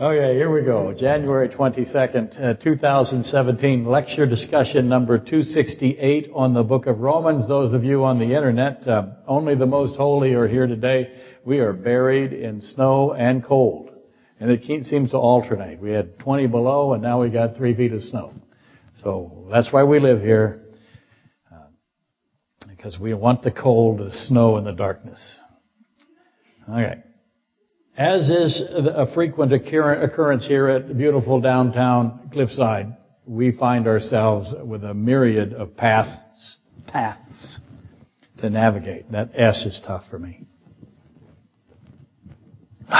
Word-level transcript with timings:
Okay, 0.00 0.34
here 0.36 0.48
we 0.48 0.62
go. 0.62 0.94
January 0.96 1.48
22nd, 1.48 2.40
uh, 2.40 2.54
2017, 2.62 3.84
lecture 3.84 4.26
discussion 4.26 4.88
number 4.88 5.18
268 5.18 6.30
on 6.32 6.54
the 6.54 6.62
book 6.62 6.86
of 6.86 7.00
Romans. 7.00 7.48
Those 7.48 7.74
of 7.74 7.82
you 7.82 8.04
on 8.04 8.20
the 8.20 8.36
internet, 8.36 8.86
uh, 8.86 9.06
only 9.26 9.56
the 9.56 9.66
most 9.66 9.96
holy 9.96 10.34
are 10.34 10.46
here 10.46 10.68
today. 10.68 11.20
We 11.44 11.58
are 11.58 11.72
buried 11.72 12.32
in 12.32 12.60
snow 12.60 13.12
and 13.12 13.44
cold. 13.44 13.90
And 14.38 14.52
it 14.52 14.62
seems 14.86 15.10
to 15.10 15.16
alternate. 15.16 15.80
We 15.80 15.90
had 15.90 16.16
20 16.20 16.46
below 16.46 16.92
and 16.92 17.02
now 17.02 17.20
we 17.20 17.28
got 17.28 17.56
three 17.56 17.74
feet 17.74 17.92
of 17.92 18.02
snow. 18.02 18.34
So 19.02 19.48
that's 19.50 19.72
why 19.72 19.82
we 19.82 19.98
live 19.98 20.20
here. 20.20 20.62
Uh, 21.52 21.56
because 22.68 23.00
we 23.00 23.14
want 23.14 23.42
the 23.42 23.50
cold, 23.50 23.98
the 23.98 24.12
snow, 24.12 24.58
and 24.58 24.64
the 24.64 24.74
darkness. 24.74 25.38
Okay. 26.70 27.02
As 27.98 28.30
is 28.30 28.62
a 28.70 29.12
frequent 29.12 29.52
occurrence 29.52 30.46
here 30.46 30.68
at 30.68 30.96
beautiful 30.96 31.40
downtown 31.40 32.30
Cliffside, 32.32 32.96
we 33.26 33.50
find 33.50 33.88
ourselves 33.88 34.54
with 34.64 34.84
a 34.84 34.94
myriad 34.94 35.52
of 35.52 35.76
paths, 35.76 36.58
paths 36.86 37.58
to 38.36 38.50
navigate. 38.50 39.10
That 39.10 39.30
S 39.34 39.66
is 39.66 39.82
tough 39.84 40.04
for 40.08 40.20
me. 40.20 40.46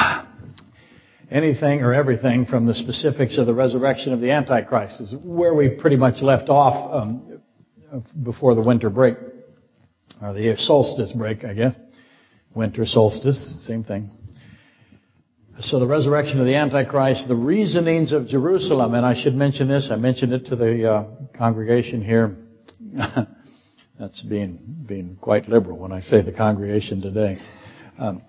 Anything 1.30 1.82
or 1.82 1.94
everything 1.94 2.44
from 2.44 2.66
the 2.66 2.74
specifics 2.74 3.38
of 3.38 3.46
the 3.46 3.54
resurrection 3.54 4.12
of 4.12 4.20
the 4.20 4.32
Antichrist 4.32 5.00
is 5.00 5.14
where 5.22 5.54
we 5.54 5.68
pretty 5.68 5.96
much 5.96 6.22
left 6.22 6.48
off 6.48 7.04
um, 7.04 7.40
before 8.20 8.56
the 8.56 8.62
winter 8.62 8.90
break, 8.90 9.16
or 10.20 10.32
the 10.32 10.56
solstice 10.58 11.12
break, 11.12 11.44
I 11.44 11.54
guess. 11.54 11.76
Winter 12.52 12.84
solstice, 12.84 13.64
same 13.64 13.84
thing. 13.84 14.10
So 15.60 15.80
the 15.80 15.88
resurrection 15.88 16.38
of 16.38 16.46
the 16.46 16.54
Antichrist, 16.54 17.26
the 17.26 17.34
reasonings 17.34 18.12
of 18.12 18.28
Jerusalem, 18.28 18.94
and 18.94 19.04
I 19.04 19.20
should 19.20 19.34
mention 19.34 19.66
this, 19.66 19.88
I 19.90 19.96
mentioned 19.96 20.32
it 20.32 20.46
to 20.46 20.56
the 20.56 20.88
uh, 20.88 21.04
congregation 21.36 22.04
here. 22.04 22.36
That's 23.98 24.22
being 24.22 24.84
being 24.86 25.18
quite 25.20 25.48
liberal 25.48 25.76
when 25.76 25.90
I 25.90 26.00
say 26.00 26.22
the 26.22 26.32
congregation 26.32 27.02
today. 27.02 27.40
Um, 27.98 28.22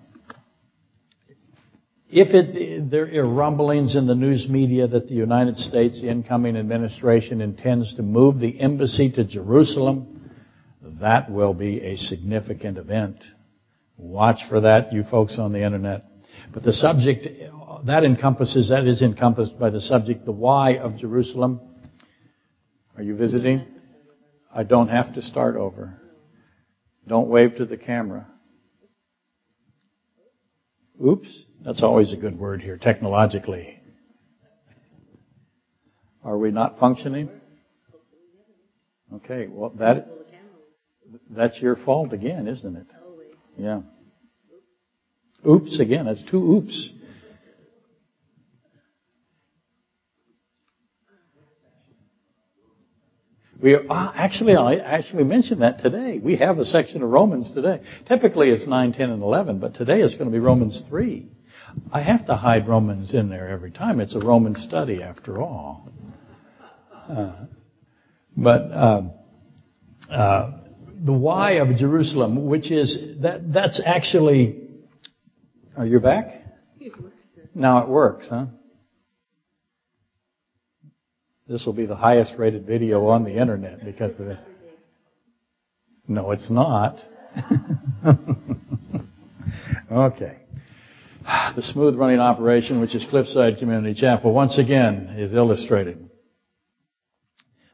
if 2.10 2.34
it, 2.34 2.90
there 2.90 3.06
are 3.22 3.28
rumblings 3.28 3.94
in 3.94 4.08
the 4.08 4.16
news 4.16 4.48
media 4.50 4.88
that 4.88 5.06
the 5.06 5.14
United 5.14 5.56
States 5.56 6.00
incoming 6.02 6.56
administration 6.56 7.40
intends 7.40 7.94
to 7.94 8.02
move 8.02 8.40
the 8.40 8.58
embassy 8.60 9.08
to 9.12 9.22
Jerusalem, 9.22 10.32
that 11.00 11.30
will 11.30 11.54
be 11.54 11.80
a 11.80 11.96
significant 11.96 12.76
event. 12.76 13.18
Watch 13.96 14.40
for 14.48 14.62
that, 14.62 14.92
you 14.92 15.04
folks 15.04 15.38
on 15.38 15.52
the 15.52 15.64
internet. 15.64 16.09
But 16.52 16.64
the 16.64 16.72
subject, 16.72 17.26
that 17.86 18.04
encompasses, 18.04 18.70
that 18.70 18.86
is 18.86 19.02
encompassed 19.02 19.58
by 19.58 19.70
the 19.70 19.80
subject, 19.80 20.24
the 20.24 20.32
why 20.32 20.76
of 20.76 20.96
Jerusalem. 20.96 21.60
Are 22.96 23.02
you 23.02 23.16
visiting? 23.16 23.66
I 24.52 24.64
don't 24.64 24.88
have 24.88 25.14
to 25.14 25.22
start 25.22 25.56
over. 25.56 26.00
Don't 27.06 27.28
wave 27.28 27.56
to 27.56 27.64
the 27.64 27.76
camera. 27.76 28.26
Oops. 31.04 31.28
That's 31.62 31.82
always 31.82 32.12
a 32.12 32.16
good 32.16 32.38
word 32.38 32.62
here, 32.62 32.76
technologically. 32.76 33.80
Are 36.24 36.36
we 36.36 36.50
not 36.50 36.78
functioning? 36.78 37.30
Okay, 39.14 39.46
well 39.48 39.70
that, 39.78 40.08
that's 41.30 41.60
your 41.60 41.76
fault 41.76 42.12
again, 42.12 42.46
isn't 42.46 42.76
it? 42.76 42.86
Yeah. 43.56 43.80
Oops 45.48 45.80
again. 45.80 46.06
That's 46.06 46.22
two 46.30 46.38
oops. 46.38 46.90
We 53.62 53.74
are, 53.74 53.82
ah, 53.90 54.12
actually, 54.16 54.54
I 54.56 54.76
actually 54.76 55.24
mentioned 55.24 55.60
that 55.60 55.80
today. 55.80 56.18
We 56.18 56.36
have 56.36 56.58
a 56.58 56.64
section 56.64 57.02
of 57.02 57.10
Romans 57.10 57.52
today. 57.52 57.82
Typically 58.08 58.48
it's 58.48 58.66
9, 58.66 58.92
10, 58.92 59.10
and 59.10 59.22
11, 59.22 59.58
but 59.58 59.74
today 59.74 60.00
it's 60.00 60.14
going 60.14 60.30
to 60.30 60.32
be 60.32 60.38
Romans 60.38 60.82
3. 60.88 61.28
I 61.92 62.00
have 62.00 62.26
to 62.26 62.36
hide 62.36 62.66
Romans 62.66 63.14
in 63.14 63.28
there 63.28 63.48
every 63.48 63.70
time. 63.70 64.00
It's 64.00 64.14
a 64.14 64.18
Roman 64.18 64.54
study 64.56 65.02
after 65.02 65.40
all. 65.40 65.90
Uh, 67.08 67.32
but 68.36 68.62
uh, 68.72 69.02
uh, 70.10 70.52
the 71.04 71.12
why 71.12 71.52
of 71.52 71.76
Jerusalem, 71.76 72.46
which 72.46 72.70
is 72.70 73.20
that 73.20 73.52
that's 73.52 73.80
actually 73.84 74.59
are 75.80 75.86
you 75.86 75.98
back? 75.98 76.42
Now 77.54 77.82
it 77.82 77.88
works, 77.88 78.26
huh? 78.28 78.46
This 81.48 81.64
will 81.64 81.72
be 81.72 81.86
the 81.86 81.96
highest 81.96 82.34
rated 82.36 82.66
video 82.66 83.06
on 83.06 83.24
the 83.24 83.40
internet 83.40 83.82
because 83.82 84.12
of 84.20 84.26
it. 84.26 84.38
No, 86.06 86.32
it's 86.32 86.50
not. 86.50 86.98
okay. 89.90 90.36
The 91.56 91.62
smooth 91.62 91.96
running 91.96 92.20
operation, 92.20 92.82
which 92.82 92.94
is 92.94 93.06
Cliffside 93.08 93.56
Community 93.56 93.98
Chapel, 93.98 94.34
once 94.34 94.58
again 94.58 95.14
is 95.16 95.32
illustrated. 95.32 96.10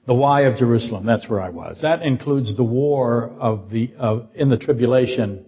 The 0.06 0.14
why 0.14 0.42
of 0.42 0.58
Jerusalem, 0.58 1.04
that's 1.04 1.28
where 1.28 1.40
I 1.40 1.48
was. 1.48 1.80
That 1.82 2.02
includes 2.02 2.56
the 2.56 2.62
war 2.62 3.34
of 3.40 3.68
the, 3.70 3.94
of, 3.98 4.28
in 4.36 4.48
the 4.48 4.58
tribulation 4.58 5.45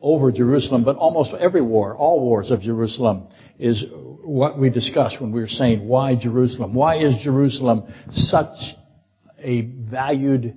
over 0.00 0.32
Jerusalem, 0.32 0.84
but 0.84 0.96
almost 0.96 1.32
every 1.38 1.60
war, 1.60 1.94
all 1.96 2.20
wars 2.20 2.50
of 2.50 2.60
Jerusalem, 2.60 3.28
is 3.58 3.84
what 4.22 4.58
we 4.58 4.70
discussed 4.70 5.20
when 5.20 5.32
we 5.32 5.40
were 5.40 5.48
saying, 5.48 5.86
why 5.86 6.16
Jerusalem? 6.16 6.74
Why 6.74 6.98
is 6.98 7.16
Jerusalem 7.22 7.92
such 8.12 8.54
a 9.38 9.62
valued 9.62 10.56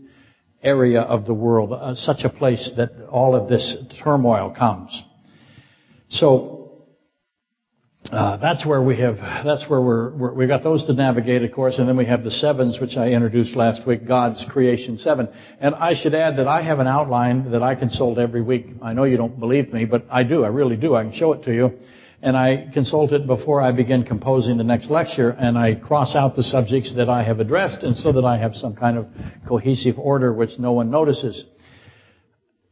area 0.61 1.01
of 1.01 1.25
the 1.25 1.33
world, 1.33 1.73
uh, 1.73 1.95
such 1.95 2.23
a 2.23 2.29
place 2.29 2.71
that 2.77 2.91
all 3.09 3.35
of 3.35 3.49
this 3.49 3.77
turmoil 4.01 4.55
comes? 4.57 5.03
So, 6.09 6.62
uh, 8.13 8.37
that's 8.37 8.63
where 8.65 8.81
we 8.81 8.99
have, 8.99 9.17
that's 9.17 9.67
where 9.67 9.81
we're, 9.81 10.15
we're, 10.15 10.33
we 10.33 10.47
got 10.47 10.61
those 10.61 10.85
to 10.85 10.93
navigate, 10.93 11.41
of 11.41 11.51
course, 11.51 11.79
and 11.79 11.89
then 11.89 11.97
we 11.97 12.05
have 12.05 12.23
the 12.23 12.29
sevens, 12.29 12.79
which 12.79 12.95
I 12.95 13.09
introduced 13.09 13.55
last 13.55 13.87
week, 13.87 14.07
God's 14.07 14.45
creation 14.49 14.99
seven. 14.99 15.29
And 15.59 15.73
I 15.73 15.95
should 15.95 16.13
add 16.13 16.37
that 16.37 16.47
I 16.47 16.61
have 16.61 16.77
an 16.77 16.85
outline 16.85 17.51
that 17.51 17.63
I 17.63 17.73
consult 17.73 18.19
every 18.19 18.43
week. 18.43 18.67
I 18.83 18.93
know 18.93 19.05
you 19.05 19.17
don't 19.17 19.39
believe 19.39 19.73
me, 19.73 19.85
but 19.85 20.05
I 20.11 20.23
do, 20.23 20.43
I 20.43 20.49
really 20.49 20.75
do. 20.75 20.95
I 20.95 21.03
can 21.03 21.13
show 21.13 21.33
it 21.33 21.43
to 21.45 21.53
you. 21.53 21.71
And 22.21 22.37
I 22.37 22.69
consult 22.71 23.11
it 23.11 23.27
before 23.27 23.61
I 23.61 23.71
begin 23.71 24.03
composing 24.03 24.57
the 24.57 24.63
next 24.63 24.89
lecture, 24.89 25.31
and 25.31 25.57
I 25.57 25.75
cross 25.75 26.15
out 26.15 26.35
the 26.35 26.43
subjects 26.43 26.93
that 26.95 27.09
I 27.09 27.23
have 27.23 27.39
addressed, 27.39 27.83
and 27.83 27.97
so 27.97 28.13
that 28.13 28.23
I 28.23 28.37
have 28.37 28.53
some 28.53 28.75
kind 28.75 28.97
of 28.97 29.07
cohesive 29.45 29.99
order 29.99 30.31
which 30.31 30.51
no 30.57 30.71
one 30.71 30.89
notices. 30.89 31.45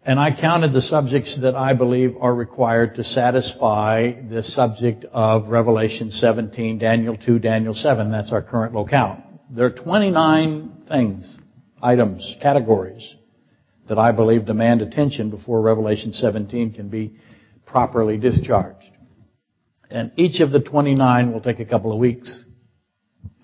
And 0.04 0.20
I 0.20 0.32
counted 0.32 0.74
the 0.74 0.82
subjects 0.82 1.38
that 1.42 1.56
I 1.56 1.74
believe 1.74 2.16
are 2.20 2.34
required 2.34 2.96
to 2.96 3.04
satisfy 3.04 4.14
the 4.30 4.42
subject 4.42 5.06
of 5.12 5.50
Revelation 5.50 6.10
17, 6.10 6.80
Daniel 6.80 7.16
2, 7.16 7.38
Daniel 7.38 7.76
7. 7.76 8.12
That's 8.12 8.32
our 8.32 8.42
current 8.42 8.74
locale. 8.74 9.22
There 9.52 9.68
are 9.68 9.72
29 9.72 10.86
things, 10.88 11.38
items, 11.84 12.36
categories 12.42 13.14
that 13.90 14.00
I 14.00 14.12
believe 14.12 14.46
demand 14.46 14.82
attention 14.82 15.30
before 15.30 15.62
Revelation 15.62 16.14
17 16.14 16.74
can 16.74 16.90
be 16.90 17.14
properly 17.68 18.18
discharged. 18.18 18.90
And 19.92 20.14
each 20.16 20.40
of 20.40 20.52
the 20.52 20.62
29 20.62 21.32
will 21.32 21.42
take 21.42 21.60
a 21.60 21.66
couple 21.66 21.92
of 21.92 22.00
weeks, 22.00 22.46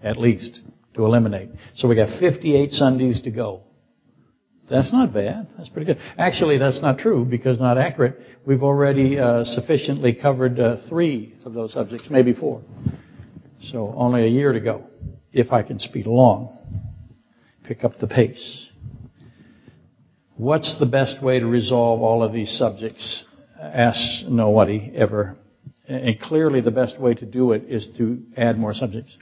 at 0.02 0.18
least, 0.18 0.60
to 0.96 1.06
eliminate. 1.06 1.50
So 1.76 1.88
we 1.88 1.96
got 1.96 2.20
58 2.20 2.72
Sundays 2.72 3.22
to 3.24 3.32
go. 3.32 3.67
That's 4.70 4.92
not 4.92 5.14
bad. 5.14 5.48
That's 5.58 5.70
pretty 5.70 5.86
good. 5.86 5.98
Actually, 6.18 6.58
that's 6.58 6.82
not 6.82 7.00
true 7.00 7.24
because 7.24 7.60
not 7.60 7.78
accurate. 7.78 8.20
We've 8.46 8.64
already 8.64 9.18
uh, 9.18 9.46
sufficiently 9.46 10.14
covered 10.14 10.60
uh, 10.60 10.88
three 10.90 11.36
of 11.46 11.54
those 11.54 11.72
subjects, 11.74 12.08
maybe 12.10 12.34
four. 12.34 12.62
So 13.72 13.94
only 13.96 14.26
a 14.26 14.30
year 14.30 14.52
to 14.52 14.60
go, 14.60 14.84
if 15.32 15.52
I 15.52 15.64
can 15.64 15.80
speed 15.80 16.06
along, 16.06 16.58
pick 17.64 17.84
up 17.86 17.98
the 18.00 18.08
pace. 18.08 18.70
What's 20.36 20.78
the 20.80 20.86
best 20.86 21.24
way 21.24 21.40
to 21.40 21.48
resolve 21.48 22.02
all 22.02 22.22
of 22.22 22.34
these 22.34 22.58
subjects? 22.58 23.24
Ask 23.60 24.28
nobody 24.28 24.92
ever. 24.96 25.38
And 25.88 26.20
clearly 26.20 26.60
the 26.60 26.72
best 26.72 27.00
way 27.00 27.14
to 27.16 27.26
do 27.26 27.54
it 27.54 27.64
is 27.70 27.88
to 27.98 28.22
add 28.36 28.60
more 28.60 28.74
subjects. 28.74 29.18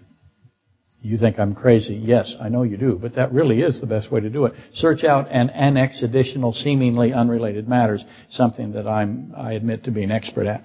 You 1.05 1.19
think 1.19 1.37
I'm 1.37 1.53
crazy. 1.53 1.93
Yes, 1.93 2.33
I 2.41 2.49
know 2.49 2.63
you 2.63 2.77
do, 2.77 2.97
but 2.99 3.13
that 3.13 3.31
really 3.31 3.61
is 3.61 3.79
the 3.79 3.85
best 3.85 4.11
way 4.11 4.21
to 4.21 4.29
do 4.31 4.45
it. 4.45 4.55
Search 4.73 5.03
out 5.03 5.27
and 5.29 5.51
annex 5.51 6.01
additional 6.01 6.51
seemingly 6.51 7.13
unrelated 7.13 7.69
matters, 7.69 8.03
something 8.31 8.71
that 8.71 8.87
I'm, 8.87 9.31
I 9.37 9.53
admit 9.53 9.83
to 9.83 9.91
be 9.91 10.01
an 10.01 10.09
expert 10.09 10.47
at. 10.47 10.63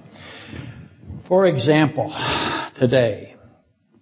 For 1.28 1.46
example, 1.46 2.10
today, 2.78 3.36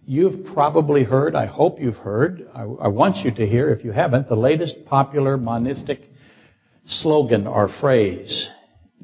you've 0.07 0.55
probably 0.55 1.03
heard, 1.03 1.35
I 1.35 1.47
hope 1.47 1.81
you've 1.81 1.97
heard, 1.97 2.49
I, 2.55 2.63
I 2.63 2.87
want 2.87 3.17
you 3.25 3.33
to 3.33 3.45
hear 3.45 3.71
if 3.71 3.85
you 3.85 3.91
haven't, 3.91 4.29
the 4.29 4.37
latest 4.37 4.85
popular 4.87 5.37
monistic 5.37 6.03
slogan 6.87 7.49
or 7.49 7.69
phrase. 7.81 8.49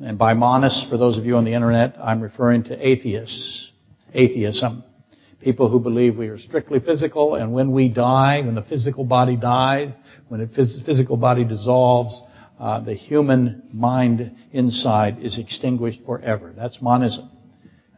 And 0.00 0.16
by 0.16 0.34
monist, 0.34 0.88
for 0.88 0.98
those 0.98 1.18
of 1.18 1.24
you 1.24 1.34
on 1.34 1.44
the 1.44 1.54
internet, 1.54 1.96
I'm 2.00 2.20
referring 2.20 2.62
to 2.64 2.88
atheists, 2.88 3.72
atheism 4.12 4.84
People 5.44 5.68
who 5.68 5.78
believe 5.78 6.16
we 6.16 6.28
are 6.28 6.38
strictly 6.38 6.80
physical, 6.80 7.34
and 7.34 7.52
when 7.52 7.70
we 7.72 7.90
die, 7.90 8.40
when 8.40 8.54
the 8.54 8.62
physical 8.62 9.04
body 9.04 9.36
dies, 9.36 9.90
when 10.28 10.40
the 10.40 10.82
physical 10.86 11.18
body 11.18 11.44
dissolves, 11.44 12.18
uh, 12.58 12.80
the 12.80 12.94
human 12.94 13.62
mind 13.70 14.34
inside 14.52 15.18
is 15.20 15.38
extinguished 15.38 16.00
forever. 16.06 16.54
That's 16.56 16.80
monism. 16.80 17.30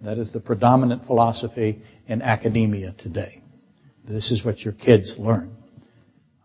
That 0.02 0.18
is 0.18 0.32
the 0.32 0.40
predominant 0.40 1.06
philosophy 1.06 1.82
in 2.08 2.20
academia 2.20 2.94
today. 2.98 3.42
This 4.08 4.32
is 4.32 4.44
what 4.44 4.60
your 4.60 4.74
kids 4.74 5.14
learn. 5.16 5.56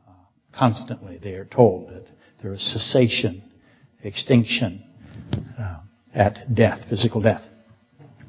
Uh, 0.07 0.11
constantly 0.55 1.17
they 1.17 1.33
are 1.33 1.45
told 1.45 1.89
that 1.89 2.05
there 2.43 2.53
is 2.53 2.61
cessation, 2.73 3.43
extinction 4.03 4.83
uh, 5.59 5.79
at 6.13 6.53
death, 6.53 6.81
physical 6.89 7.21
death. 7.21 7.41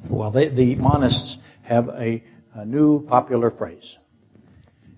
Well, 0.09 0.31
they, 0.31 0.49
the 0.49 0.77
monists 0.77 1.37
have 1.65 1.89
a, 1.89 2.23
a 2.55 2.65
new 2.65 3.07
popular 3.07 3.51
phrase. 3.51 3.97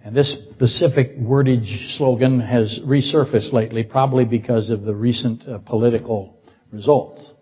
And 0.04 0.14
this 0.14 0.36
specific 0.54 1.18
wordage 1.18 1.96
slogan 1.96 2.40
has 2.40 2.78
resurfaced 2.84 3.52
lately, 3.52 3.84
probably 3.84 4.24
because 4.24 4.68
of 4.68 4.82
the 4.82 4.94
recent 4.94 5.48
uh, 5.48 5.58
political 5.58 6.38
results. 6.70 7.32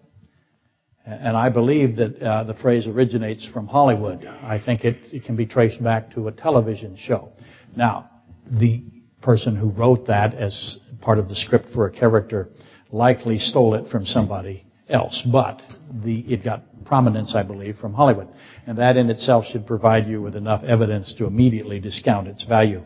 And 1.05 1.37
I 1.37 1.49
believe 1.49 1.97
that 1.97 2.23
uh, 2.23 2.45
the 2.45 2.55
phrase 2.55 2.87
originates 2.87 3.45
from 3.53 3.67
Hollywood. 3.67 4.25
I 4.25 4.61
think 4.65 4.85
it, 4.85 4.97
it, 5.13 5.25
can 5.25 5.35
be 5.35 5.47
traced 5.47 5.83
back 5.83 6.13
to 6.13 6.29
a 6.29 6.33
television 6.33 6.97
show. 6.97 7.33
Now, 7.77 8.09
the 8.49 8.85
person 9.21 9.57
who 9.57 9.71
wrote 9.71 10.07
that 10.07 10.35
as 10.35 10.77
part 11.01 11.19
of 11.19 11.29
the 11.29 11.35
script 11.35 11.71
for 11.75 11.87
a 11.87 11.91
character 11.91 12.51
likely 12.93 13.41
stole 13.41 13.75
it 13.75 13.91
from 13.91 14.07
somebody 14.07 14.65
else, 14.89 15.23
but 15.31 15.61
the, 16.05 16.21
it 16.21 16.45
got 16.45 16.63
prominence, 16.85 17.35
I 17.35 17.43
believe, 17.43 17.79
from 17.79 17.95
Hollywood. 17.95 18.29
And 18.67 18.79
that 18.79 18.97
in 18.97 19.11
itself 19.11 19.45
should 19.47 19.67
provide 19.67 20.07
you 20.07 20.21
with 20.23 20.37
enough 20.37 20.65
evidence 20.65 21.15
to 21.19 21.27
immediately 21.27 21.81
discount 21.81 22.29
its 22.29 22.45
value. 22.45 22.83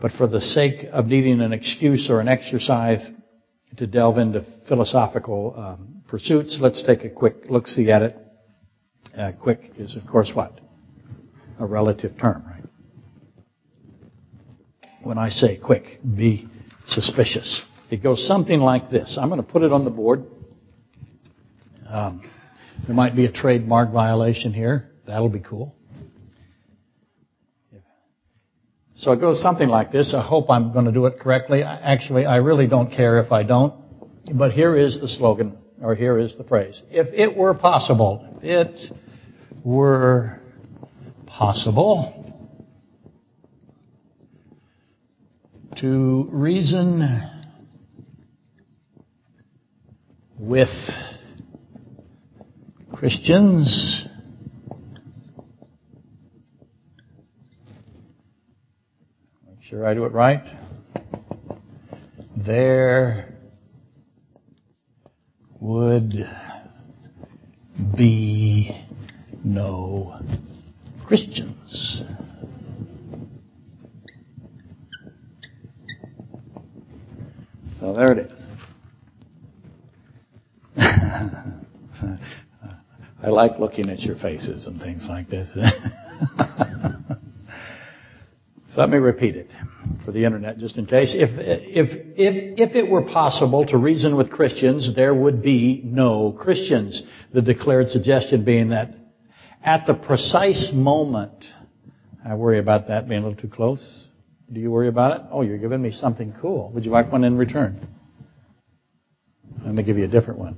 But 0.00 0.12
for 0.12 0.26
the 0.26 0.40
sake 0.40 0.86
of 0.92 1.06
needing 1.06 1.40
an 1.40 1.52
excuse 1.52 2.10
or 2.10 2.20
an 2.20 2.28
exercise 2.28 3.04
to 3.78 3.86
delve 3.86 4.18
into 4.18 4.44
philosophical 4.68 5.54
um, 5.56 6.02
pursuits, 6.08 6.58
let's 6.60 6.82
take 6.82 7.04
a 7.04 7.10
quick 7.10 7.46
look-see 7.48 7.90
at 7.90 8.02
it. 8.02 8.16
Uh, 9.16 9.32
quick 9.32 9.72
is, 9.78 9.96
of 9.96 10.06
course, 10.06 10.30
what? 10.34 10.60
A 11.58 11.66
relative 11.66 12.18
term, 12.20 12.44
right? 12.46 12.64
When 15.02 15.18
I 15.18 15.30
say 15.30 15.56
quick, 15.56 16.00
be 16.16 16.48
suspicious. 16.88 17.62
It 17.90 18.02
goes 18.02 18.26
something 18.26 18.60
like 18.60 18.90
this. 18.90 19.16
I'm 19.20 19.28
going 19.28 19.42
to 19.42 19.46
put 19.46 19.62
it 19.62 19.72
on 19.72 19.84
the 19.84 19.90
board. 19.90 20.24
Um, 21.88 22.22
there 22.86 22.94
might 22.94 23.16
be 23.16 23.26
a 23.26 23.32
trademark 23.32 23.92
violation 23.92 24.52
here. 24.52 24.90
That'll 25.06 25.28
be 25.28 25.40
cool. 25.40 25.74
So 28.96 29.12
it 29.12 29.20
goes 29.20 29.42
something 29.42 29.68
like 29.68 29.92
this. 29.92 30.14
I 30.14 30.22
hope 30.22 30.50
I'm 30.50 30.72
going 30.72 30.86
to 30.86 30.92
do 30.92 31.04
it 31.06 31.20
correctly. 31.20 31.62
Actually, 31.62 32.24
I 32.24 32.36
really 32.36 32.66
don't 32.66 32.90
care 32.90 33.18
if 33.18 33.30
I 33.30 33.42
don't. 33.42 33.74
But 34.32 34.52
here 34.52 34.76
is 34.76 34.98
the 35.00 35.08
slogan, 35.08 35.56
or 35.82 35.94
here 35.94 36.18
is 36.18 36.34
the 36.36 36.44
phrase. 36.44 36.80
If 36.90 37.08
it 37.12 37.36
were 37.36 37.54
possible, 37.54 38.40
it 38.42 38.92
were 39.62 40.40
possible 41.26 42.34
to 45.76 46.28
reason 46.32 47.22
with 50.38 50.70
Christians 52.94 54.06
make 59.46 59.62
sure 59.62 59.86
I 59.86 59.94
do 59.94 60.04
it 60.04 60.12
right 60.12 60.42
there 62.36 63.34
would 65.60 66.14
be 67.96 68.70
no 69.42 70.20
Christians. 71.06 72.02
So 77.80 77.92
there 77.94 78.12
it 78.12 78.30
is. 78.30 78.32
I 83.22 83.28
like 83.30 83.58
looking 83.58 83.88
at 83.88 84.00
your 84.00 84.16
faces 84.16 84.66
and 84.66 84.78
things 84.80 85.06
like 85.08 85.28
this. 85.28 85.50
Let 88.76 88.90
me 88.90 88.98
repeat 88.98 89.36
it 89.36 89.50
for 90.04 90.12
the 90.12 90.24
internet 90.24 90.58
just 90.58 90.76
in 90.76 90.84
case. 90.84 91.14
If, 91.16 91.30
if, 91.38 91.88
if, 92.16 92.58
if 92.58 92.76
it 92.76 92.90
were 92.90 93.02
possible 93.02 93.64
to 93.66 93.78
reason 93.78 94.16
with 94.16 94.30
Christians, 94.30 94.94
there 94.94 95.14
would 95.14 95.42
be 95.42 95.80
no 95.82 96.36
Christians. 96.38 97.02
The 97.32 97.40
declared 97.40 97.88
suggestion 97.88 98.44
being 98.44 98.68
that 98.70 98.94
at 99.64 99.86
the 99.86 99.94
precise 99.94 100.70
moment, 100.74 101.46
I 102.24 102.34
worry 102.34 102.58
about 102.58 102.88
that 102.88 103.08
being 103.08 103.22
a 103.22 103.28
little 103.28 103.40
too 103.40 103.48
close. 103.48 104.04
Do 104.52 104.60
you 104.60 104.70
worry 104.70 104.88
about 104.88 105.20
it? 105.20 105.26
Oh, 105.32 105.40
you're 105.40 105.58
giving 105.58 105.80
me 105.80 105.90
something 105.90 106.34
cool. 106.40 106.70
Would 106.72 106.84
you 106.84 106.90
like 106.90 107.10
one 107.10 107.24
in 107.24 107.38
return? 107.38 107.88
Let 109.64 109.74
me 109.74 109.82
give 109.82 109.96
you 109.96 110.04
a 110.04 110.08
different 110.08 110.38
one. 110.38 110.56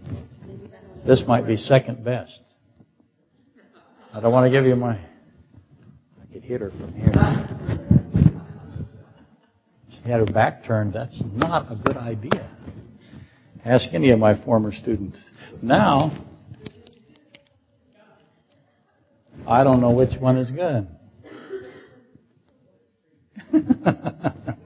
This 1.07 1.23
might 1.27 1.47
be 1.47 1.57
second 1.57 2.05
best. 2.05 2.39
I 4.19 4.21
don't 4.21 4.33
want 4.33 4.47
to 4.47 4.51
give 4.51 4.67
you 4.67 4.75
my. 4.75 4.95
I 4.97 6.33
could 6.33 6.43
hit 6.43 6.61
her 6.61 6.71
from 6.71 6.93
here. 6.93 7.13
She 9.91 10.11
had 10.11 10.19
her 10.19 10.27
back 10.27 10.65
turned. 10.65 10.93
That's 10.93 11.23
not 11.37 11.71
a 11.71 11.77
good 11.77 11.97
idea. 11.97 12.51
Ask 13.65 13.95
any 13.95 14.11
of 14.11 14.19
my 14.19 14.35
former 14.45 14.73
students. 14.73 15.21
Now, 15.63 16.11
I 19.47 19.63
don't 19.63 19.81
know 19.81 19.93
which 19.93 20.19
one 20.19 20.37
is 20.37 20.51
good. 20.51 20.89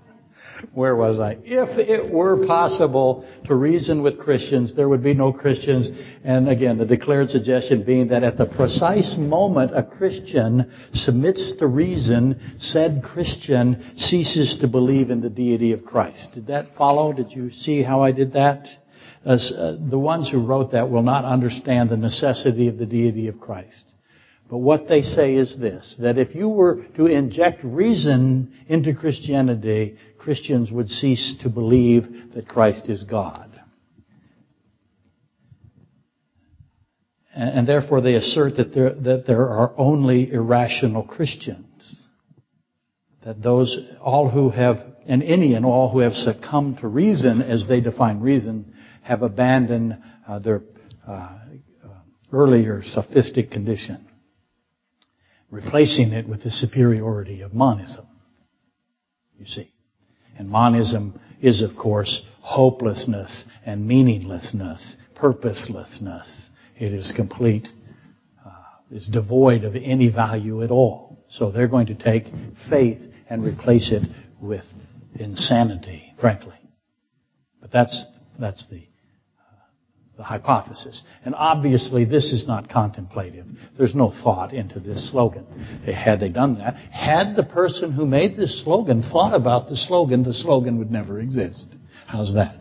Where 0.73 0.97
was 0.97 1.19
I? 1.19 1.39
If 1.45 1.79
it 1.79 2.13
were 2.13 2.47
possible 2.47 3.29
to 3.47 3.55
reason 3.55 4.03
with 4.03 4.19
Christians, 4.19 4.75
there 4.75 4.89
would 4.89 5.03
be 5.03 5.15
no 5.15 5.33
Christians. 5.33 5.89
And 6.25 6.49
again, 6.49 6.79
the 6.79 6.87
declared 6.87 7.31
suggestion 7.31 7.85
being 7.85 8.09
that 8.09 8.23
at 8.23 8.39
the 8.39 8.47
precise 8.47 9.17
moment 9.19 9.77
a 9.77 9.83
Christian 9.83 10.73
submits 10.95 11.53
to 11.59 11.67
reason, 11.67 12.57
said 12.59 13.03
Christian 13.03 13.93
ceases 13.97 14.59
to 14.61 14.69
believe 14.69 15.11
in 15.11 15.21
the 15.21 15.31
deity 15.31 15.73
of 15.73 15.85
Christ. 15.85 16.35
Did 16.35 16.47
that 16.47 16.75
follow? 16.77 17.13
Did 17.13 17.33
you 17.33 17.51
see 17.51 17.83
how 17.83 18.03
I 18.03 18.13
did 18.13 18.33
that? 18.33 18.67
Uh, 19.25 19.37
the 19.89 19.99
ones 19.99 20.29
who 20.31 20.45
wrote 20.45 20.73
that 20.73 20.91
will 20.91 21.03
not 21.03 21.25
understand 21.25 21.91
the 21.91 21.97
necessity 21.97 22.67
of 22.69 22.77
the 22.79 22.87
deity 22.87 23.29
of 23.29 23.39
Christ. 23.39 23.92
But 24.53 24.59
what 24.59 24.87
they 24.87 25.01
say 25.03 25.35
is 25.35 25.57
this, 25.59 25.97
that 25.99 26.19
if 26.19 26.35
you 26.35 26.47
were 26.47 26.85
to 26.97 27.07
inject 27.07 27.65
reason 27.65 28.53
into 28.69 28.93
Christianity, 28.93 29.97
Christians 30.19 30.71
would 30.71 30.89
cease 30.89 31.37
to 31.43 31.49
believe 31.49 32.35
that 32.35 32.49
Christ 32.49 32.91
is 32.91 33.05
God. 33.05 33.49
And, 37.35 37.67
therefore 37.67 38.03
they 38.03 38.15
assert 38.15 38.57
that 38.57 38.75
there, 38.75 38.93
that 38.93 39.25
there 39.27 39.49
are 39.49 39.73
only 39.79 40.31
irrational 40.31 41.03
Christians. 41.05 42.05
That 43.25 43.43
those, 43.43 43.75
all 44.03 44.29
who 44.29 44.51
have, 44.51 44.77
and 45.07 45.23
any 45.23 45.55
and 45.55 45.65
all 45.65 45.91
who 45.91 46.01
have 46.01 46.13
succumbed 46.13 46.81
to 46.81 46.89
reason 46.89 47.41
as 47.41 47.67
they 47.67 47.81
define 47.81 48.21
reason, 48.21 48.75
have 49.01 49.23
abandoned 49.23 49.97
uh, 50.29 50.41
their 50.41 50.63
uh, 51.09 51.39
earlier 52.31 52.83
sophistic 52.85 53.51
condition 53.51 54.09
replacing 55.53 56.13
it 56.13 56.27
with 56.27 56.43
the 56.43 56.51
superiority 56.51 57.43
of 57.43 57.53
monism. 57.53 58.07
You 59.39 59.47
see. 59.47 59.71
And 60.37 60.49
monism 60.49 61.21
is, 61.43 61.63
of 61.63 61.77
course, 61.77 62.23
hopelessness 62.41 63.45
and 63.65 63.87
meaninglessness, 63.87 64.97
purposelessness. 65.15 66.49
It 66.79 66.95
is 66.95 67.13
complete, 67.15 67.69
uh, 68.45 68.51
it's 68.91 69.09
devoid 69.09 69.65
of 69.65 69.77
any 69.77 70.09
value 70.09 70.65
at 70.65 70.71
all. 70.71 71.19
So 71.29 71.53
they're 71.53 71.69
going 71.69 71.89
to 71.89 71.95
take 71.95 72.25
faith 72.71 72.99
and 73.29 73.45
replace 73.45 73.93
it 73.93 74.03
with 74.41 74.65
insanity, 75.15 76.15
frankly. 76.19 76.57
But 77.61 77.71
that's, 77.71 78.07
that's 78.39 78.65
the 78.71 78.87
the 80.23 80.29
hypothesis. 80.29 81.03
And 81.25 81.35
obviously 81.35 82.05
this 82.05 82.33
is 82.33 82.47
not 82.47 82.69
contemplative. 82.69 83.45
There's 83.77 83.95
no 83.95 84.15
thought 84.23 84.55
into 84.55 84.79
this 84.79 85.11
slogan. 85.11 85.45
Had 85.85 86.21
they 86.21 86.29
done 86.29 86.59
that, 86.59 86.77
had 86.77 87.35
the 87.35 87.43
person 87.43 87.93
who 87.93 88.07
made 88.07 88.37
this 88.37 88.63
slogan 88.63 89.03
thought 89.03 89.35
about 89.35 89.69
the 89.69 89.77
slogan, 89.77 90.23
the 90.23 90.33
slogan 90.33 90.79
would 90.79 90.93
never 90.93 91.21
exist. 91.21 91.67
How's 92.07 92.33
that? 92.35 92.61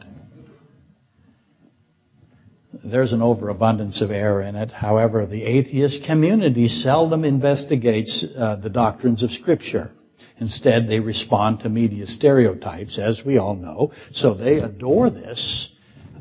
there's 2.83 3.13
an 3.13 3.21
overabundance 3.21 4.01
of 4.01 4.09
error 4.09 4.41
in 4.41 4.55
it. 4.55 4.71
However, 4.71 5.27
the 5.27 5.43
atheist 5.43 6.03
community 6.03 6.67
seldom 6.67 7.23
investigates 7.23 8.25
uh, 8.35 8.55
the 8.55 8.71
doctrines 8.71 9.21
of 9.21 9.29
Scripture. 9.29 9.91
Instead, 10.39 10.87
they 10.87 10.99
respond 10.99 11.59
to 11.59 11.69
media 11.69 12.07
stereotypes, 12.07 12.97
as 12.97 13.21
we 13.23 13.37
all 13.37 13.55
know. 13.55 13.91
So 14.13 14.33
they 14.33 14.57
adore 14.57 15.11
this, 15.11 15.70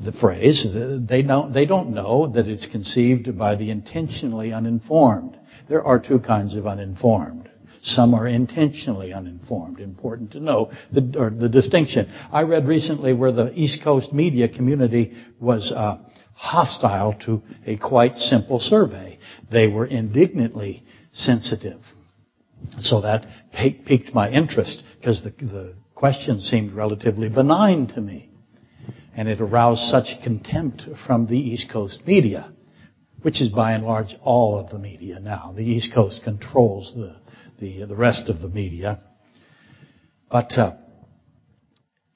the 0.04 0.12
phrase. 0.12 0.66
They 1.08 1.22
don't, 1.22 1.52
they 1.52 1.66
don't 1.66 1.90
know 1.90 2.26
that 2.28 2.48
it's 2.48 2.66
conceived 2.66 3.36
by 3.38 3.56
the 3.56 3.70
intentionally 3.70 4.52
uninformed. 4.52 5.36
There 5.68 5.84
are 5.84 5.98
two 5.98 6.18
kinds 6.18 6.56
of 6.56 6.66
uninformed. 6.66 7.48
Some 7.82 8.14
are 8.14 8.26
intentionally 8.26 9.12
uninformed. 9.12 9.80
Important 9.80 10.32
to 10.32 10.40
know 10.40 10.70
the, 10.92 11.00
the 11.38 11.48
distinction. 11.48 12.12
I 12.30 12.42
read 12.42 12.66
recently 12.66 13.14
where 13.14 13.32
the 13.32 13.52
East 13.54 13.82
Coast 13.82 14.12
media 14.12 14.48
community 14.48 15.16
was 15.38 15.72
uh, 15.74 15.98
hostile 16.34 17.14
to 17.24 17.42
a 17.66 17.76
quite 17.76 18.16
simple 18.16 18.60
survey. 18.60 19.18
They 19.50 19.66
were 19.66 19.86
indignantly 19.86 20.84
sensitive. 21.12 21.80
So 22.80 23.00
that 23.00 23.26
piqued 23.52 24.14
my 24.14 24.30
interest 24.30 24.82
because 24.98 25.22
the, 25.22 25.30
the 25.30 25.74
question 25.94 26.40
seemed 26.40 26.72
relatively 26.72 27.28
benign 27.28 27.86
to 27.88 28.00
me. 28.00 28.29
And 29.20 29.28
it 29.28 29.42
aroused 29.42 29.82
such 29.90 30.22
contempt 30.24 30.80
from 31.06 31.26
the 31.26 31.36
East 31.36 31.70
Coast 31.70 32.00
media, 32.06 32.54
which 33.20 33.42
is 33.42 33.50
by 33.50 33.72
and 33.72 33.84
large 33.84 34.14
all 34.22 34.58
of 34.58 34.70
the 34.70 34.78
media 34.78 35.20
now. 35.20 35.52
The 35.54 35.62
East 35.62 35.92
Coast 35.92 36.22
controls 36.24 36.90
the, 36.96 37.16
the, 37.58 37.84
the 37.84 37.94
rest 37.94 38.30
of 38.30 38.40
the 38.40 38.48
media. 38.48 39.02
But 40.30 40.56
uh, 40.56 40.76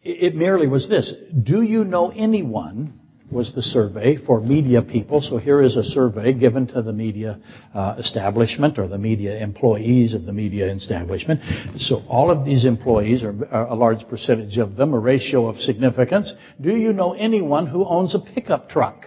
it, 0.03 0.33
it 0.33 0.35
merely 0.35 0.67
was 0.67 0.89
this. 0.89 1.13
Do 1.43 1.61
you 1.61 1.85
know 1.85 2.11
anyone 2.11 2.99
was 3.31 3.53
the 3.55 3.63
survey 3.63 4.17
for 4.17 4.41
media 4.41 4.83
people. 4.83 5.21
So 5.21 5.39
here 5.39 5.63
is 5.63 5.77
a 5.77 5.83
survey 5.83 6.33
given 6.35 6.67
to 6.69 6.83
the 6.83 6.93
media 6.93 7.41
uh, 7.75 7.97
establishment 7.99 8.79
or 8.79 8.87
the 8.87 8.99
media 8.99 9.39
employees 9.39 10.15
of 10.15 10.25
the 10.25 10.33
media 10.33 10.73
establishment. 10.73 11.41
So 11.77 12.03
all 12.09 12.31
of 12.31 12.45
these 12.45 12.65
employees, 12.65 13.23
or 13.23 13.31
a 13.51 13.75
large 13.75 14.07
percentage 14.09 14.59
of 14.59 14.77
them, 14.77 14.93
a 14.95 14.99
ratio 14.99 15.49
of 15.49 15.59
significance. 15.59 16.33
Do 16.61 16.77
you 16.77 16.93
know 16.93 17.15
anyone 17.15 17.67
who 17.67 17.85
owns 17.85 18.15
a 18.15 18.21
pickup 18.21 18.69
truck? 18.69 19.07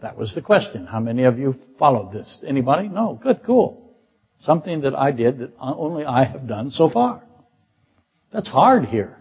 That 0.00 0.16
was 0.16 0.34
the 0.34 0.42
question. 0.42 0.86
How 0.86 1.00
many 1.00 1.24
of 1.24 1.38
you 1.38 1.56
followed 1.78 2.12
this? 2.12 2.44
Anybody? 2.46 2.88
No. 2.88 3.18
Good. 3.20 3.40
Cool. 3.44 3.96
Something 4.42 4.82
that 4.82 4.94
I 4.94 5.10
did 5.10 5.38
that 5.38 5.52
only 5.58 6.04
I 6.04 6.24
have 6.24 6.46
done 6.46 6.70
so 6.70 6.90
far. 6.90 7.22
That's 8.30 8.48
hard 8.48 8.84
here. 8.86 9.16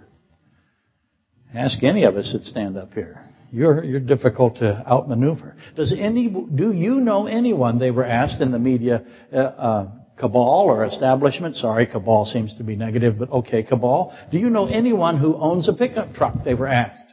Ask 1.54 1.82
any 1.84 2.04
of 2.04 2.18
us 2.18 2.34
that 2.34 2.44
stand 2.44 2.78
up 2.78 2.94
here. 2.94 3.24
You're, 3.54 3.84
you're 3.84 4.00
difficult 4.00 4.58
to 4.58 4.84
outmaneuver. 4.88 5.56
Does 5.76 5.94
any, 5.96 6.28
do 6.28 6.74
you 6.74 6.96
know 6.96 7.28
anyone, 7.28 7.78
they 7.78 7.92
were 7.92 8.04
asked 8.04 8.42
in 8.42 8.52
the 8.52 8.58
media, 8.58 9.06
uh, 9.32 9.38
uh, 9.38 9.92
cabal 10.18 10.64
or 10.66 10.84
establishment, 10.86 11.56
sorry, 11.56 11.86
cabal 11.86 12.26
seems 12.26 12.56
to 12.56 12.64
be 12.64 12.76
negative, 12.76 13.20
but 13.20 13.30
okay, 13.30 13.62
cabal. 13.62 14.18
Do 14.32 14.40
you 14.40 14.50
know 14.50 14.66
anyone 14.66 15.20
who 15.20 15.36
owns 15.36 15.70
a 15.70 15.74
pickup 15.74 16.16
truck, 16.16 16.44
they 16.44 16.56
were 16.56 16.68
asked. 16.68 17.06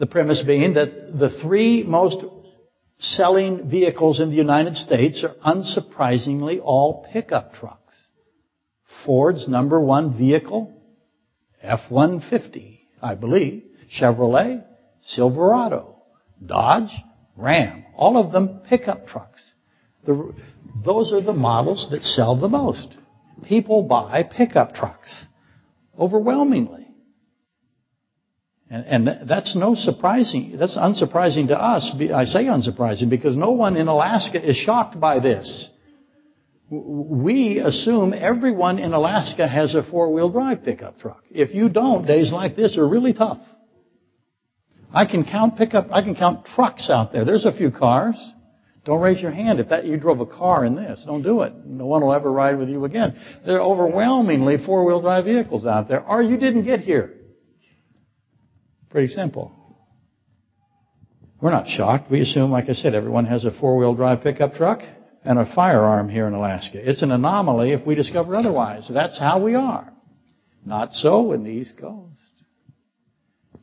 The 0.00 0.06
premise 0.06 0.42
being 0.44 0.74
that 0.74 1.16
the 1.16 1.30
three 1.40 1.84
most 1.84 2.24
selling 2.98 3.70
vehicles 3.70 4.18
in 4.18 4.30
the 4.30 4.36
United 4.36 4.74
States 4.74 5.22
are 5.22 5.36
unsurprisingly 5.54 6.58
all 6.60 7.06
pickup 7.12 7.54
trucks. 7.54 7.94
Ford's 9.06 9.46
number 9.46 9.80
one 9.80 10.18
vehicle, 10.18 10.74
F-150, 11.62 12.80
I 13.00 13.14
believe. 13.14 13.69
Chevrolet, 13.90 14.64
Silverado, 15.02 15.96
Dodge, 16.44 16.90
Ram, 17.36 17.84
all 17.94 18.16
of 18.16 18.32
them 18.32 18.60
pickup 18.68 19.06
trucks. 19.06 19.40
The, 20.06 20.34
those 20.84 21.12
are 21.12 21.20
the 21.20 21.32
models 21.32 21.88
that 21.90 22.02
sell 22.02 22.36
the 22.36 22.48
most. 22.48 22.96
People 23.46 23.84
buy 23.84 24.22
pickup 24.22 24.74
trucks 24.74 25.26
overwhelmingly. 25.98 26.86
And, 28.70 29.06
and 29.06 29.28
that's 29.28 29.56
no 29.56 29.74
surprising, 29.74 30.56
that's 30.58 30.76
unsurprising 30.76 31.48
to 31.48 31.60
us. 31.60 31.90
I 32.14 32.24
say 32.24 32.44
unsurprising 32.44 33.10
because 33.10 33.34
no 33.36 33.50
one 33.50 33.76
in 33.76 33.88
Alaska 33.88 34.48
is 34.48 34.56
shocked 34.56 35.00
by 35.00 35.18
this. 35.18 35.68
We 36.70 37.58
assume 37.58 38.14
everyone 38.14 38.78
in 38.78 38.92
Alaska 38.92 39.48
has 39.48 39.74
a 39.74 39.82
four-wheel 39.82 40.30
drive 40.30 40.62
pickup 40.62 41.00
truck. 41.00 41.24
If 41.28 41.52
you 41.52 41.68
don't, 41.68 42.06
days 42.06 42.32
like 42.32 42.54
this 42.54 42.78
are 42.78 42.86
really 42.86 43.12
tough. 43.12 43.40
I 44.92 45.06
can 45.06 45.24
count 45.24 45.56
pickup, 45.56 45.88
I 45.92 46.02
can 46.02 46.14
count 46.14 46.46
trucks 46.54 46.90
out 46.90 47.12
there. 47.12 47.24
There's 47.24 47.44
a 47.44 47.52
few 47.52 47.70
cars. 47.70 48.16
Don't 48.84 49.00
raise 49.00 49.20
your 49.20 49.30
hand 49.30 49.60
if 49.60 49.68
that 49.68 49.84
you 49.84 49.98
drove 49.98 50.20
a 50.20 50.26
car 50.26 50.64
in 50.64 50.74
this. 50.74 51.04
Don't 51.06 51.22
do 51.22 51.42
it. 51.42 51.52
No 51.66 51.86
one 51.86 52.02
will 52.02 52.14
ever 52.14 52.32
ride 52.32 52.58
with 52.58 52.68
you 52.68 52.84
again. 52.86 53.16
There 53.44 53.56
are 53.56 53.62
overwhelmingly 53.62 54.56
four-wheel 54.64 55.02
drive 55.02 55.26
vehicles 55.26 55.66
out 55.66 55.88
there, 55.88 56.02
or 56.02 56.22
you 56.22 56.38
didn't 56.38 56.64
get 56.64 56.80
here. 56.80 57.14
Pretty 58.88 59.12
simple. 59.12 59.52
We're 61.40 61.50
not 61.50 61.68
shocked. 61.68 62.10
We 62.10 62.20
assume, 62.20 62.50
like 62.50 62.68
I 62.68 62.72
said, 62.72 62.94
everyone 62.94 63.26
has 63.26 63.44
a 63.44 63.50
four-wheel 63.50 63.94
drive 63.94 64.22
pickup 64.22 64.54
truck 64.54 64.80
and 65.24 65.38
a 65.38 65.54
firearm 65.54 66.08
here 66.08 66.26
in 66.26 66.32
Alaska. 66.34 66.78
It's 66.82 67.02
an 67.02 67.10
anomaly 67.10 67.72
if 67.72 67.86
we 67.86 67.94
discover 67.94 68.34
otherwise. 68.34 68.90
That's 68.92 69.18
how 69.18 69.42
we 69.42 69.54
are. 69.54 69.92
Not 70.64 70.92
so 70.92 71.32
in 71.32 71.44
the 71.44 71.50
East 71.50 71.78
Coast. 71.78 72.19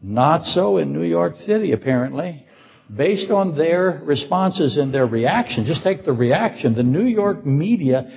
Not 0.02 0.44
so 0.44 0.78
in 0.78 0.94
New 0.94 1.04
York 1.04 1.36
City, 1.38 1.72
apparently. 1.72 2.46
Based 2.96 3.32
on 3.32 3.58
their 3.58 4.02
responses 4.04 4.78
and 4.78 4.94
their 4.94 5.06
reaction, 5.06 5.66
just 5.66 5.84
take 5.84 6.06
the 6.06 6.14
reaction, 6.14 6.74
the 6.74 6.84
New 6.84 7.04
York 7.04 7.46
media 7.46 8.10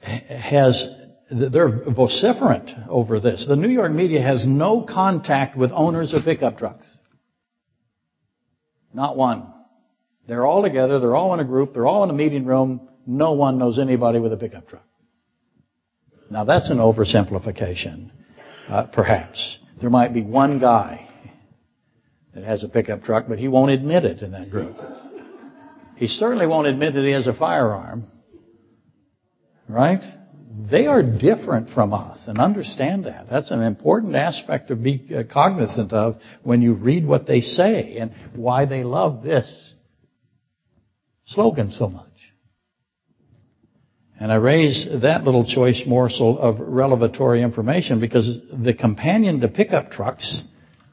has, 0.00 0.82
they're 1.30 1.84
vociferant 1.86 2.88
over 2.88 3.20
this. 3.20 3.44
The 3.46 3.56
New 3.56 3.68
York 3.68 3.92
media 3.92 4.22
has 4.22 4.46
no 4.46 4.82
contact 4.82 5.56
with 5.58 5.72
owners 5.72 6.14
of 6.14 6.24
pickup 6.24 6.56
trucks. 6.56 6.86
Not 8.94 9.16
one. 9.16 9.52
They're 10.26 10.46
all 10.46 10.62
together, 10.62 11.00
they're 11.00 11.16
all 11.16 11.34
in 11.34 11.40
a 11.40 11.44
group, 11.44 11.74
they're 11.74 11.86
all 11.86 12.04
in 12.04 12.10
a 12.10 12.14
meeting 12.14 12.46
room, 12.46 12.88
no 13.06 13.32
one 13.32 13.58
knows 13.58 13.78
anybody 13.78 14.20
with 14.20 14.32
a 14.32 14.36
pickup 14.36 14.68
truck. 14.68 14.86
Now 16.30 16.44
that's 16.44 16.70
an 16.70 16.78
oversimplification, 16.78 18.10
uh, 18.68 18.86
perhaps. 18.86 19.58
There 19.82 19.90
might 19.90 20.14
be 20.14 20.22
one 20.22 20.60
guy 20.60 21.08
that 22.34 22.44
has 22.44 22.62
a 22.62 22.68
pickup 22.68 23.02
truck, 23.02 23.26
but 23.28 23.40
he 23.40 23.48
won't 23.48 23.72
admit 23.72 24.04
it 24.04 24.22
in 24.22 24.30
that 24.30 24.48
group. 24.48 24.76
He 25.96 26.06
certainly 26.06 26.46
won't 26.46 26.68
admit 26.68 26.94
that 26.94 27.04
he 27.04 27.10
has 27.10 27.26
a 27.26 27.34
firearm. 27.34 28.04
Right? 29.68 30.00
They 30.70 30.86
are 30.86 31.02
different 31.02 31.70
from 31.70 31.92
us, 31.92 32.22
and 32.28 32.38
understand 32.38 33.06
that. 33.06 33.26
That's 33.28 33.50
an 33.50 33.60
important 33.60 34.14
aspect 34.14 34.68
to 34.68 34.76
be 34.76 35.04
uh, 35.12 35.24
cognizant 35.30 35.92
of 35.92 36.20
when 36.44 36.62
you 36.62 36.74
read 36.74 37.04
what 37.04 37.26
they 37.26 37.40
say 37.40 37.96
and 37.96 38.12
why 38.36 38.66
they 38.66 38.84
love 38.84 39.24
this 39.24 39.74
slogan 41.26 41.72
so 41.72 41.88
much. 41.88 42.11
And 44.22 44.30
I 44.30 44.36
raise 44.36 44.86
that 45.02 45.24
little 45.24 45.44
choice 45.44 45.82
morsel 45.84 46.38
of 46.38 46.60
revelatory 46.60 47.42
information 47.42 47.98
because 47.98 48.38
the 48.52 48.72
companion 48.72 49.40
to 49.40 49.48
pickup 49.48 49.90
trucks 49.90 50.42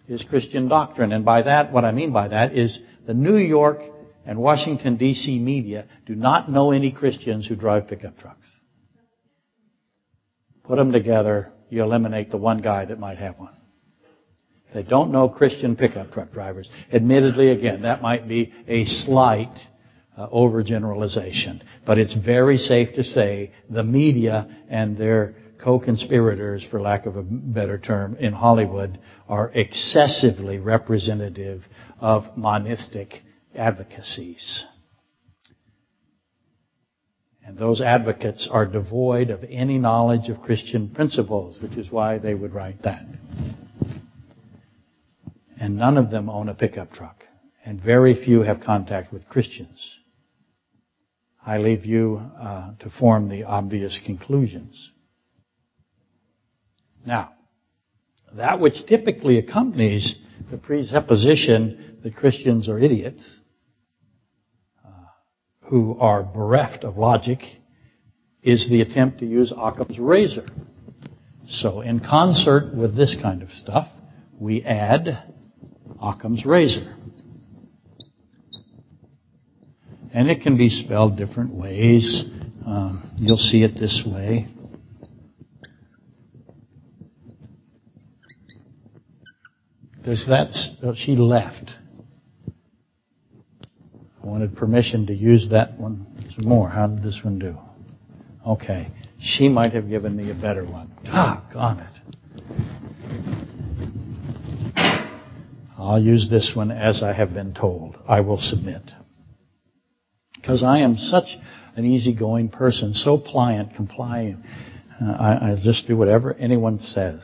is 0.08 0.26
Christian 0.28 0.68
doctrine. 0.68 1.12
And 1.12 1.24
by 1.24 1.44
that, 1.44 1.72
what 1.72 1.86
I 1.86 1.92
mean 1.92 2.12
by 2.12 2.30
that 2.30 2.58
is 2.58 2.80
the 3.06 3.14
New 3.14 3.38
York 3.38 3.82
and 4.26 4.40
Washington 4.40 4.98
D.C. 4.98 5.38
media 5.38 5.86
do 6.08 6.16
not 6.16 6.50
know 6.50 6.72
any 6.72 6.92
Christians 6.92 7.48
who 7.48 7.56
drive 7.56 7.88
pickup 7.88 8.18
trucks. 8.18 8.52
Put 10.64 10.78
them 10.78 10.92
together, 10.92 11.52
you 11.70 11.84
eliminate 11.84 12.32
the 12.32 12.38
one 12.38 12.64
guy 12.64 12.86
that 12.86 12.98
might 12.98 13.20
have 13.20 13.38
one. 13.38 13.56
They 14.74 14.82
don't 14.82 15.12
know 15.12 15.30
Christian 15.30 15.76
pickup 15.76 16.14
truck 16.14 16.32
drivers. 16.32 16.68
Admittedly, 16.92 17.52
again, 17.52 17.84
that 17.84 18.02
might 18.02 18.28
be 18.28 18.52
a 18.68 18.86
slight 18.86 19.56
uh, 20.20 20.28
overgeneralization. 20.30 21.62
But 21.86 21.98
it's 21.98 22.14
very 22.14 22.58
safe 22.58 22.94
to 22.96 23.04
say 23.04 23.54
the 23.70 23.84
media 23.84 24.66
and 24.70 24.98
their 24.98 25.36
co-conspirators, 25.64 26.66
for 26.70 26.82
lack 26.82 27.06
of 27.06 27.16
a 27.16 27.24
better 27.24 27.78
term, 27.78 28.16
in 28.18 28.34
Hollywood 28.34 29.00
are 29.30 29.50
excessively 29.54 30.58
representative 30.58 31.64
of 32.00 32.36
monistic 32.38 33.22
advocacies. 33.56 34.66
And 37.46 37.58
those 37.58 37.82
advocates 37.82 38.48
are 38.52 38.66
devoid 38.66 39.30
of 39.30 39.44
any 39.50 39.78
knowledge 39.78 40.30
of 40.30 40.42
Christian 40.42 40.90
principles, 40.90 41.60
which 41.62 41.78
is 41.78 41.90
why 41.90 42.18
they 42.18 42.34
would 42.34 42.54
write 42.54 42.84
that. 42.84 43.04
And 45.60 45.78
none 45.78 45.98
of 45.98 46.12
them 46.12 46.30
own 46.30 46.50
a 46.50 46.54
pickup 46.54 46.92
truck. 46.92 47.24
And 47.66 47.82
very 47.82 48.14
few 48.14 48.42
have 48.42 48.62
contact 48.62 49.12
with 49.12 49.28
Christians. 49.28 49.99
I 51.50 51.58
leave 51.58 51.84
you 51.84 52.22
uh, 52.40 52.76
to 52.82 52.92
form 52.92 53.28
the 53.28 53.46
obvious 53.46 54.00
conclusions. 54.06 54.92
Now, 57.04 57.32
that 58.36 58.60
which 58.60 58.86
typically 58.86 59.40
accompanies 59.40 60.14
the 60.52 60.58
presupposition 60.58 61.98
that 62.04 62.16
Christians 62.16 62.70
are 62.70 62.78
idiots 62.78 63.28
uh, 64.86 64.90
who 65.62 65.98
are 66.00 66.22
bereft 66.22 66.84
of 66.84 66.98
logic 66.98 67.40
is 68.44 68.70
the 68.70 68.82
attempt 68.82 69.18
to 69.22 69.26
use 69.26 69.52
Occam's 69.52 69.98
razor. 69.98 70.46
So 71.48 71.82
in 71.82 72.00
concert 72.00 72.76
with 72.76 72.96
this 72.96 73.18
kind 73.20 73.42
of 73.42 73.50
stuff, 73.50 73.88
we 74.40 74.64
add 74.64 75.34
Occam's 76.00 76.46
razor. 76.46 76.96
And 80.14 80.30
it 80.30 80.42
can 80.42 80.58
be 80.58 80.70
spelled 80.70 81.18
different 81.18 81.54
ways. 81.54 82.24
Um, 82.66 83.12
you'll 83.18 83.38
see 83.38 83.64
it 83.64 83.76
this 83.80 84.04
way. 84.06 84.48
There's 90.04 90.26
that. 90.28 90.50
Oh, 90.82 90.94
she 90.96 91.16
left. 91.16 91.72
I 94.24 94.26
wanted 94.26 94.56
permission 94.56 95.06
to 95.08 95.14
use 95.14 95.48
that 95.52 95.80
one 95.80 96.08
some 96.36 96.48
more. 96.48 96.70
How 96.70 96.88
did 96.88 97.04
this 97.04 97.20
one 97.24 97.38
do? 97.38 97.58
Okay. 98.48 98.88
She 99.20 99.50
might 99.50 99.74
have 99.74 99.90
given 99.90 100.16
me 100.16 100.32
a 100.32 100.34
better 100.34 100.66
one. 100.66 100.92
Talk 101.06 101.52
on 101.56 101.80
it. 101.80 102.00
I'll 105.78 106.02
use 106.02 106.28
this 106.30 106.54
one 106.56 106.72
as 106.72 107.04
I 107.04 107.14
have 107.14 107.34
been 107.34 107.54
told. 107.54 107.98
I 108.08 108.22
will 108.22 108.40
submit. 108.40 108.92
Because 110.50 110.64
I 110.64 110.80
am 110.80 110.98
such 110.98 111.38
an 111.76 111.86
easygoing 111.86 112.50
person, 112.50 112.96
so 112.96 113.20
pliant, 113.20 113.76
compliant. 113.76 114.44
Uh, 115.00 115.06
I, 115.12 115.52
I 115.52 115.56
just 115.64 115.86
do 115.86 115.96
whatever 115.96 116.34
anyone 116.34 116.80
says. 116.80 117.22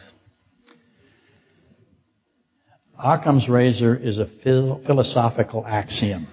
Occam's 3.04 3.50
razor 3.50 3.96
is 3.96 4.20
a 4.20 4.28
philosophical 4.44 5.66
axiom. 5.66 6.28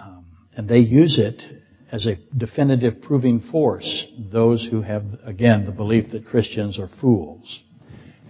Um, 0.00 0.26
and 0.56 0.68
they 0.68 0.78
use 0.78 1.18
it 1.18 1.42
as 1.90 2.06
a 2.06 2.14
definitive 2.36 3.02
proving 3.02 3.40
force 3.40 4.06
those 4.16 4.68
who 4.70 4.82
have, 4.82 5.02
again, 5.24 5.66
the 5.66 5.72
belief 5.72 6.12
that 6.12 6.26
Christians 6.26 6.78
are 6.78 6.90
fools. 7.00 7.64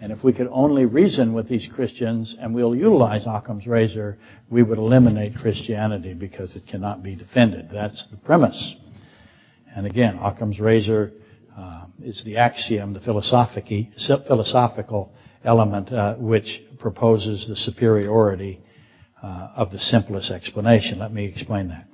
And 0.00 0.12
if 0.12 0.22
we 0.22 0.32
could 0.32 0.48
only 0.50 0.84
reason 0.84 1.32
with 1.32 1.48
these 1.48 1.68
Christians 1.74 2.36
and 2.40 2.54
we'll 2.54 2.74
utilize 2.74 3.24
Occam's 3.26 3.66
razor, 3.66 4.16
we 4.48 4.62
would 4.62 4.78
eliminate 4.78 5.34
Christianity 5.34 6.14
because 6.14 6.54
it 6.54 6.66
cannot 6.68 7.02
be 7.02 7.16
defended. 7.16 7.68
That's 7.72 8.06
the 8.10 8.16
premise. 8.16 8.76
And 9.74 9.86
again, 9.86 10.18
Occam's 10.18 10.60
razor 10.60 11.12
uh, 11.56 11.86
is 12.00 12.22
the 12.24 12.36
axiom, 12.36 12.94
the 12.94 13.00
philosophical 13.00 15.12
element 15.44 15.92
uh, 15.92 16.14
which 16.16 16.62
proposes 16.78 17.46
the 17.48 17.56
superiority 17.56 18.60
uh, 19.22 19.48
of 19.56 19.72
the 19.72 19.78
simplest 19.78 20.30
explanation. 20.30 20.98
Let 20.98 21.12
me 21.12 21.24
explain 21.24 21.68
that. 21.68 21.86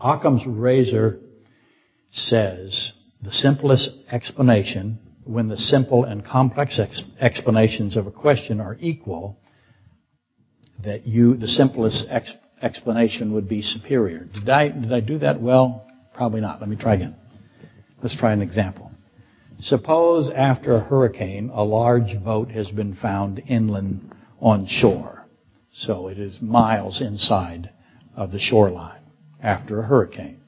Occam's 0.00 0.46
razor 0.46 1.20
says 2.10 2.92
the 3.22 3.32
simplest 3.32 3.90
explanation, 4.10 4.98
when 5.28 5.48
the 5.48 5.56
simple 5.56 6.04
and 6.04 6.24
complex 6.24 6.78
ex- 6.78 7.02
explanations 7.20 7.96
of 7.96 8.06
a 8.06 8.10
question 8.10 8.60
are 8.62 8.78
equal, 8.80 9.38
that 10.82 11.06
you, 11.06 11.36
the 11.36 11.46
simplest 11.46 12.06
ex- 12.08 12.32
explanation 12.62 13.34
would 13.34 13.46
be 13.46 13.60
superior. 13.60 14.24
Did 14.24 14.48
I, 14.48 14.68
did 14.68 14.90
I 14.90 15.00
do 15.00 15.18
that 15.18 15.40
well? 15.40 15.86
Probably 16.14 16.40
not. 16.40 16.60
Let 16.60 16.70
me 16.70 16.76
try 16.76 16.94
again. 16.94 17.14
Let's 18.02 18.18
try 18.18 18.32
an 18.32 18.40
example. 18.40 18.90
Suppose 19.60 20.30
after 20.34 20.76
a 20.76 20.80
hurricane, 20.80 21.50
a 21.52 21.62
large 21.62 22.24
boat 22.24 22.50
has 22.50 22.70
been 22.70 22.94
found 22.94 23.42
inland 23.46 24.14
on 24.40 24.66
shore. 24.66 25.26
So 25.74 26.08
it 26.08 26.18
is 26.18 26.40
miles 26.40 27.02
inside 27.02 27.70
of 28.16 28.32
the 28.32 28.38
shoreline 28.38 29.02
after 29.42 29.80
a 29.80 29.86
hurricane. 29.86 30.40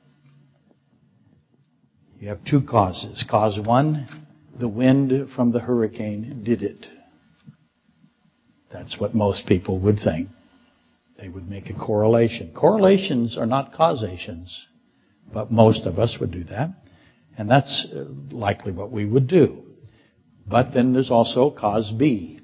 You 2.18 2.28
have 2.28 2.44
two 2.44 2.62
causes. 2.62 3.24
Cause 3.28 3.58
one, 3.62 4.06
the 4.60 4.68
wind 4.68 5.30
from 5.34 5.52
the 5.52 5.60
hurricane 5.60 6.42
did 6.44 6.62
it. 6.62 6.86
That's 8.70 9.00
what 9.00 9.14
most 9.14 9.46
people 9.46 9.80
would 9.80 9.98
think. 9.98 10.28
They 11.18 11.28
would 11.28 11.48
make 11.48 11.68
a 11.68 11.74
correlation. 11.74 12.52
Correlations 12.54 13.36
are 13.36 13.46
not 13.46 13.74
causations, 13.74 14.66
but 15.32 15.50
most 15.50 15.86
of 15.86 15.98
us 15.98 16.18
would 16.20 16.30
do 16.30 16.44
that. 16.44 16.70
And 17.36 17.50
that's 17.50 17.88
uh, 17.92 18.04
likely 18.30 18.72
what 18.72 18.90
we 18.90 19.04
would 19.04 19.26
do. 19.26 19.64
But 20.46 20.72
then 20.72 20.92
there's 20.92 21.10
also 21.10 21.50
cause 21.50 21.92
B. 21.96 22.40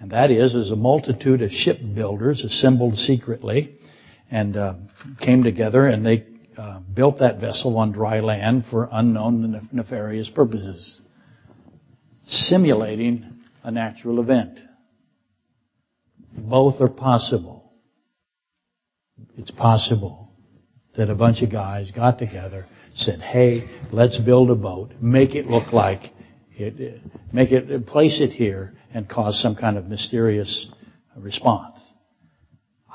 And 0.00 0.12
that 0.12 0.30
is, 0.30 0.54
as 0.54 0.70
a 0.70 0.76
multitude 0.76 1.42
of 1.42 1.50
shipbuilders 1.50 2.44
assembled 2.44 2.96
secretly 2.96 3.76
and 4.30 4.56
uh, 4.56 4.74
came 5.20 5.42
together 5.42 5.86
and 5.86 6.06
they 6.06 6.26
uh, 6.56 6.80
built 6.80 7.18
that 7.18 7.40
vessel 7.40 7.76
on 7.78 7.92
dry 7.92 8.20
land 8.20 8.64
for 8.70 8.88
unknown 8.92 9.68
nefarious 9.72 10.30
purposes, 10.30 11.00
simulating 12.28 13.24
a 13.62 13.70
natural 13.70 14.20
event. 14.20 14.58
Both 16.36 16.80
are 16.80 16.88
possible. 16.88 17.72
It's 19.36 19.50
possible 19.50 20.30
that 20.96 21.10
a 21.10 21.14
bunch 21.14 21.42
of 21.42 21.50
guys 21.50 21.90
got 21.90 22.18
together, 22.18 22.66
said, 22.94 23.20
"Hey, 23.20 23.68
let's 23.92 24.18
build 24.18 24.50
a 24.50 24.54
boat, 24.54 24.92
make 25.00 25.34
it 25.34 25.48
look 25.48 25.72
like 25.72 26.12
it, 26.56 27.00
make 27.32 27.52
it, 27.52 27.86
place 27.86 28.20
it 28.20 28.32
here, 28.32 28.74
and 28.92 29.08
cause 29.08 29.40
some 29.40 29.54
kind 29.54 29.76
of 29.76 29.88
mysterious 29.88 30.68
response." 31.16 31.80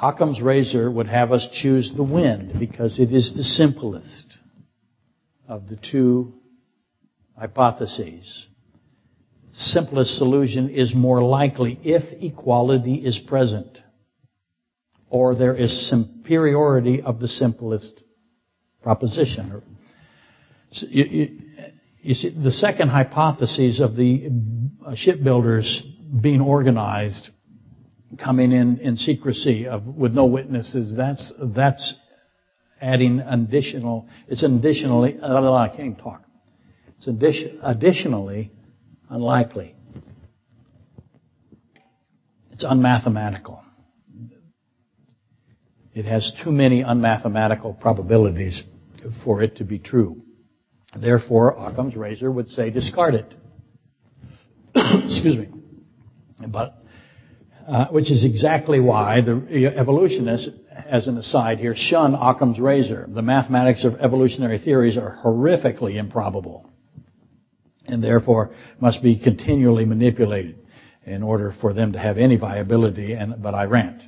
Occam's 0.01 0.41
razor 0.41 0.91
would 0.91 1.07
have 1.07 1.31
us 1.31 1.47
choose 1.53 1.93
the 1.95 2.03
wind 2.03 2.59
because 2.59 2.99
it 2.99 3.13
is 3.13 3.33
the 3.35 3.43
simplest 3.43 4.37
of 5.47 5.67
the 5.69 5.77
two 5.77 6.33
hypotheses. 7.37 8.47
Simplest 9.55 10.17
solution 10.17 10.69
is 10.69 10.95
more 10.95 11.21
likely 11.21 11.79
if 11.83 12.03
equality 12.23 12.95
is 12.95 13.19
present 13.19 13.77
or 15.11 15.35
there 15.35 15.55
is 15.55 15.89
superiority 15.89 17.03
of 17.03 17.19
the 17.19 17.27
simplest 17.27 18.01
proposition. 18.81 19.61
You, 20.71 21.03
you, 21.05 21.39
you 22.01 22.13
see, 22.15 22.29
the 22.29 22.51
second 22.51 22.89
hypothesis 22.89 23.79
of 23.79 23.95
the 23.95 24.31
shipbuilders 24.95 25.83
being 26.19 26.41
organized 26.41 27.29
coming 28.17 28.51
in 28.51 28.79
in 28.79 28.97
secrecy 28.97 29.67
of, 29.67 29.85
with 29.85 30.13
no 30.13 30.25
witnesses, 30.25 30.95
that's, 30.97 31.31
that's 31.39 31.93
adding 32.81 33.19
additional, 33.19 34.09
it's 34.27 34.41
additionally, 34.41 35.19
I 35.21 35.71
can't 35.75 35.97
talk. 35.99 36.23
It's 36.97 37.05
addition, 37.05 37.59
additionally 37.61 38.51
unlikely. 39.13 39.75
It's 42.51 42.63
unmathematical. 42.63 43.63
It 45.93 46.05
has 46.05 46.33
too 46.43 46.51
many 46.51 46.83
unmathematical 46.83 47.75
probabilities 47.75 48.63
for 49.23 49.43
it 49.43 49.57
to 49.57 49.63
be 49.63 49.77
true. 49.77 50.23
Therefore, 50.99 51.51
Occam's 51.51 51.95
razor 51.95 52.31
would 52.31 52.49
say 52.49 52.71
discard 52.71 53.13
it. 53.13 53.33
Excuse 54.75 55.37
me. 55.37 55.49
But 56.47 56.83
uh, 57.67 57.87
which 57.89 58.11
is 58.11 58.25
exactly 58.25 58.79
why 58.79 59.21
the 59.21 59.73
evolutionists, 59.77 60.49
as 60.87 61.07
an 61.07 61.17
aside 61.17 61.59
here, 61.59 61.75
shun 61.77 62.15
Occam's 62.15 62.59
razor. 62.59 63.07
The 63.07 63.21
mathematics 63.21 63.85
of 63.85 63.93
evolutionary 64.01 64.57
theories 64.57 64.97
are 64.97 65.19
horrifically 65.23 65.95
improbable 65.97 66.72
and 67.93 68.03
therefore 68.03 68.53
must 68.79 69.01
be 69.01 69.17
continually 69.17 69.85
manipulated 69.85 70.57
in 71.05 71.23
order 71.23 71.53
for 71.61 71.73
them 71.73 71.93
to 71.93 71.99
have 71.99 72.17
any 72.17 72.35
viability, 72.35 73.13
and, 73.13 73.41
but 73.41 73.53
I 73.53 73.65
rant. 73.65 74.01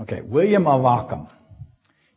Okay, 0.00 0.20
William 0.22 0.66
of 0.66 0.84
Occam. 0.84 1.28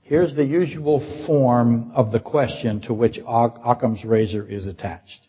Here's 0.02 0.36
the 0.36 0.46
usual 0.46 1.00
form 1.28 1.92
of 1.94 2.12
the 2.12 2.20
question 2.20 2.82
to 2.82 2.94
which 2.94 3.20
Occam's 3.28 4.04
razor 4.04 4.48
is 4.48 4.68
attached. 4.68 5.20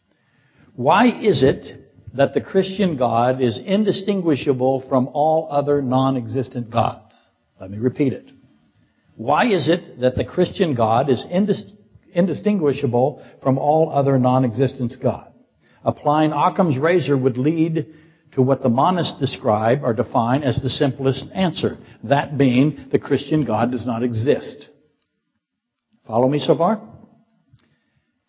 Why 0.74 1.07
is 1.07 1.42
it 1.42 1.90
that 2.14 2.35
the 2.35 2.40
Christian 2.40 2.96
God 2.96 3.40
is 3.40 3.61
indistinguishable 3.64 4.85
from 4.88 5.09
all 5.12 5.48
other 5.50 5.81
non-existent 5.81 6.70
gods. 6.70 7.14
Let 7.61 7.70
me 7.70 7.79
repeat 7.79 8.12
it. 8.12 8.31
Why 9.16 9.46
is 9.46 9.68
it 9.68 10.00
that 10.00 10.16
the 10.16 10.24
Christian 10.24 10.74
God 10.74 11.11
is 11.11 11.24
indistinguishable 12.12 13.24
from 13.42 13.59
all 13.59 13.90
other 13.90 14.18
non-existent 14.18 14.94
gods? 15.03 15.30
Applying 15.85 16.33
Occam's 16.33 16.77
razor 16.77 17.16
would 17.16 17.38
lead 17.38 17.87
to 18.33 18.43
what 18.43 18.62
the 18.62 18.69
monists 18.69 19.19
describe 19.19 19.83
or 19.83 19.93
define 19.93 20.43
as 20.43 20.61
the 20.61 20.71
simplest 20.71 21.25
answer. 21.35 21.79
That 22.05 22.38
being, 22.38 22.88
the 22.93 22.99
Christian 22.99 23.45
God 23.45 23.71
does 23.71 23.87
not 23.87 24.03
exist. 24.03 24.69
Follow 26.07 26.29
me 26.29 26.38
so 26.38 26.57
far? 26.57 26.81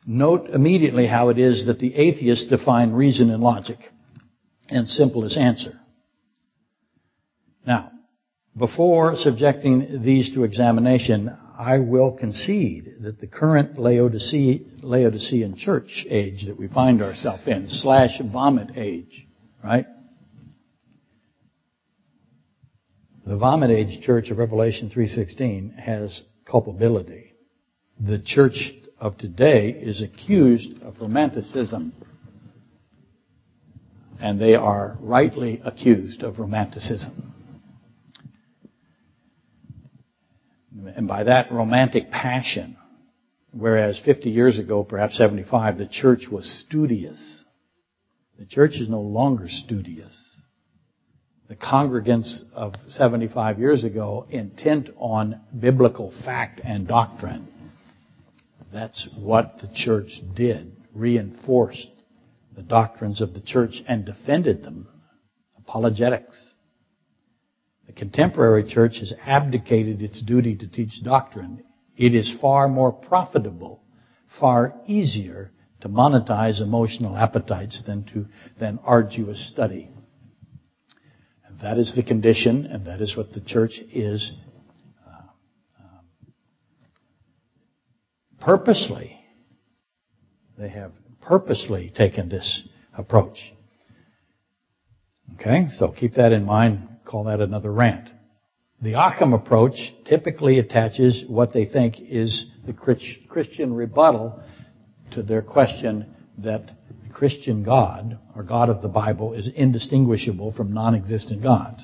Note 0.06 0.50
immediately 0.50 1.06
how 1.06 1.30
it 1.30 1.38
is 1.38 1.68
that 1.68 1.80
the 1.80 1.94
atheists 1.94 2.48
define 2.48 2.92
reason 2.92 3.30
and 3.30 3.44
logic 3.44 3.78
and 4.70 4.88
simplest 4.88 5.38
answer. 5.38 5.80
Now, 7.66 7.92
before 8.58 9.16
subjecting 9.16 10.02
these 10.04 10.34
to 10.34 10.44
examination, 10.44 11.38
I 11.62 11.78
will 11.78 12.14
concede 12.14 12.96
that 13.02 13.22
the 13.22 13.28
current 13.28 13.78
Laodicean 13.78 15.56
church 15.56 16.08
age 16.10 16.48
that 16.48 16.58
we 16.58 16.68
find 16.68 17.04
ourselves 17.04 17.44
in, 17.46 17.68
slash 17.68 18.20
vomit 18.20 18.76
age, 18.76 19.28
right? 19.64 19.86
The 23.28 23.38
vomit 23.38 23.70
age 23.70 24.02
church 24.02 24.32
of 24.32 24.40
Revelation 24.40 24.90
3.16 24.90 25.78
has 25.78 26.24
culpability. 26.50 27.34
The 28.00 28.18
church 28.18 28.74
of 29.00 29.20
today 29.20 29.70
is 29.70 30.02
accused 30.02 30.82
of 30.82 31.00
romanticism. 31.00 31.94
And 34.20 34.42
they 34.42 34.56
are 34.56 34.98
rightly 35.00 35.62
accused 35.64 36.24
of 36.24 36.40
romanticism. 36.40 37.31
And 40.72 41.08
by 41.08 41.24
that, 41.26 41.52
romantic 41.52 42.12
passion. 42.12 42.78
Whereas 43.52 44.00
50 44.06 44.30
years 44.30 44.58
ago, 44.58 44.84
perhaps 44.84 45.18
75, 45.18 45.78
the 45.78 45.88
church 45.88 46.28
was 46.32 46.50
studious. 46.66 47.44
The 48.40 48.46
church 48.46 48.76
is 48.76 48.88
no 48.88 49.02
longer 49.02 49.48
studious. 49.50 50.36
The 51.50 51.56
congregants 51.58 52.44
of 52.54 52.76
75 52.90 53.60
years 53.60 53.84
ago 53.84 54.26
intent 54.30 54.90
on 54.98 55.42
biblical 55.60 56.14
fact 56.24 56.62
and 56.64 56.88
doctrine. 56.88 57.50
That's 58.72 59.10
what 59.18 59.58
the 59.60 59.70
church 59.76 60.22
did. 60.34 60.78
Reinforced 60.96 61.90
the 62.56 62.62
doctrines 62.64 63.20
of 63.20 63.34
the 63.34 63.42
church 63.42 63.82
and 63.86 64.06
defended 64.06 64.64
them. 64.64 64.88
Apologetics. 65.58 66.51
The 67.92 68.00
contemporary 68.00 68.64
church 68.64 69.00
has 69.00 69.14
abdicated 69.26 70.02
its 70.02 70.22
duty 70.22 70.56
to 70.56 70.68
teach 70.68 71.04
doctrine. 71.04 71.62
It 71.98 72.16
is 72.16 72.34
far 72.40 72.70
more 72.70 72.94
profitable, 72.94 73.84
far 74.40 74.74
easier 74.88 75.52
to 75.82 75.90
monetize 75.90 76.62
emotional 76.62 77.18
appetites 77.18 77.82
than 77.86 78.06
to 78.14 78.28
than 78.58 78.80
arduous 78.86 79.46
study. 79.52 79.90
And 81.46 81.60
that 81.60 81.78
is 81.78 81.94
the 81.94 82.02
condition, 82.02 82.66
and 82.66 82.86
that 82.86 83.02
is 83.02 83.18
what 83.18 83.32
the 83.32 83.42
church 83.42 83.82
is 83.92 84.32
uh, 85.06 86.00
purposely. 88.40 89.18
They 90.58 90.70
have 90.70 90.94
purposely 91.22 91.92
taken 91.94 92.30
this 92.30 92.64
approach. 92.98 93.38
Okay, 95.36 95.68
so 95.78 95.92
keep 95.92 96.14
that 96.14 96.32
in 96.32 96.46
mind 96.46 96.88
call 97.12 97.26
that 97.26 97.42
another 97.42 97.72
rant. 97.72 98.08
The 98.82 98.96
Occam 98.96 99.34
approach 99.34 99.76
typically 100.06 100.58
attaches 100.58 101.24
what 101.28 101.54
they 101.54 101.66
think 101.66 101.98
is 102.00 102.48
the 102.66 102.74
Christian 102.74 103.74
rebuttal 103.74 104.42
to 105.12 105.22
their 105.22 105.42
question 105.42 106.16
that 106.40 106.66
the 106.66 107.14
Christian 107.14 107.64
God, 107.64 108.18
or 108.36 108.44
God 108.44 108.70
of 108.70 108.82
the 108.82 108.88
Bible, 108.88 109.34
is 109.34 109.48
indistinguishable 109.54 110.54
from 110.54 110.74
non-existent 110.74 111.44
gods. 111.44 111.84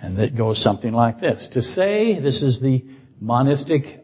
And 0.00 0.18
that 0.18 0.36
goes 0.36 0.60
something 0.60 0.92
like 0.92 1.20
this. 1.20 1.48
To 1.52 1.62
say, 1.62 2.18
this 2.18 2.42
is 2.42 2.60
the 2.60 2.84
monistic 3.20 4.02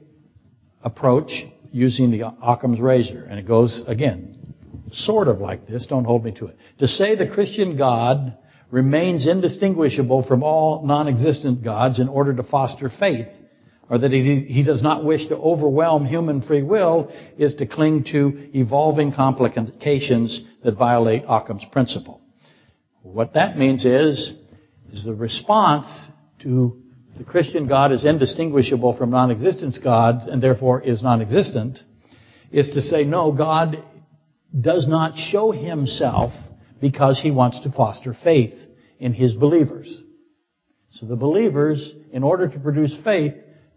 approach 0.84 1.32
using 1.72 2.12
the 2.12 2.32
Occam's 2.40 2.78
razor. 2.78 3.24
And 3.24 3.40
it 3.40 3.48
goes, 3.48 3.82
again, 3.88 4.54
sort 4.92 5.26
of 5.26 5.40
like 5.40 5.66
this. 5.66 5.86
Don't 5.86 6.04
hold 6.04 6.24
me 6.24 6.30
to 6.32 6.46
it. 6.46 6.56
To 6.78 6.86
say 6.86 7.16
the 7.16 7.26
Christian 7.26 7.76
God 7.76 8.36
remains 8.70 9.26
indistinguishable 9.26 10.22
from 10.24 10.42
all 10.42 10.84
non-existent 10.84 11.64
gods 11.64 11.98
in 11.98 12.08
order 12.08 12.34
to 12.34 12.42
foster 12.42 12.90
faith, 12.90 13.28
or 13.88 13.98
that 13.98 14.12
he, 14.12 14.40
he 14.48 14.62
does 14.62 14.82
not 14.82 15.04
wish 15.04 15.26
to 15.28 15.36
overwhelm 15.36 16.04
human 16.04 16.42
free 16.42 16.62
will, 16.62 17.10
is 17.38 17.54
to 17.54 17.66
cling 17.66 18.04
to 18.04 18.50
evolving 18.54 19.12
complications 19.12 20.42
that 20.62 20.76
violate 20.76 21.22
Occam's 21.26 21.64
principle. 21.72 22.20
What 23.02 23.34
that 23.34 23.56
means 23.56 23.86
is, 23.86 24.34
is 24.92 25.04
the 25.04 25.14
response 25.14 25.86
to 26.40 26.82
the 27.16 27.24
Christian 27.24 27.66
God 27.66 27.92
is 27.92 28.04
indistinguishable 28.04 28.96
from 28.96 29.10
non-existence 29.10 29.78
gods 29.78 30.26
and 30.28 30.42
therefore 30.42 30.82
is 30.82 31.02
non-existent, 31.02 31.80
is 32.52 32.70
to 32.70 32.82
say, 32.82 33.04
no, 33.04 33.32
God 33.32 33.82
does 34.58 34.86
not 34.86 35.16
show 35.16 35.50
himself 35.52 36.32
because 36.80 37.20
he 37.20 37.30
wants 37.30 37.60
to 37.62 37.72
foster 37.72 38.14
faith 38.14 38.54
in 38.98 39.12
his 39.12 39.34
believers. 39.34 40.02
So 40.90 41.06
the 41.06 41.16
believers, 41.16 41.92
in 42.12 42.22
order 42.22 42.48
to 42.48 42.58
produce 42.58 42.96
faith, 43.04 43.34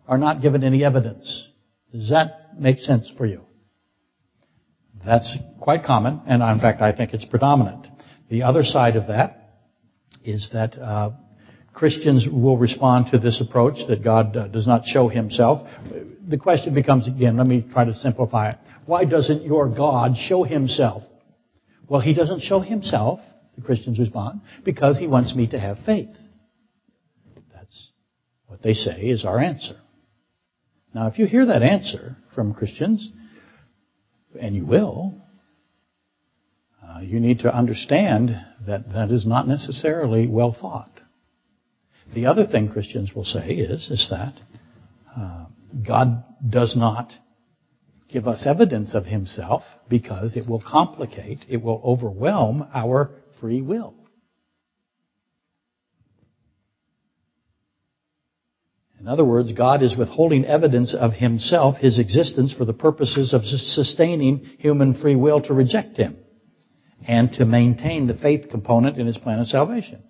are 0.07 0.17
not 0.17 0.41
given 0.41 0.63
any 0.63 0.83
evidence. 0.83 1.49
Does 1.91 2.09
that 2.09 2.59
make 2.59 2.79
sense 2.79 3.11
for 3.17 3.25
you? 3.25 3.41
That's 5.05 5.37
quite 5.59 5.83
common, 5.83 6.21
and 6.27 6.41
in 6.41 6.59
fact, 6.59 6.81
I 6.81 6.95
think 6.95 7.13
it's 7.13 7.25
predominant. 7.25 7.87
The 8.29 8.43
other 8.43 8.63
side 8.63 8.95
of 8.95 9.07
that 9.07 9.41
is 10.23 10.49
that 10.53 10.77
uh, 10.77 11.11
Christians 11.73 12.27
will 12.31 12.57
respond 12.57 13.07
to 13.11 13.17
this 13.17 13.41
approach 13.41 13.87
that 13.87 14.03
God 14.03 14.37
uh, 14.37 14.47
does 14.47 14.67
not 14.67 14.85
show 14.85 15.07
Himself. 15.09 15.67
The 16.27 16.37
question 16.37 16.73
becomes 16.73 17.07
again. 17.07 17.37
Let 17.37 17.47
me 17.47 17.65
try 17.71 17.85
to 17.85 17.95
simplify 17.95 18.51
it. 18.51 18.57
Why 18.85 19.05
doesn't 19.05 19.43
your 19.43 19.67
God 19.67 20.15
show 20.15 20.43
Himself 20.43 21.03
well, 21.91 21.99
he 21.99 22.13
doesn't 22.13 22.39
show 22.39 22.61
himself, 22.61 23.19
the 23.57 23.61
Christians 23.61 23.99
respond, 23.99 24.39
because 24.63 24.97
he 24.97 25.07
wants 25.07 25.35
me 25.35 25.47
to 25.47 25.59
have 25.59 25.77
faith. 25.85 26.07
That's 27.53 27.91
what 28.47 28.61
they 28.61 28.71
say 28.71 29.01
is 29.01 29.25
our 29.25 29.37
answer. 29.37 29.75
Now, 30.95 31.07
if 31.07 31.19
you 31.19 31.25
hear 31.25 31.47
that 31.47 31.61
answer 31.61 32.15
from 32.33 32.53
Christians, 32.53 33.11
and 34.39 34.55
you 34.55 34.65
will, 34.65 35.15
uh, 36.81 37.01
you 37.01 37.19
need 37.19 37.39
to 37.39 37.53
understand 37.53 38.29
that 38.65 38.93
that 38.93 39.11
is 39.11 39.25
not 39.27 39.45
necessarily 39.45 40.27
well 40.27 40.55
thought. 40.57 40.91
The 42.13 42.27
other 42.27 42.47
thing 42.47 42.69
Christians 42.69 43.13
will 43.13 43.25
say 43.25 43.49
is, 43.49 43.89
is 43.91 44.07
that 44.09 44.35
uh, 45.13 45.47
God 45.85 46.23
does 46.49 46.73
not 46.73 47.11
give 48.11 48.27
us 48.27 48.45
evidence 48.45 48.93
of 48.93 49.05
himself 49.05 49.63
because 49.89 50.35
it 50.35 50.47
will 50.47 50.61
complicate, 50.61 51.45
it 51.49 51.61
will 51.61 51.81
overwhelm 51.83 52.67
our 52.73 53.11
free 53.39 53.61
will. 53.61 53.95
In 58.99 59.07
other 59.07 59.25
words, 59.25 59.51
God 59.53 59.81
is 59.81 59.97
withholding 59.97 60.45
evidence 60.45 60.93
of 60.93 61.13
himself, 61.13 61.77
his 61.77 61.97
existence, 61.97 62.53
for 62.53 62.65
the 62.65 62.73
purposes 62.73 63.33
of 63.33 63.43
sustaining 63.43 64.45
human 64.59 64.93
free 64.93 65.15
will 65.15 65.41
to 65.41 65.55
reject 65.55 65.97
him 65.97 66.17
and 67.07 67.33
to 67.33 67.45
maintain 67.45 68.05
the 68.05 68.13
faith 68.13 68.49
component 68.51 68.99
in 68.99 69.07
his 69.07 69.17
plan 69.17 69.39
of 69.39 69.47
salvation. 69.47 70.03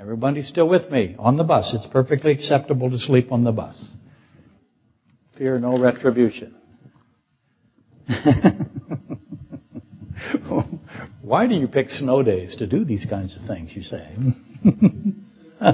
Everybody's 0.00 0.48
still 0.48 0.68
with 0.68 0.90
me 0.90 1.14
on 1.16 1.36
the 1.36 1.44
bus. 1.44 1.72
It's 1.72 1.86
perfectly 1.86 2.32
acceptable 2.32 2.90
to 2.90 2.98
sleep 2.98 3.30
on 3.30 3.44
the 3.44 3.52
bus. 3.52 3.88
Fear 5.38 5.60
no 5.60 5.78
retribution. 5.78 6.56
Why 11.22 11.46
do 11.46 11.54
you 11.54 11.68
pick 11.68 11.90
snow 11.90 12.22
days 12.22 12.56
to 12.56 12.66
do 12.66 12.84
these 12.84 13.06
kinds 13.08 13.36
of 13.36 13.46
things, 13.46 13.70
you 13.74 13.82
say? 13.82 14.08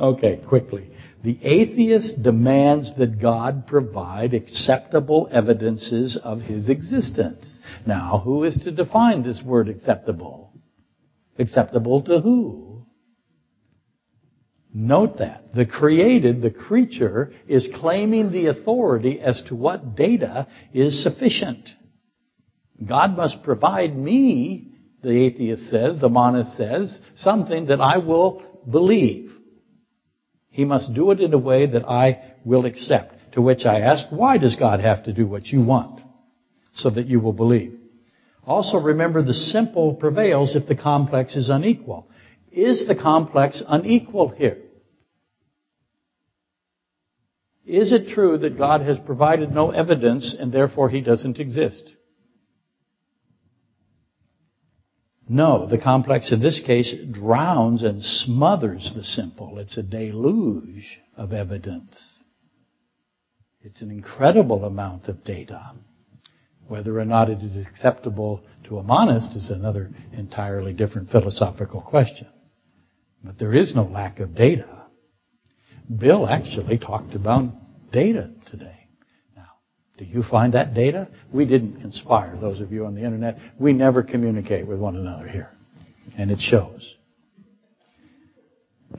okay, 0.00 0.40
quickly. 0.46 0.90
The 1.24 1.38
atheist 1.42 2.22
demands 2.22 2.92
that 2.98 3.20
God 3.20 3.66
provide 3.66 4.34
acceptable 4.34 5.28
evidences 5.32 6.18
of 6.22 6.42
his 6.42 6.68
existence. 6.68 7.58
Now, 7.86 8.20
who 8.22 8.44
is 8.44 8.56
to 8.64 8.70
define 8.70 9.22
this 9.22 9.42
word 9.42 9.68
acceptable? 9.68 10.52
Acceptable 11.38 12.02
to 12.02 12.20
who? 12.20 12.63
Note 14.76 15.18
that. 15.18 15.54
The 15.54 15.66
created, 15.66 16.42
the 16.42 16.50
creature, 16.50 17.32
is 17.46 17.68
claiming 17.76 18.32
the 18.32 18.46
authority 18.46 19.20
as 19.20 19.40
to 19.46 19.54
what 19.54 19.94
data 19.94 20.48
is 20.72 21.04
sufficient. 21.04 21.68
God 22.84 23.16
must 23.16 23.44
provide 23.44 23.96
me, 23.96 24.72
the 25.00 25.26
atheist 25.26 25.70
says, 25.70 26.00
the 26.00 26.08
monist 26.08 26.56
says, 26.56 27.00
something 27.14 27.66
that 27.66 27.80
I 27.80 27.98
will 27.98 28.42
believe. 28.68 29.30
He 30.50 30.64
must 30.64 30.92
do 30.92 31.12
it 31.12 31.20
in 31.20 31.32
a 31.32 31.38
way 31.38 31.66
that 31.66 31.88
I 31.88 32.34
will 32.44 32.66
accept. 32.66 33.14
To 33.34 33.42
which 33.42 33.64
I 33.64 33.80
ask, 33.80 34.06
why 34.10 34.38
does 34.38 34.56
God 34.56 34.80
have 34.80 35.04
to 35.04 35.12
do 35.12 35.26
what 35.26 35.46
you 35.46 35.64
want? 35.64 36.00
So 36.74 36.90
that 36.90 37.06
you 37.06 37.20
will 37.20 37.32
believe. 37.32 37.78
Also 38.44 38.78
remember 38.78 39.22
the 39.22 39.34
simple 39.34 39.94
prevails 39.94 40.56
if 40.56 40.66
the 40.66 40.76
complex 40.76 41.36
is 41.36 41.48
unequal. 41.48 42.08
Is 42.50 42.84
the 42.86 42.96
complex 42.96 43.62
unequal 43.66 44.30
here? 44.30 44.58
Is 47.66 47.92
it 47.92 48.08
true 48.08 48.36
that 48.38 48.58
God 48.58 48.82
has 48.82 48.98
provided 48.98 49.50
no 49.50 49.70
evidence 49.70 50.36
and 50.38 50.52
therefore 50.52 50.90
he 50.90 51.00
doesn't 51.00 51.38
exist? 51.38 51.90
No, 55.26 55.66
the 55.66 55.78
complex 55.78 56.30
in 56.32 56.40
this 56.40 56.60
case 56.64 56.94
drowns 57.10 57.82
and 57.82 58.02
smothers 58.02 58.92
the 58.94 59.02
simple. 59.02 59.58
It's 59.58 59.78
a 59.78 59.82
deluge 59.82 60.98
of 61.16 61.32
evidence. 61.32 62.18
It's 63.62 63.80
an 63.80 63.90
incredible 63.90 64.66
amount 64.66 65.08
of 65.08 65.24
data. 65.24 65.72
Whether 66.68 66.98
or 66.98 67.06
not 67.06 67.30
it 67.30 67.42
is 67.42 67.56
acceptable 67.56 68.42
to 68.64 68.78
a 68.78 68.82
monist 68.82 69.34
is 69.34 69.48
another 69.48 69.90
entirely 70.12 70.74
different 70.74 71.10
philosophical 71.10 71.80
question. 71.80 72.28
But 73.22 73.38
there 73.38 73.54
is 73.54 73.74
no 73.74 73.84
lack 73.84 74.20
of 74.20 74.34
data. 74.34 74.83
Bill 75.88 76.28
actually 76.28 76.78
talked 76.78 77.14
about 77.14 77.52
data 77.92 78.30
today. 78.50 78.88
Now, 79.36 79.50
do 79.98 80.04
you 80.04 80.22
find 80.22 80.54
that 80.54 80.72
data? 80.74 81.08
We 81.32 81.44
didn't 81.44 81.80
conspire, 81.80 82.36
those 82.40 82.60
of 82.60 82.72
you 82.72 82.86
on 82.86 82.94
the 82.94 83.04
internet. 83.04 83.38
We 83.58 83.74
never 83.74 84.02
communicate 84.02 84.66
with 84.66 84.78
one 84.78 84.96
another 84.96 85.28
here. 85.28 85.50
And 86.16 86.30
it 86.30 86.40
shows. 86.40 86.94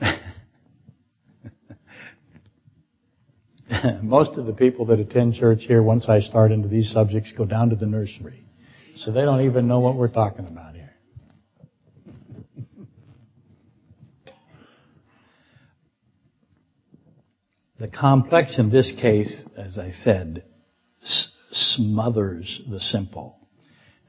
Most 4.02 4.38
of 4.38 4.46
the 4.46 4.52
people 4.52 4.86
that 4.86 5.00
attend 5.00 5.34
church 5.34 5.64
here, 5.66 5.82
once 5.82 6.08
I 6.08 6.20
start 6.20 6.52
into 6.52 6.68
these 6.68 6.92
subjects, 6.92 7.32
go 7.36 7.44
down 7.44 7.70
to 7.70 7.76
the 7.76 7.86
nursery. 7.86 8.44
So 8.96 9.10
they 9.12 9.22
don't 9.22 9.40
even 9.42 9.66
know 9.66 9.80
what 9.80 9.96
we're 9.96 10.08
talking 10.08 10.46
about 10.46 10.74
here. 10.74 10.86
The 17.78 17.88
complex 17.88 18.58
in 18.58 18.70
this 18.70 18.92
case, 18.92 19.44
as 19.56 19.78
I 19.78 19.90
said, 19.90 20.44
s- 21.02 21.30
smothers 21.50 22.62
the 22.70 22.80
simple. 22.80 23.36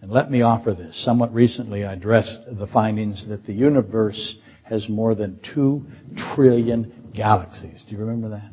And 0.01 0.11
let 0.11 0.31
me 0.31 0.41
offer 0.41 0.73
this. 0.73 1.03
Somewhat 1.03 1.33
recently 1.33 1.83
I 1.83 1.93
addressed 1.93 2.39
the 2.51 2.67
findings 2.67 3.25
that 3.27 3.45
the 3.45 3.53
universe 3.53 4.35
has 4.63 4.87
more 4.87 5.15
than 5.15 5.39
two 5.53 5.85
trillion 6.35 7.11
galaxies. 7.13 7.83
Do 7.87 7.95
you 7.95 8.01
remember 8.01 8.29
that? 8.29 8.51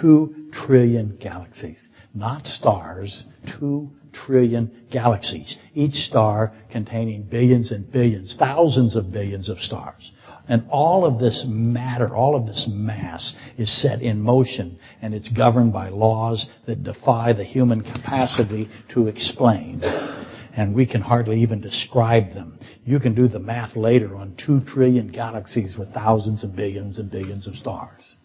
Two 0.00 0.50
trillion 0.52 1.16
galaxies. 1.20 1.88
Not 2.14 2.46
stars, 2.46 3.26
two 3.58 3.90
trillion 4.12 4.86
galaxies. 4.90 5.56
Each 5.74 5.94
star 5.94 6.52
containing 6.70 7.24
billions 7.24 7.70
and 7.70 7.90
billions, 7.90 8.34
thousands 8.38 8.96
of 8.96 9.12
billions 9.12 9.48
of 9.48 9.58
stars. 9.58 10.10
And 10.48 10.64
all 10.70 11.04
of 11.04 11.18
this 11.18 11.44
matter, 11.48 12.14
all 12.14 12.36
of 12.36 12.46
this 12.46 12.68
mass 12.70 13.34
is 13.58 13.82
set 13.82 14.00
in 14.00 14.20
motion 14.20 14.78
and 15.02 15.12
it's 15.12 15.28
governed 15.28 15.72
by 15.72 15.88
laws 15.88 16.46
that 16.66 16.84
defy 16.84 17.32
the 17.32 17.44
human 17.44 17.82
capacity 17.82 18.68
to 18.94 19.08
explain. 19.08 19.82
And 20.56 20.74
we 20.74 20.86
can 20.86 21.00
hardly 21.00 21.42
even 21.42 21.60
describe 21.60 22.32
them. 22.32 22.58
You 22.84 23.00
can 23.00 23.14
do 23.14 23.28
the 23.28 23.40
math 23.40 23.76
later 23.76 24.14
on 24.16 24.36
two 24.36 24.60
trillion 24.60 25.08
galaxies 25.08 25.76
with 25.76 25.92
thousands 25.92 26.44
of 26.44 26.54
billions 26.54 26.98
and 26.98 27.10
billions 27.10 27.46
of 27.48 27.56
stars. 27.56 28.16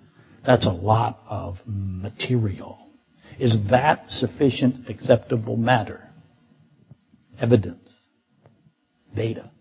That's 0.45 0.65
a 0.65 0.71
lot 0.71 1.19
of 1.27 1.57
material. 1.65 2.79
Is 3.39 3.57
that 3.69 4.05
sufficient 4.09 4.89
acceptable 4.89 5.57
matter? 5.57 6.07
Evidence. 7.39 7.91
Data. 9.15 9.51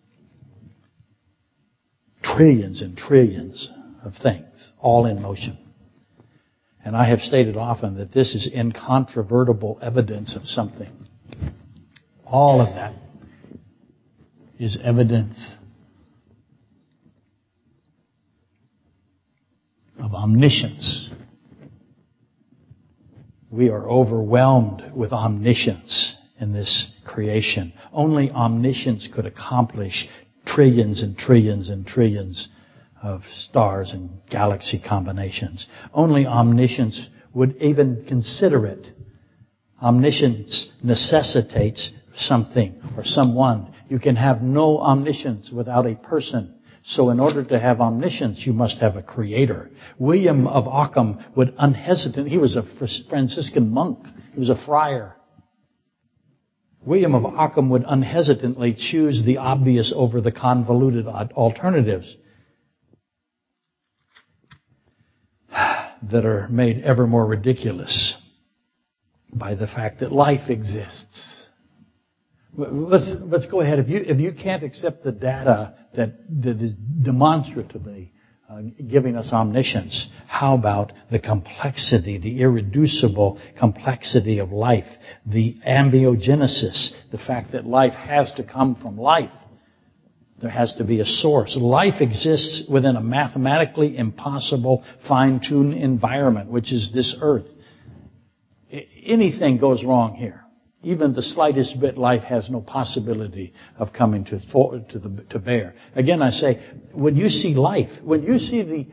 Trillions 2.22 2.82
and 2.82 2.96
trillions 2.96 3.70
of 4.04 4.14
things, 4.22 4.72
all 4.78 5.06
in 5.06 5.20
motion. 5.22 5.58
And 6.84 6.96
I 6.96 7.08
have 7.08 7.20
stated 7.20 7.56
often 7.56 7.98
that 7.98 8.12
this 8.12 8.34
is 8.34 8.50
incontrovertible 8.52 9.78
evidence 9.82 10.36
of 10.36 10.46
something. 10.46 10.90
All 12.24 12.60
of 12.60 12.74
that 12.74 12.94
is 14.58 14.78
evidence 14.82 15.54
of 19.98 20.14
omniscience. 20.14 21.10
We 23.50 23.68
are 23.68 23.88
overwhelmed 23.88 24.92
with 24.94 25.12
omniscience 25.12 26.14
in 26.38 26.52
this 26.52 26.92
creation. 27.04 27.72
Only 27.92 28.30
omniscience 28.30 29.08
could 29.12 29.26
accomplish 29.26 30.08
trillions 30.54 31.02
and 31.02 31.16
trillions 31.16 31.68
and 31.68 31.86
trillions 31.86 32.48
of 33.02 33.22
stars 33.32 33.92
and 33.92 34.10
galaxy 34.28 34.82
combinations. 34.86 35.66
Only 35.94 36.26
omniscience 36.26 37.08
would 37.32 37.56
even 37.60 38.04
consider 38.08 38.66
it. 38.66 38.86
Omniscience 39.82 40.70
necessitates 40.82 41.92
something 42.14 42.80
or 42.96 43.04
someone. 43.04 43.72
You 43.88 43.98
can 43.98 44.16
have 44.16 44.42
no 44.42 44.78
omniscience 44.78 45.50
without 45.50 45.86
a 45.86 45.94
person. 45.94 46.54
So 46.82 47.10
in 47.10 47.20
order 47.20 47.44
to 47.44 47.58
have 47.58 47.80
omniscience, 47.80 48.44
you 48.44 48.52
must 48.52 48.78
have 48.78 48.96
a 48.96 49.02
creator. 49.02 49.70
William 49.98 50.46
of 50.46 50.66
Ockham 50.66 51.18
would 51.36 51.54
unhesitant, 51.58 52.28
he 52.28 52.38
was 52.38 52.56
a 52.56 52.64
Franciscan 53.08 53.70
monk. 53.70 54.06
He 54.32 54.40
was 54.40 54.50
a 54.50 54.64
friar. 54.66 55.16
William 56.84 57.14
of 57.14 57.26
Ockham 57.26 57.68
would 57.70 57.84
unhesitantly 57.86 58.74
choose 58.74 59.22
the 59.24 59.36
obvious 59.36 59.92
over 59.94 60.20
the 60.20 60.32
convoluted 60.32 61.06
alternatives 61.06 62.16
that 65.50 66.24
are 66.24 66.48
made 66.48 66.82
ever 66.82 67.06
more 67.06 67.26
ridiculous 67.26 68.16
by 69.32 69.54
the 69.54 69.66
fact 69.66 70.00
that 70.00 70.10
life 70.10 70.48
exists. 70.48 71.46
Let's, 72.56 73.12
let's 73.20 73.46
go 73.46 73.60
ahead. 73.60 73.78
If 73.78 73.88
you, 73.88 73.98
if 73.98 74.20
you 74.20 74.32
can't 74.32 74.64
accept 74.64 75.04
the 75.04 75.12
data 75.12 75.74
that, 75.94 76.14
that 76.42 76.60
is 76.60 76.72
demonstratively 76.72 78.12
Uh, 78.50 78.62
giving 78.90 79.14
us 79.14 79.28
omniscience, 79.32 80.08
how 80.26 80.56
about 80.56 80.90
the 81.08 81.20
complexity, 81.20 82.18
the 82.18 82.40
irreducible 82.40 83.40
complexity 83.56 84.40
of 84.40 84.50
life, 84.50 84.88
the 85.24 85.54
ambiogenesis, 85.64 86.90
the 87.12 87.18
fact 87.18 87.52
that 87.52 87.64
life 87.64 87.92
has 87.92 88.32
to 88.32 88.42
come 88.42 88.74
from 88.74 88.98
life? 88.98 89.30
There 90.42 90.50
has 90.50 90.74
to 90.78 90.84
be 90.84 90.98
a 90.98 91.06
source. 91.06 91.56
Life 91.56 92.00
exists 92.00 92.64
within 92.68 92.96
a 92.96 93.00
mathematically 93.00 93.96
impossible 93.96 94.82
fine-tuned 95.06 95.74
environment, 95.74 96.50
which 96.50 96.72
is 96.72 96.90
this 96.92 97.14
earth. 97.20 97.46
Anything 99.06 99.58
goes 99.58 99.84
wrong 99.84 100.16
here 100.16 100.39
even 100.82 101.12
the 101.12 101.22
slightest 101.22 101.78
bit, 101.78 101.98
life 101.98 102.22
has 102.22 102.48
no 102.48 102.60
possibility 102.60 103.52
of 103.78 103.92
coming 103.92 104.24
to, 104.24 104.40
to, 104.40 104.98
the, 104.98 105.24
to 105.30 105.38
bear. 105.38 105.74
Again, 105.94 106.22
I 106.22 106.30
say, 106.30 106.60
when 106.92 107.16
you 107.16 107.28
see 107.28 107.54
life, 107.54 107.90
when 108.02 108.22
you 108.22 108.38
see 108.38 108.62
the, 108.62 108.86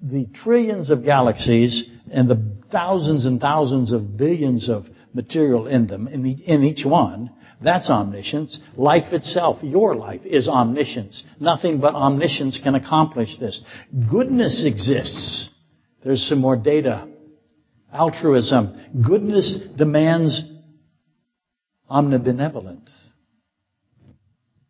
the 0.00 0.26
trillions 0.32 0.90
of 0.90 1.04
galaxies 1.04 1.88
and 2.12 2.30
the 2.30 2.40
thousands 2.70 3.24
and 3.24 3.40
thousands 3.40 3.92
of 3.92 4.16
billions 4.16 4.68
of 4.68 4.86
material 5.12 5.66
in 5.66 5.88
them, 5.88 6.06
in, 6.06 6.22
the, 6.22 6.32
in 6.32 6.62
each 6.62 6.84
one, 6.86 7.30
that's 7.60 7.90
omniscience. 7.90 8.58
Life 8.76 9.12
itself, 9.12 9.58
your 9.62 9.96
life, 9.96 10.20
is 10.24 10.48
omniscience. 10.48 11.24
Nothing 11.40 11.80
but 11.80 11.94
omniscience 11.94 12.60
can 12.62 12.74
accomplish 12.74 13.38
this. 13.38 13.60
Goodness 14.10 14.64
exists. 14.66 15.50
There's 16.04 16.28
some 16.28 16.40
more 16.40 16.56
data. 16.56 17.08
Altruism. 17.92 19.02
Goodness 19.02 19.58
demands 19.76 20.42
omnibenevolence. 21.94 22.92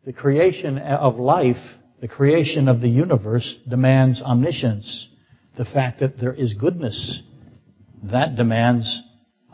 The 0.05 0.13
creation 0.13 0.77
of 0.79 1.17
life, 1.17 1.57
the 2.01 2.09
creation 2.09 2.69
of 2.69 2.83
the 2.83 2.89
universe 2.89 3.57
demands 3.69 4.21
omniscience. 4.21 5.09
The 5.57 5.65
fact 5.65 6.01
that 6.01 6.19
there 6.21 6.35
is 6.35 6.55
goodness, 6.55 7.23
that 8.03 8.37
demands 8.37 9.03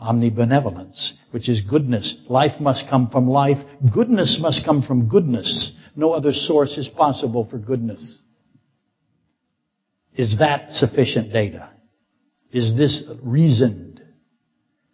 omnibenevolence, 0.01 1.11
which 1.31 1.47
is 1.47 1.61
goodness. 1.61 2.17
Life 2.27 2.59
must 2.59 2.89
come 2.89 3.09
from 3.09 3.29
life. 3.29 3.59
Goodness 3.93 4.39
must 4.41 4.65
come 4.65 4.81
from 4.81 5.07
goodness. 5.07 5.73
No 5.95 6.11
other 6.11 6.33
source 6.33 6.77
is 6.77 6.89
possible 6.89 7.47
for 7.49 7.57
goodness. 7.57 8.21
Is 10.15 10.39
that 10.39 10.71
sufficient 10.71 11.31
data? 11.31 11.69
Is 12.51 12.75
this 12.75 13.03
reasoned? 13.23 14.01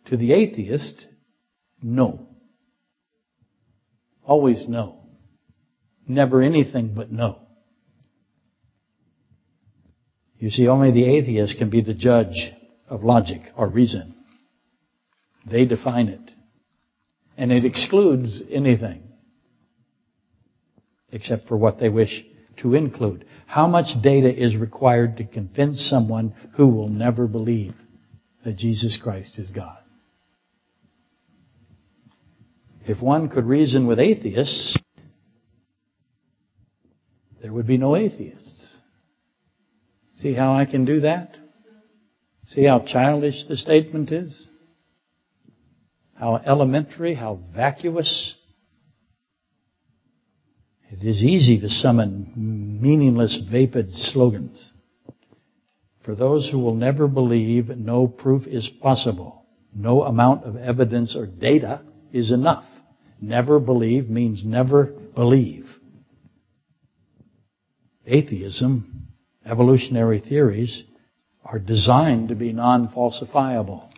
To 0.06 0.18
the 0.18 0.34
atheist, 0.34 1.06
no. 1.82 2.27
Always 4.28 4.68
no. 4.68 5.00
Never 6.08 6.42
anything 6.42 6.94
but 6.94 7.12
no. 7.12 7.40
You 10.38 10.50
see, 10.50 10.68
only 10.68 10.92
the 10.92 11.06
atheist 11.06 11.58
can 11.58 11.70
be 11.70 11.82
the 11.82 11.94
judge 11.94 12.52
of 12.88 13.04
logic 13.04 13.42
or 13.56 13.68
reason. 13.70 14.14
They 15.50 15.66
define 15.66 16.10
it. 16.10 16.32
And 17.38 17.52
it 17.52 17.66
excludes 17.66 18.42
anything 18.52 19.04
except 21.12 21.48
for 21.48 21.56
what 21.56 21.80
they 21.80 21.90
wish 21.90 22.24
to 22.58 22.76
include. 22.76 23.26
How 23.46 23.68
much 23.68 24.02
data 24.04 24.34
is 24.34 24.58
required 24.58 25.18
to 25.18 25.24
convince 25.24 25.90
someone 25.90 26.36
who 26.56 26.68
will 26.68 26.90
never 26.90 27.28
believe 27.28 27.76
that 28.44 28.58
Jesus 28.58 29.00
Christ 29.02 29.40
is 29.40 29.50
God? 29.52 29.78
If 32.88 33.02
one 33.02 33.28
could 33.28 33.44
reason 33.44 33.86
with 33.86 34.00
atheists, 34.00 34.78
there 37.42 37.52
would 37.52 37.68
be 37.68 37.78
no 37.78 37.98
atheists. 37.98 38.76
See 40.22 40.34
how 40.34 40.54
I 40.54 40.66
can 40.66 40.86
do 40.86 41.02
that? 41.02 41.36
See 42.48 42.64
how 42.64 42.80
childish 42.80 43.44
the 43.50 43.58
statement 43.58 44.10
is? 44.12 44.48
How 46.16 46.38
elementary, 46.38 47.14
how 47.14 47.40
vacuous? 47.54 48.36
It 50.90 51.06
is 51.06 51.22
easy 51.22 51.60
to 51.60 51.70
summon 51.70 52.80
meaningless, 52.82 53.38
vapid 53.52 53.92
slogans. 53.92 54.72
For 56.06 56.16
those 56.16 56.50
who 56.50 56.60
will 56.60 56.76
never 56.76 57.10
believe, 57.10 57.68
no 57.68 58.08
proof 58.08 58.48
is 58.48 58.72
possible. 58.82 59.44
No 59.76 60.04
amount 60.04 60.46
of 60.46 60.56
evidence 60.56 61.18
or 61.18 61.28
data 61.28 61.82
is 62.14 62.32
enough. 62.32 62.64
Never 63.20 63.60
believe 63.60 64.10
means 64.10 64.44
never 64.46 64.86
believe. 64.86 65.66
Atheism, 68.06 69.08
evolutionary 69.46 70.20
theories, 70.20 70.84
are 71.44 71.60
designed 71.60 72.30
to 72.30 72.36
be 72.36 72.54
non-falsifiable. 72.54 73.90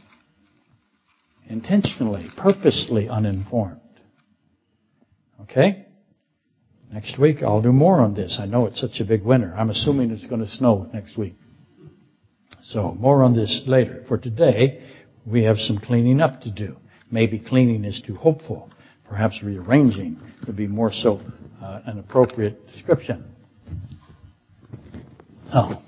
Intentionally, 1.47 2.29
purposely 2.37 3.09
uninformed. 3.09 3.81
Okay? 5.41 5.85
Next 6.91 7.19
week 7.19 7.43
I'll 7.43 7.61
do 7.61 7.71
more 7.71 7.99
on 7.99 8.13
this. 8.13 8.37
I 8.39 8.45
know 8.45 8.65
it's 8.65 8.79
such 8.79 8.99
a 8.99 9.05
big 9.05 9.23
winter. 9.23 9.53
I'm 9.55 9.69
assuming 9.69 10.11
it's 10.11 10.27
going 10.27 10.41
to 10.41 10.47
snow 10.47 10.89
next 10.93 11.17
week. 11.17 11.35
So 12.63 12.95
more 12.99 13.23
on 13.23 13.35
this 13.35 13.63
later. 13.67 14.03
For 14.07 14.17
today, 14.17 14.83
we 15.25 15.43
have 15.43 15.57
some 15.57 15.77
cleaning 15.77 16.19
up 16.19 16.41
to 16.41 16.51
do. 16.51 16.77
Maybe 17.11 17.39
cleaning 17.39 17.83
is 17.83 18.01
too 18.05 18.15
hopeful. 18.15 18.71
Perhaps 19.09 19.41
rearranging 19.43 20.19
would 20.45 20.55
be 20.55 20.67
more 20.67 20.93
so 20.93 21.19
uh, 21.61 21.81
an 21.85 21.97
appropriate 21.97 22.65
description. 22.71 23.25
Oh, 25.51 25.81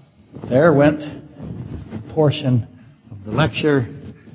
there 0.50 0.74
went 0.74 1.02
a 1.02 2.14
portion 2.14 2.68
of 3.12 3.24
the 3.24 3.32
lecture 3.32 3.88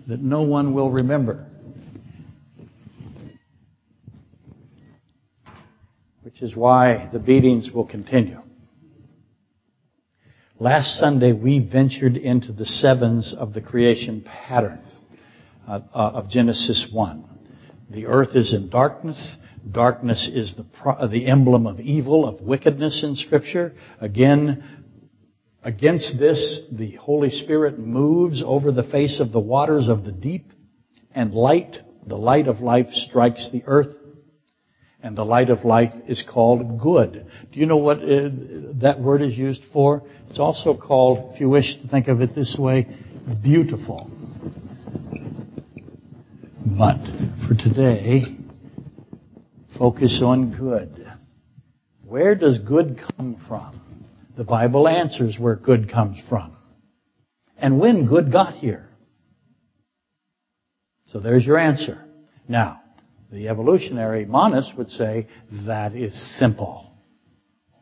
that 0.06 0.20
no 0.20 0.42
one 0.42 0.72
will 0.72 0.90
remember. 0.92 1.44
Which 6.22 6.40
is 6.40 6.54
why 6.54 7.10
the 7.12 7.18
beatings 7.18 7.72
will 7.72 7.86
continue. 7.86 8.40
Last 10.60 10.98
Sunday 10.98 11.32
we 11.32 11.58
ventured 11.58 12.16
into 12.16 12.52
the 12.52 12.64
sevens 12.64 13.34
of 13.36 13.52
the 13.52 13.60
creation 13.60 14.22
pattern 14.22 14.80
uh, 15.66 15.80
uh, 15.92 16.12
of 16.14 16.30
Genesis 16.30 16.88
1. 16.92 17.35
The 17.90 18.06
earth 18.06 18.34
is 18.34 18.52
in 18.52 18.68
darkness. 18.68 19.36
Darkness 19.70 20.30
is 20.32 20.54
the, 20.56 20.64
pro- 20.64 21.08
the 21.08 21.26
emblem 21.26 21.66
of 21.66 21.80
evil, 21.80 22.26
of 22.26 22.40
wickedness 22.40 23.02
in 23.04 23.16
scripture. 23.16 23.74
Again, 24.00 24.86
against 25.62 26.18
this, 26.18 26.60
the 26.70 26.92
Holy 26.96 27.30
Spirit 27.30 27.78
moves 27.78 28.42
over 28.44 28.72
the 28.72 28.84
face 28.84 29.20
of 29.20 29.32
the 29.32 29.40
waters 29.40 29.88
of 29.88 30.04
the 30.04 30.12
deep 30.12 30.52
and 31.14 31.32
light, 31.32 31.76
the 32.06 32.16
light 32.16 32.46
of 32.46 32.60
life 32.60 32.88
strikes 32.90 33.48
the 33.50 33.64
earth 33.66 33.94
and 35.06 35.16
the 35.16 35.24
light 35.24 35.50
of 35.50 35.64
life 35.64 35.92
is 36.08 36.24
called 36.28 36.80
good. 36.80 37.26
Do 37.52 37.60
you 37.60 37.66
know 37.66 37.76
what 37.76 37.98
uh, 37.98 38.28
that 38.80 38.98
word 39.00 39.22
is 39.22 39.38
used 39.38 39.62
for? 39.72 40.02
It's 40.28 40.40
also 40.40 40.76
called, 40.76 41.34
if 41.34 41.40
you 41.40 41.48
wish 41.48 41.76
to 41.80 41.88
think 41.88 42.08
of 42.08 42.20
it 42.20 42.34
this 42.34 42.56
way, 42.58 42.88
beautiful. 43.42 44.10
But 46.68 46.98
for 47.46 47.54
today, 47.54 48.24
focus 49.78 50.20
on 50.20 50.50
good. 50.58 51.06
Where 52.04 52.34
does 52.34 52.58
good 52.58 53.00
come 53.16 53.40
from? 53.46 53.80
The 54.36 54.42
Bible 54.42 54.88
answers 54.88 55.38
where 55.38 55.54
good 55.54 55.88
comes 55.88 56.18
from. 56.28 56.56
And 57.56 57.78
when 57.78 58.06
good 58.06 58.32
got 58.32 58.54
here. 58.54 58.88
So 61.06 61.20
there's 61.20 61.46
your 61.46 61.56
answer. 61.56 62.04
Now, 62.48 62.80
the 63.30 63.48
evolutionary 63.48 64.24
monist 64.24 64.76
would 64.76 64.90
say 64.90 65.28
that 65.66 65.94
is 65.94 66.36
simple. 66.36 66.90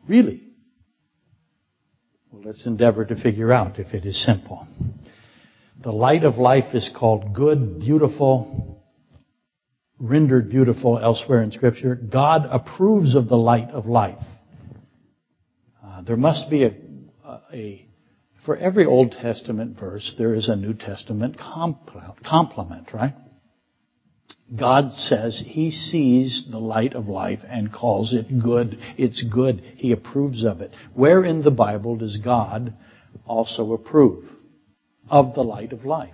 Really? 0.07 0.43
Well, 2.31 2.43
let's 2.45 2.67
endeavor 2.67 3.03
to 3.03 3.15
figure 3.15 3.51
out 3.51 3.79
if 3.79 3.95
it 3.95 4.05
is 4.05 4.23
simple. 4.23 4.67
The 5.81 5.91
light 5.91 6.23
of 6.23 6.37
life 6.37 6.75
is 6.75 6.91
called 6.95 7.33
good, 7.33 7.79
beautiful, 7.79 8.74
rendered 9.99 10.49
beautiful 10.49 10.99
elsewhere 10.99 11.41
in 11.41 11.51
Scripture. 11.51 11.95
God 11.95 12.47
approves 12.49 13.15
of 13.15 13.27
the 13.27 13.37
light 13.37 13.69
of 13.69 13.85
life. 13.85 14.23
Uh, 15.83 16.01
there 16.01 16.17
must 16.17 16.49
be 16.49 16.65
a, 16.65 16.73
a, 17.53 17.87
for 18.45 18.57
every 18.57 18.85
Old 18.85 19.11
Testament 19.11 19.79
verse, 19.79 20.13
there 20.17 20.33
is 20.33 20.49
a 20.49 20.55
New 20.55 20.73
Testament 20.73 21.37
complement, 21.39 22.93
right? 22.93 23.13
God 24.55 24.91
says 24.93 25.43
He 25.45 25.71
sees 25.71 26.47
the 26.51 26.59
light 26.59 26.93
of 26.93 27.07
life 27.07 27.39
and 27.47 27.73
calls 27.73 28.13
it 28.13 28.27
good. 28.43 28.77
It's 28.97 29.23
good. 29.23 29.61
He 29.77 29.91
approves 29.91 30.43
of 30.43 30.61
it. 30.61 30.71
Where 30.93 31.23
in 31.23 31.41
the 31.41 31.51
Bible 31.51 31.95
does 31.95 32.17
God 32.23 32.73
also 33.25 33.73
approve 33.73 34.25
of 35.09 35.33
the 35.33 35.43
light 35.43 35.73
of 35.73 35.85
life? 35.85 36.13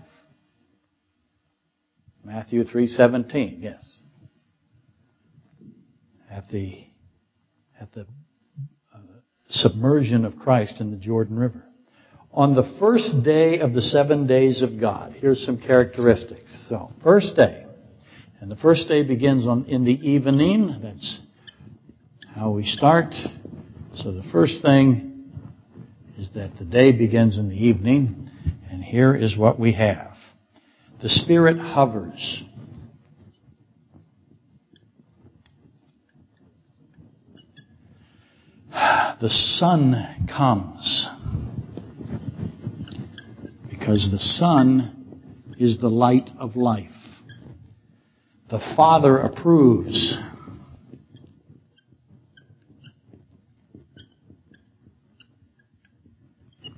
Matthew 2.23 2.63
3:17. 2.63 3.61
Yes. 3.61 4.01
At 6.29 6.49
the 6.49 6.85
at 7.79 7.91
the 7.93 8.01
uh, 8.93 8.99
submersion 9.49 10.25
of 10.25 10.37
Christ 10.37 10.79
in 10.79 10.91
the 10.91 10.97
Jordan 10.97 11.37
River. 11.37 11.63
On 12.33 12.55
the 12.55 12.77
first 12.79 13.23
day 13.23 13.59
of 13.59 13.73
the 13.73 13.81
7 13.81 14.25
days 14.25 14.61
of 14.61 14.79
God, 14.79 15.15
here's 15.17 15.45
some 15.45 15.57
characteristics. 15.57 16.65
So, 16.69 16.91
first 17.03 17.35
day, 17.35 17.65
and 18.39 18.49
the 18.49 18.55
first 18.55 18.87
day 18.87 19.03
begins 19.03 19.45
on 19.45 19.65
in 19.65 19.83
the 19.83 19.91
evening. 19.91 20.79
That's 20.81 21.19
how 22.33 22.51
we 22.51 22.63
start. 22.63 23.13
So 23.95 24.11
the 24.11 24.23
first 24.31 24.61
thing 24.61 25.29
is 26.17 26.29
that 26.35 26.57
the 26.57 26.65
day 26.65 26.91
begins 26.91 27.37
in 27.37 27.49
the 27.49 27.55
evening, 27.55 28.29
and 28.69 28.83
here 28.83 29.13
is 29.15 29.35
what 29.35 29.59
we 29.59 29.73
have. 29.73 30.10
The 31.01 31.09
Spirit 31.09 31.57
hovers. 31.57 32.43
The 38.71 39.29
sun 39.29 40.27
comes 40.27 41.07
because 43.69 44.09
the 44.11 44.19
sun 44.19 45.19
is 45.57 45.79
the 45.79 45.89
light 45.89 46.29
of 46.39 46.55
life. 46.55 46.91
The 48.49 48.59
Father 48.75 49.17
approves. 49.17 50.17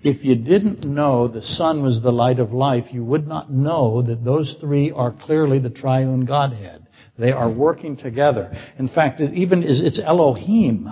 If 0.03 0.25
you 0.25 0.35
didn't 0.35 0.83
know 0.83 1.29
the 1.29 1.41
Son 1.41 1.81
was 1.81 2.01
the 2.01 2.11
light 2.11 2.39
of 2.39 2.51
life, 2.51 2.87
you 2.91 3.05
would 3.05 3.25
not 3.25 3.51
know 3.51 4.01
that 4.01 4.25
those 4.25 4.57
three 4.59 4.91
are 4.91 5.11
clearly 5.13 5.59
the 5.59 5.69
triune 5.69 6.25
Godhead. 6.25 6.87
They 7.17 7.31
are 7.31 7.49
working 7.49 7.95
together. 7.95 8.51
In 8.77 8.89
fact, 8.89 9.21
it 9.21 9.33
even 9.33 9.63
is, 9.63 9.81
it's 9.81 10.01
Elohim, 10.03 10.89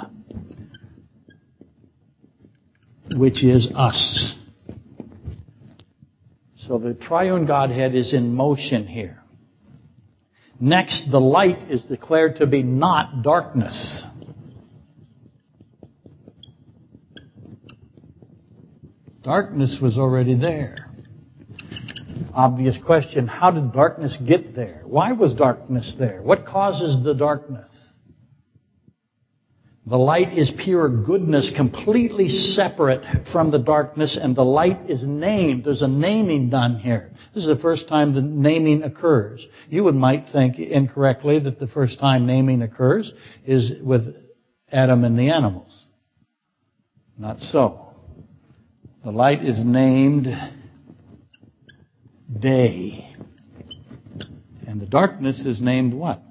which 3.18 3.44
is 3.44 3.70
us. 3.76 4.38
So 6.56 6.78
the 6.78 6.94
triune 6.94 7.46
Godhead 7.46 7.96
is 7.96 8.14
in 8.14 8.34
motion 8.34 8.88
here. 8.88 9.22
Next, 10.58 11.10
the 11.12 11.20
light 11.20 11.70
is 11.70 11.82
declared 11.84 12.38
to 12.38 12.48
be 12.48 12.64
not 12.64 13.24
darkness. 13.24 14.04
Darkness 19.24 19.78
was 19.82 19.98
already 19.98 20.36
there. 20.36 20.76
Obvious 22.34 22.78
question, 22.86 23.28
how 23.28 23.52
did 23.52 23.74
darkness 23.74 24.18
get 24.26 24.56
there? 24.56 24.82
Why 24.86 25.12
was 25.12 25.34
darkness 25.34 25.96
there? 26.00 26.22
What 26.22 26.46
causes 26.46 27.04
the 27.04 27.14
darkness? 27.14 27.70
The 29.86 29.98
light 29.98 30.38
is 30.38 30.52
pure 30.64 30.88
goodness, 30.90 31.52
completely 31.56 32.30
separate 32.30 33.28
from 33.32 33.52
the 33.52 33.60
darkness, 33.60 34.18
and 34.20 34.36
the 34.36 34.46
light 34.46 34.90
is 34.90 35.04
named. 35.04 35.66
There's 35.66 35.82
a 35.82 35.88
naming 35.88 36.50
done 36.50 36.80
here. 36.80 37.12
This 37.34 37.44
is 37.44 37.56
the 37.56 37.62
first 37.62 37.90
time 37.90 38.14
the 38.14 38.22
naming 38.22 38.84
occurs. 38.84 39.46
You 39.70 39.84
would 39.84 39.96
might 39.96 40.30
think 40.32 40.60
incorrectly 40.60 41.40
that 41.40 41.60
the 41.60 41.68
first 41.68 42.00
time 42.00 42.26
naming 42.26 42.62
occurs 42.62 43.12
is 43.44 43.74
with 43.82 44.16
Adam 44.72 45.04
and 45.04 45.18
the 45.18 45.32
animals. 45.32 45.88
Not 47.18 47.40
so. 47.40 47.91
The 49.04 49.12
light 49.12 49.44
is 49.44 49.66
named 49.66 50.28
day. 52.40 53.16
And 54.68 54.80
the 54.80 54.86
darkness 54.86 55.44
is 55.46 55.60
named 55.60 55.96
what? 55.96 56.22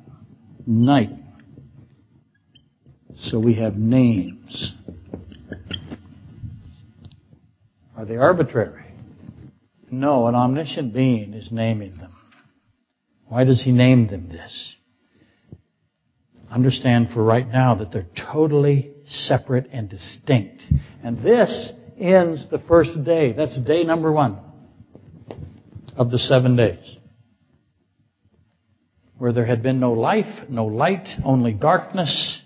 Night. 0.67 1.11
So 3.17 3.41
we 3.41 3.55
have 3.55 3.75
names. 3.75 4.73
Are 7.97 8.05
they 8.05 8.17
arbitrary? 8.17 8.85
No, 9.91 10.29
an 10.29 10.37
omniscient 10.37 10.95
being 10.95 11.35
is 11.35 11.51
naming 11.51 11.97
them. 11.97 12.15
Why 13.27 13.43
does 13.43 13.65
he 13.65 13.73
name 13.73 14.07
them 14.07 14.29
this? 14.29 14.77
Understand 16.49 17.09
for 17.13 17.25
right 17.25 17.49
now 17.49 17.75
that 17.75 17.91
they're 17.91 18.07
totally 18.33 18.93
separate 19.07 19.69
and 19.73 19.89
distinct. 19.89 20.63
And 21.03 21.23
this 21.23 21.73
ends 22.01 22.47
the 22.51 22.59
first 22.59 23.05
day. 23.05 23.33
That's 23.33 23.61
day 23.61 23.85
number 23.85 24.11
one 24.11 24.41
of 25.97 26.11
the 26.11 26.19
seven 26.19 26.57
days. 26.57 26.97
Where 29.19 29.33
there 29.33 29.45
had 29.45 29.63
been 29.63 29.81
no 29.81 29.93
life, 29.93 30.49
no 30.49 30.65
light, 30.65 31.09
only 31.25 31.53
darkness. 31.53 32.41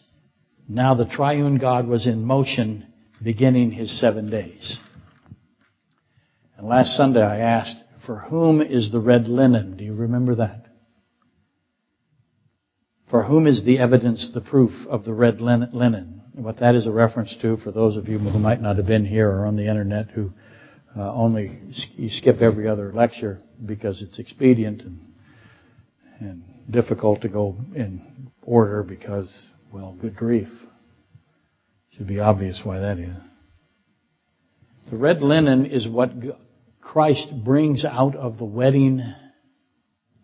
Now 0.69 0.95
the 0.95 1.07
triune 1.07 1.59
God 1.59 1.87
was 1.87 2.07
in 2.07 2.25
motion 2.25 2.87
beginning 3.23 3.71
his 3.71 4.01
seven 4.01 4.29
days. 4.29 4.79
And 6.57 6.67
last 6.67 6.97
Sunday 6.97 7.23
I 7.23 7.39
asked, 7.39 7.77
for 8.05 8.19
whom 8.19 8.61
is 8.61 8.91
the 8.91 9.01
red 9.01 9.29
linen? 9.29 9.77
Do 9.77 9.85
you 9.85 9.95
remember 9.95 10.35
that? 10.37 10.67
For 13.09 13.23
whom 13.23 13.47
is 13.47 13.65
the 13.65 13.79
evidence, 13.79 14.31
the 14.35 14.41
proof 14.41 14.73
of 14.89 15.05
the 15.05 15.15
red 15.15 15.41
linen? 15.41 16.23
What 16.35 16.59
that 16.59 16.75
is 16.75 16.87
a 16.89 16.91
reference 16.91 17.37
to, 17.43 17.57
for 17.59 17.71
those 17.71 17.97
of 17.97 18.09
you 18.09 18.19
who 18.19 18.39
might 18.41 18.61
not 18.61 18.77
have 18.77 18.87
been 18.87 19.05
here 19.05 19.31
or 19.31 19.47
on 19.47 19.55
the 19.55 19.69
internet 19.69 20.11
who 20.11 20.33
uh, 20.97 21.13
only 21.13 21.61
you 21.93 22.09
skip 22.11 22.43
every 22.43 22.69
other 22.69 22.93
lecture 22.93 23.41
because 23.65 24.03
it's 24.03 24.19
expedient 24.19 24.83
and, 24.83 25.01
and 26.19 26.43
difficult 26.69 27.21
to 27.23 27.29
go 27.29 27.57
in 27.77 28.33
order 28.43 28.83
because, 28.83 29.49
well, 29.73 29.97
good 30.01 30.17
grief. 30.17 30.49
Should 31.93 32.09
be 32.09 32.19
obvious 32.19 32.61
why 32.65 32.81
that 32.81 32.99
is. 32.99 33.15
The 34.91 34.97
red 34.97 35.23
linen 35.23 35.67
is 35.67 35.87
what 35.87 36.11
Christ 36.81 37.33
brings 37.45 37.85
out 37.85 38.17
of 38.17 38.39
the 38.39 38.45
wedding 38.45 39.15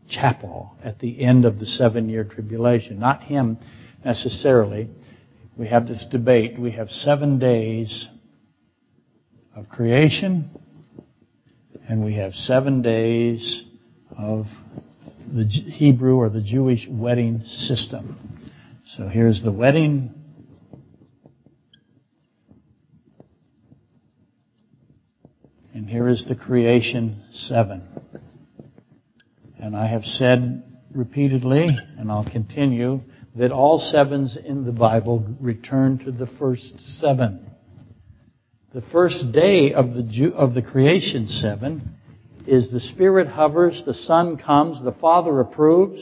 chapel 0.09 0.77
at 0.83 0.99
the 0.99 1.25
end 1.25 1.45
of 1.45 1.61
the 1.61 1.67
seven 1.67 2.09
year 2.09 2.25
tribulation. 2.25 2.99
Not 2.99 3.23
him 3.23 3.59
necessarily. 4.05 4.91
We 5.61 5.69
have 5.69 5.87
this 5.87 6.07
debate. 6.11 6.59
We 6.59 6.71
have 6.71 6.89
seven 6.89 7.39
days 7.39 8.09
of 9.55 9.69
creation, 9.69 10.49
and 11.87 12.03
we 12.03 12.15
have 12.15 12.33
seven 12.33 12.81
days 12.81 13.65
of 14.17 14.47
the 15.31 15.45
Hebrew 15.45 16.15
or 16.15 16.31
the 16.31 16.41
Jewish 16.41 16.89
wedding 16.91 17.41
system. 17.41 18.41
So 18.97 19.09
here's 19.09 19.43
the 19.43 19.53
wedding. 19.53 20.15
And 25.75 25.91
here 25.91 26.09
is 26.09 26.25
the 26.27 26.37
creation 26.37 27.23
seven. 27.33 27.87
And 29.59 29.77
I 29.77 29.89
have 29.89 30.05
said 30.05 30.63
repeatedly, 30.95 31.67
and 31.99 32.11
I'll 32.11 32.25
continue, 32.25 33.03
that 33.37 33.53
all 33.53 33.79
sevens 33.79 34.37
in 34.37 34.65
the 34.65 34.73
Bible 34.73 35.25
return 35.41 35.99
to 35.99 36.13
the 36.13 36.27
first 36.27 36.81
seven. 37.01 37.47
The 38.75 38.83
first 38.83 39.33
day 39.33 39.73
of 39.73 39.95
the, 39.95 40.33
of 40.35 40.55
the 40.55 40.63
creation 40.63 41.27
seven 41.29 41.97
is 42.47 42.71
the 42.71 42.81
Spirit 42.81 43.29
hovers, 43.29 43.83
the 43.85 43.95
Son 43.95 44.37
comes, 44.37 44.83
the 44.83 44.93
Father 44.93 45.41
approves, 45.41 46.01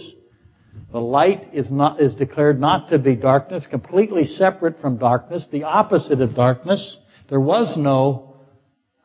the 0.91 1.01
light 1.01 1.51
is 1.53 1.70
not, 1.70 2.01
is 2.01 2.14
declared 2.14 2.59
not 2.59 2.89
to 2.91 2.99
be 2.99 3.14
darkness, 3.14 3.66
completely 3.66 4.24
separate 4.24 4.81
from 4.81 4.97
darkness, 4.97 5.47
the 5.51 5.64
opposite 5.64 6.20
of 6.20 6.35
darkness. 6.35 6.97
There 7.29 7.41
was 7.41 7.76
no 7.76 8.37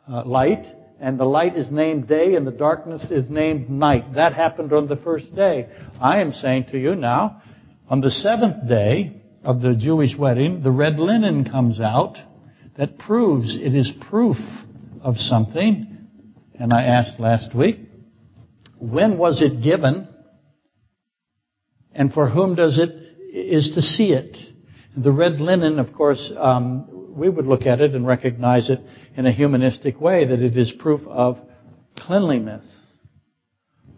uh, 0.09 0.23
light 0.25 0.65
and 1.01 1.19
the 1.19 1.25
light 1.25 1.57
is 1.57 1.69
named 1.69 2.07
day 2.07 2.35
and 2.35 2.47
the 2.47 2.51
darkness 2.51 3.05
is 3.11 3.29
named 3.29 3.69
night. 3.69 4.15
That 4.15 4.33
happened 4.33 4.71
on 4.71 4.87
the 4.87 4.95
first 4.95 5.35
day. 5.35 5.67
I 5.99 6.21
am 6.21 6.31
saying 6.31 6.67
to 6.71 6.79
you 6.79 6.95
now, 6.95 7.41
on 7.93 8.01
the 8.01 8.09
seventh 8.09 8.67
day 8.67 9.21
of 9.43 9.61
the 9.61 9.75
Jewish 9.75 10.17
wedding, 10.17 10.63
the 10.63 10.71
red 10.71 10.97
linen 10.97 11.45
comes 11.47 11.79
out 11.79 12.17
that 12.75 12.97
proves 12.97 13.55
it 13.55 13.75
is 13.75 13.93
proof 14.09 14.37
of 15.03 15.17
something. 15.17 16.07
And 16.55 16.73
I 16.73 16.85
asked 16.85 17.19
last 17.19 17.53
week, 17.55 17.77
when 18.79 19.19
was 19.19 19.43
it 19.43 19.61
given? 19.61 20.07
And 21.91 22.11
for 22.11 22.27
whom 22.27 22.55
does 22.55 22.79
it, 22.79 22.89
is 23.31 23.73
to 23.75 23.83
see 23.83 24.11
it? 24.11 24.39
The 24.97 25.11
red 25.11 25.33
linen, 25.33 25.77
of 25.77 25.93
course, 25.93 26.31
um, 26.35 27.13
we 27.15 27.29
would 27.29 27.45
look 27.45 27.67
at 27.67 27.79
it 27.79 27.93
and 27.93 28.07
recognize 28.07 28.71
it 28.71 28.79
in 29.15 29.27
a 29.27 29.31
humanistic 29.31 30.01
way 30.01 30.25
that 30.25 30.39
it 30.39 30.57
is 30.57 30.71
proof 30.71 31.01
of 31.05 31.37
cleanliness. 31.95 32.65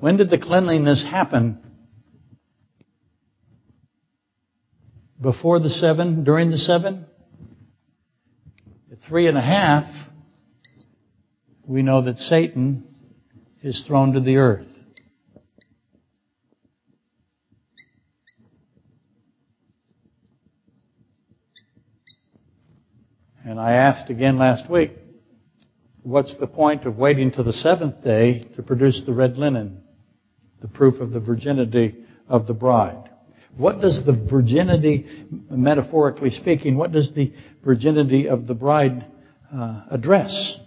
When 0.01 0.17
did 0.17 0.29
the 0.29 0.37
cleanliness 0.37 1.01
happen? 1.01 1.64
Before 5.25 5.59
the 5.59 5.71
seven? 5.71 6.23
During 6.23 6.51
the 6.51 6.59
seven? 6.59 7.07
At 8.91 8.99
three 9.09 9.25
and 9.25 9.35
a 9.35 9.41
half, 9.41 9.85
we 11.65 11.81
know 11.81 12.03
that 12.03 12.19
Satan 12.19 12.83
is 13.63 13.83
thrown 13.87 14.13
to 14.13 14.19
the 14.19 14.37
earth. 14.37 14.67
And 23.43 23.59
I 23.59 23.71
asked 23.71 24.11
again 24.11 24.37
last 24.37 24.69
week, 24.69 24.91
what's 26.03 26.35
the 26.37 26.45
point 26.45 26.85
of 26.85 26.97
waiting 26.97 27.31
to 27.31 27.41
the 27.41 27.53
seventh 27.53 28.03
day 28.03 28.43
to 28.55 28.61
produce 28.61 29.01
the 29.07 29.13
red 29.13 29.37
linen, 29.37 29.81
the 30.61 30.67
proof 30.67 31.01
of 31.01 31.09
the 31.09 31.19
virginity 31.19 31.95
of 32.29 32.45
the 32.45 32.53
bride? 32.53 33.09
What 33.57 33.81
does 33.81 34.01
the 34.05 34.11
virginity, 34.13 35.05
metaphorically 35.49 36.31
speaking, 36.31 36.75
what 36.75 36.91
does 36.91 37.11
the 37.15 37.33
virginity 37.63 38.27
of 38.27 38.47
the 38.47 38.53
bride 38.53 39.05
uh, 39.53 39.85
address? 39.89 40.57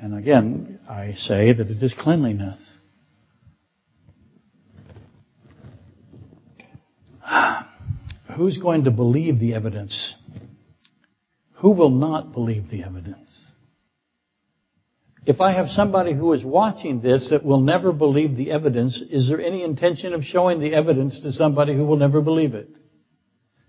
And 0.00 0.14
again, 0.16 0.80
I 0.88 1.14
say 1.16 1.52
that 1.52 1.70
it 1.70 1.82
is 1.82 1.94
cleanliness. 1.96 2.70
Who's 8.36 8.58
going 8.58 8.84
to 8.84 8.90
believe 8.90 9.38
the 9.38 9.54
evidence 9.54 10.14
who 11.62 11.70
will 11.70 11.90
not 11.90 12.32
believe 12.32 12.70
the 12.70 12.82
evidence? 12.82 13.46
If 15.24 15.40
I 15.40 15.52
have 15.52 15.68
somebody 15.68 16.14
who 16.14 16.32
is 16.32 16.44
watching 16.44 17.00
this 17.00 17.30
that 17.30 17.44
will 17.44 17.60
never 17.60 17.92
believe 17.92 18.36
the 18.36 18.50
evidence, 18.50 19.00
is 19.10 19.28
there 19.28 19.40
any 19.40 19.62
intention 19.62 20.14
of 20.14 20.24
showing 20.24 20.58
the 20.58 20.74
evidence 20.74 21.20
to 21.20 21.30
somebody 21.30 21.74
who 21.74 21.84
will 21.84 21.96
never 21.96 22.20
believe 22.20 22.54
it? 22.54 22.68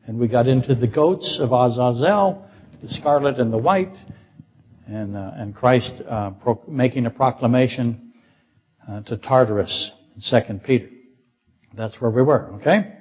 And 0.07 0.19
we 0.19 0.27
got 0.27 0.47
into 0.47 0.73
the 0.73 0.87
goats 0.87 1.37
of 1.39 1.51
Azazel, 1.53 2.45
the 2.81 2.89
scarlet 2.89 3.37
and 3.37 3.53
the 3.53 3.57
white, 3.57 3.95
and, 4.87 5.15
uh, 5.15 5.31
and 5.35 5.55
Christ 5.55 5.91
uh, 6.07 6.31
pro- 6.31 6.63
making 6.67 7.05
a 7.05 7.11
proclamation 7.11 8.13
uh, 8.89 9.01
to 9.03 9.17
Tartarus 9.17 9.91
in 10.15 10.41
2 10.43 10.59
Peter. 10.65 10.89
That's 11.75 12.01
where 12.01 12.11
we 12.11 12.23
were, 12.23 12.53
okay? 12.55 12.93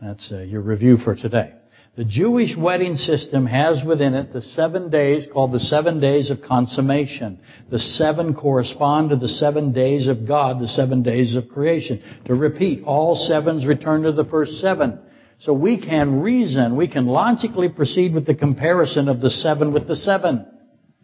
That's 0.00 0.32
uh, 0.32 0.38
your 0.38 0.62
review 0.62 0.96
for 0.96 1.14
today. 1.14 1.52
The 2.00 2.06
Jewish 2.06 2.56
wedding 2.56 2.96
system 2.96 3.44
has 3.44 3.84
within 3.84 4.14
it 4.14 4.32
the 4.32 4.40
seven 4.40 4.88
days 4.88 5.26
called 5.30 5.52
the 5.52 5.60
seven 5.60 6.00
days 6.00 6.30
of 6.30 6.40
consummation. 6.40 7.38
The 7.70 7.78
seven 7.78 8.32
correspond 8.34 9.10
to 9.10 9.16
the 9.16 9.28
seven 9.28 9.74
days 9.74 10.08
of 10.08 10.26
God, 10.26 10.60
the 10.60 10.66
seven 10.66 11.02
days 11.02 11.36
of 11.36 11.50
creation. 11.50 12.02
To 12.24 12.34
repeat, 12.34 12.84
all 12.84 13.16
sevens 13.16 13.66
return 13.66 14.04
to 14.04 14.12
the 14.12 14.24
first 14.24 14.52
seven. 14.62 14.98
So 15.40 15.52
we 15.52 15.76
can 15.76 16.22
reason, 16.22 16.74
we 16.74 16.88
can 16.88 17.04
logically 17.04 17.68
proceed 17.68 18.14
with 18.14 18.24
the 18.24 18.34
comparison 18.34 19.06
of 19.06 19.20
the 19.20 19.30
seven 19.30 19.74
with 19.74 19.86
the 19.86 19.96
seven. 19.96 20.46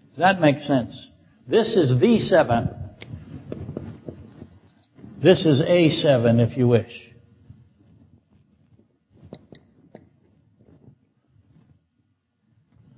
Does 0.09 0.19
that 0.21 0.41
make 0.41 0.61
sense? 0.61 1.11
This 1.47 1.77
is 1.77 2.01
the 2.01 2.19
seven. 2.21 2.71
This 5.23 5.45
is 5.45 5.61
a 5.61 5.91
seven, 5.91 6.41
if 6.41 6.57
you 6.57 6.67
wish. 6.69 7.06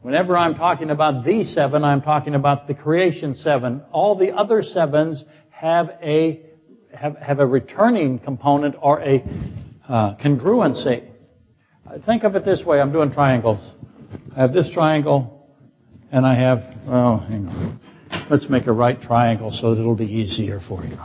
Whenever 0.09 0.39
I'm 0.39 0.55
talking 0.55 0.89
about 0.89 1.27
the 1.27 1.45
seven, 1.45 1.85
I'm 1.85 2.01
talking 2.01 2.35
about 2.35 2.67
the 2.67 2.73
creation 2.73 3.35
seven. 3.35 3.83
All 3.93 4.17
the 4.17 4.31
other 4.31 4.63
sevens 4.63 5.23
have 5.51 5.91
a 6.03 6.41
have, 6.95 7.15
have 7.19 7.41
a 7.41 7.47
returning 7.47 8.19
component 8.19 8.75
or 8.81 9.03
a 9.03 9.23
uh, 9.87 10.17
congruency. 10.17 11.07
Think 12.07 12.25
of 12.25 12.37
it 12.37 12.47
this 12.47 12.65
way: 12.65 12.81
I'm 12.81 12.91
doing 12.91 13.13
triangles. 13.13 13.75
I 14.35 14.41
have 14.41 14.55
this 14.55 14.71
triangle, 14.73 15.47
and 16.11 16.25
I 16.25 16.37
have 16.37 16.61
well, 16.87 17.19
hang 17.19 17.47
on. 17.47 17.81
Let's 18.31 18.49
make 18.49 18.67
a 18.67 18.73
right 18.73 18.99
triangle 18.99 19.51
so 19.51 19.75
that 19.75 19.81
it'll 19.83 19.95
be 19.95 20.07
easier 20.07 20.59
for 20.67 20.87
you. 20.87 20.97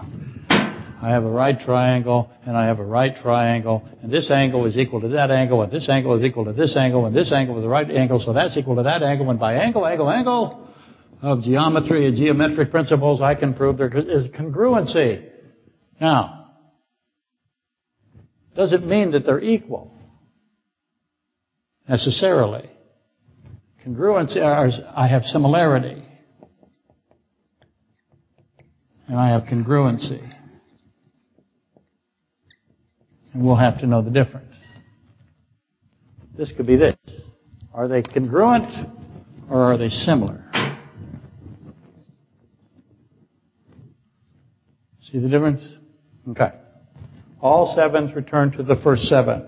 I 1.04 1.10
have 1.10 1.26
a 1.26 1.30
right 1.30 1.60
triangle, 1.60 2.32
and 2.45 2.56
I 2.56 2.68
have 2.68 2.80
a 2.80 2.86
right 2.86 3.14
triangle, 3.14 3.84
and 4.01 4.10
this 4.10 4.32
angle 4.32 4.66
is 4.68 4.78
equal 4.78 5.01
to 5.01 5.10
that 5.10 5.32
angle, 5.32 5.62
and 5.62 5.70
this 5.70 5.89
angle 5.89 6.18
is 6.18 6.24
equal 6.24 6.45
to 6.45 6.54
this 6.54 6.78
angle, 6.78 7.06
and 7.06 7.14
this 7.14 7.34
angle 7.34 7.58
is 7.58 7.64
the 7.64 7.68
right 7.70 7.91
angle, 7.91 8.22
so 8.22 8.32
that's 8.32 8.56
equal 8.56 8.78
to 8.78 8.84
that 8.84 9.04
angle, 9.04 9.30
and 9.30 9.38
by 9.38 9.56
angle, 9.56 9.86
angle, 9.86 10.10
angle, 10.10 10.70
of 11.22 11.41
geometry 11.41 12.08
and 12.08 12.16
geometric 12.16 12.72
principles, 12.72 13.20
I 13.22 13.36
can 13.36 13.54
prove 13.54 13.78
there 13.78 13.89
is 13.89 14.28
congruency. 14.28 15.30
Now, 15.99 16.51
does 18.56 18.72
it 18.72 18.86
mean 18.86 19.12
that 19.12 19.26
they're 19.26 19.41
equal? 19.41 19.93
Necessarily. 21.86 22.70
Congruency, 23.86 24.38
uh, 24.38 24.91
I 24.95 25.10
have 25.10 25.24
similarity. 25.24 26.01
And 29.10 29.20
I 29.20 29.32
have 29.32 29.43
congruency. 29.43 30.34
And 33.34 33.43
we'll 33.43 33.55
have 33.55 33.79
to 33.79 33.88
know 33.88 34.01
the 34.01 34.11
difference. 34.11 34.55
This 36.38 36.51
could 36.51 36.67
be 36.67 36.75
this. 36.75 36.95
Are 37.73 37.88
they 37.88 38.03
congruent 38.03 38.71
or 39.49 39.63
are 39.63 39.77
they 39.77 39.89
similar? 39.89 40.45
See 45.01 45.19
the 45.19 45.29
difference? 45.29 45.77
Okay. 46.29 46.51
All 47.41 47.75
sevens 47.75 48.15
return 48.15 48.51
to 48.53 48.63
the 48.63 48.75
first 48.77 49.03
seven. 49.03 49.47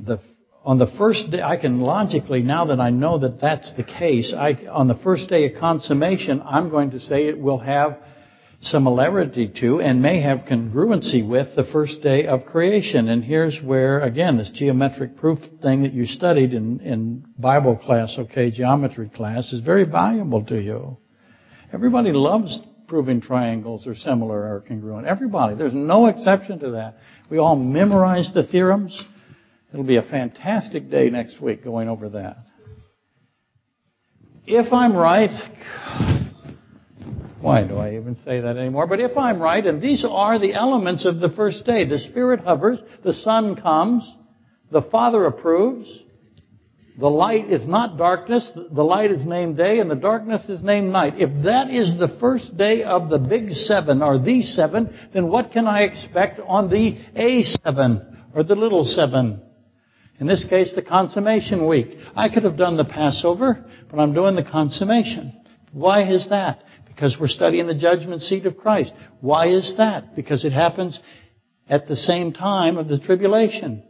The, 0.00 0.20
on 0.64 0.78
the 0.78 0.86
first 0.98 1.30
day, 1.30 1.42
I 1.42 1.56
can 1.56 1.80
logically, 1.80 2.42
now 2.42 2.66
that 2.66 2.80
I 2.80 2.90
know 2.90 3.18
that 3.18 3.40
that's 3.40 3.72
the 3.74 3.84
case, 3.84 4.32
I, 4.36 4.54
on 4.70 4.88
the 4.88 4.96
first 4.96 5.28
day 5.28 5.46
of 5.46 5.60
consummation, 5.60 6.42
I'm 6.44 6.70
going 6.70 6.92
to 6.92 7.00
say 7.00 7.28
it 7.28 7.38
will 7.38 7.58
have 7.58 7.98
similarity 8.60 9.52
to 9.60 9.80
and 9.80 10.02
may 10.02 10.20
have 10.20 10.40
congruency 10.40 11.26
with 11.26 11.54
the 11.54 11.64
first 11.72 12.02
day 12.02 12.26
of 12.26 12.46
creation. 12.46 13.08
And 13.08 13.22
here's 13.22 13.60
where, 13.62 14.00
again, 14.00 14.36
this 14.36 14.50
geometric 14.54 15.16
proof 15.16 15.38
thing 15.62 15.82
that 15.82 15.92
you 15.92 16.06
studied 16.06 16.52
in, 16.52 16.80
in 16.80 17.24
Bible 17.38 17.76
class, 17.76 18.16
okay, 18.18 18.50
geometry 18.50 19.10
class, 19.14 19.52
is 19.52 19.60
very 19.60 19.84
valuable 19.84 20.44
to 20.46 20.60
you. 20.60 20.96
Everybody 21.72 22.12
loves 22.12 22.60
proving 22.88 23.20
triangles 23.20 23.86
are 23.86 23.94
similar 23.94 24.54
or 24.54 24.64
congruent. 24.66 25.06
Everybody. 25.06 25.56
There's 25.56 25.74
no 25.74 26.06
exception 26.06 26.58
to 26.60 26.70
that. 26.72 26.96
We 27.28 27.38
all 27.38 27.56
memorize 27.56 28.30
the 28.32 28.44
theorems. 28.44 29.04
It'll 29.72 29.84
be 29.84 29.96
a 29.96 30.02
fantastic 30.02 30.90
day 30.90 31.10
next 31.10 31.40
week 31.40 31.64
going 31.64 31.88
over 31.88 32.08
that. 32.10 32.36
If 34.46 34.72
I'm 34.72 34.96
right, 34.96 35.30
why 37.46 37.62
do 37.62 37.74
mm-hmm. 37.74 37.80
I 37.80 37.96
even 37.96 38.16
say 38.16 38.40
that 38.40 38.56
anymore? 38.56 38.88
But 38.88 38.98
if 38.98 39.16
I'm 39.16 39.40
right, 39.40 39.64
and 39.64 39.80
these 39.80 40.04
are 40.08 40.38
the 40.38 40.52
elements 40.52 41.04
of 41.04 41.20
the 41.20 41.30
first 41.30 41.64
day, 41.64 41.88
the 41.88 42.00
Spirit 42.00 42.40
hovers, 42.40 42.80
the 43.04 43.14
Son 43.14 43.54
comes, 43.54 44.02
the 44.72 44.82
Father 44.82 45.24
approves, 45.26 45.88
the 46.98 47.08
light 47.08 47.48
is 47.52 47.64
not 47.64 47.98
darkness, 47.98 48.50
the 48.54 48.82
light 48.82 49.12
is 49.12 49.24
named 49.24 49.56
day, 49.56 49.78
and 49.78 49.88
the 49.88 49.94
darkness 49.94 50.48
is 50.48 50.60
named 50.60 50.90
night. 50.90 51.14
If 51.18 51.44
that 51.44 51.70
is 51.70 51.96
the 51.98 52.16
first 52.18 52.56
day 52.56 52.82
of 52.82 53.10
the 53.10 53.18
big 53.18 53.52
seven, 53.52 54.02
or 54.02 54.18
the 54.18 54.42
seven, 54.42 54.92
then 55.14 55.28
what 55.28 55.52
can 55.52 55.68
I 55.68 55.82
expect 55.82 56.40
on 56.40 56.68
the 56.68 56.98
A 57.14 57.44
seven, 57.44 58.24
or 58.34 58.42
the 58.42 58.56
little 58.56 58.84
seven? 58.84 59.40
In 60.18 60.26
this 60.26 60.44
case, 60.48 60.72
the 60.74 60.82
consummation 60.82 61.68
week. 61.68 61.96
I 62.16 62.28
could 62.28 62.42
have 62.42 62.56
done 62.56 62.76
the 62.76 62.86
Passover, 62.86 63.64
but 63.88 64.00
I'm 64.00 64.14
doing 64.14 64.34
the 64.34 64.42
consummation. 64.42 65.32
Why 65.72 66.10
is 66.10 66.26
that? 66.30 66.62
Because 66.96 67.18
we're 67.20 67.28
studying 67.28 67.66
the 67.66 67.74
judgment 67.74 68.22
seat 68.22 68.46
of 68.46 68.56
Christ. 68.56 68.90
Why 69.20 69.48
is 69.48 69.74
that? 69.76 70.16
Because 70.16 70.46
it 70.46 70.52
happens 70.52 70.98
at 71.68 71.86
the 71.86 71.94
same 71.94 72.32
time 72.32 72.78
of 72.78 72.88
the 72.88 72.98
tribulation. 72.98 73.82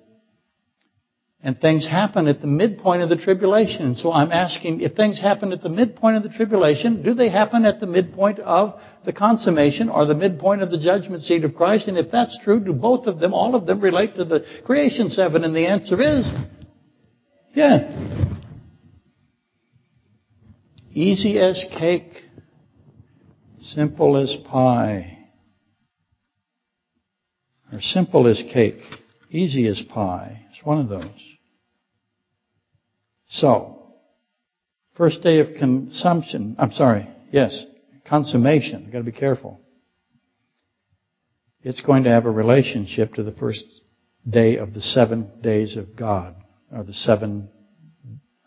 And 1.40 1.56
things 1.56 1.86
happen 1.86 2.26
at 2.26 2.40
the 2.40 2.48
midpoint 2.48 3.02
of 3.02 3.08
the 3.08 3.16
tribulation. 3.16 3.86
And 3.86 3.96
so 3.96 4.12
I'm 4.12 4.32
asking, 4.32 4.80
if 4.80 4.94
things 4.94 5.20
happen 5.20 5.52
at 5.52 5.60
the 5.60 5.68
midpoint 5.68 6.16
of 6.16 6.24
the 6.24 6.30
tribulation, 6.30 7.04
do 7.04 7.14
they 7.14 7.28
happen 7.28 7.64
at 7.64 7.78
the 7.78 7.86
midpoint 7.86 8.40
of 8.40 8.80
the 9.04 9.12
consummation 9.12 9.88
or 9.88 10.04
the 10.06 10.14
midpoint 10.16 10.62
of 10.62 10.72
the 10.72 10.78
judgment 10.80 11.22
seat 11.22 11.44
of 11.44 11.54
Christ? 11.54 11.86
And 11.86 11.96
if 11.96 12.10
that's 12.10 12.36
true, 12.42 12.58
do 12.58 12.72
both 12.72 13.06
of 13.06 13.20
them, 13.20 13.32
all 13.32 13.54
of 13.54 13.66
them 13.66 13.80
relate 13.80 14.16
to 14.16 14.24
the 14.24 14.44
creation 14.64 15.10
seven? 15.10 15.44
And 15.44 15.54
the 15.54 15.68
answer 15.68 16.02
is 16.02 16.28
yes. 17.54 17.84
Easy 20.90 21.38
as 21.38 21.64
cake, 21.78 22.10
simple 23.74 24.16
as 24.16 24.36
pie. 24.48 25.18
Or 27.72 27.80
simple 27.80 28.28
as 28.28 28.42
cake, 28.52 28.80
easy 29.30 29.66
as 29.66 29.82
pie. 29.82 30.46
It's 30.50 30.64
one 30.64 30.78
of 30.78 30.88
those. 30.88 31.36
So, 33.28 33.94
first 34.96 35.22
day 35.22 35.40
of 35.40 35.56
consumption, 35.58 36.54
I'm 36.58 36.70
sorry, 36.70 37.08
yes, 37.32 37.64
consummation, 38.08 38.84
you've 38.84 38.92
got 38.92 38.98
to 38.98 39.04
be 39.04 39.12
careful. 39.12 39.60
It's 41.62 41.80
going 41.80 42.04
to 42.04 42.10
have 42.10 42.26
a 42.26 42.30
relationship 42.30 43.14
to 43.14 43.24
the 43.24 43.32
first 43.32 43.64
day 44.28 44.56
of 44.56 44.74
the 44.74 44.80
seven 44.80 45.28
days 45.42 45.76
of 45.76 45.96
God, 45.96 46.36
or 46.72 46.84
the 46.84 46.92
seven 46.92 47.48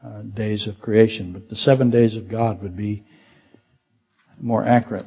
uh, 0.02 0.22
days 0.22 0.68
of 0.68 0.80
creation. 0.80 1.34
But 1.34 1.50
the 1.50 1.58
seven 1.58 1.90
days 1.90 2.16
of 2.16 2.30
God 2.30 2.64
would 2.64 2.78
be 2.78 3.04
more 4.40 4.66
accurate. 4.66 5.06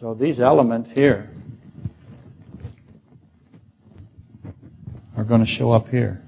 So 0.00 0.14
these 0.14 0.38
elements 0.38 0.90
here 0.92 1.30
are 5.16 5.24
going 5.24 5.40
to 5.40 5.46
show 5.46 5.72
up 5.72 5.88
here. 5.88 6.22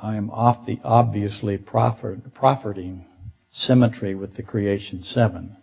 I 0.00 0.16
am 0.16 0.30
off 0.30 0.66
the 0.66 0.80
obviously 0.84 1.58
profiting 1.58 3.04
symmetry 3.52 4.14
with 4.14 4.34
the 4.34 4.42
creation 4.42 5.02
seven. 5.02 5.56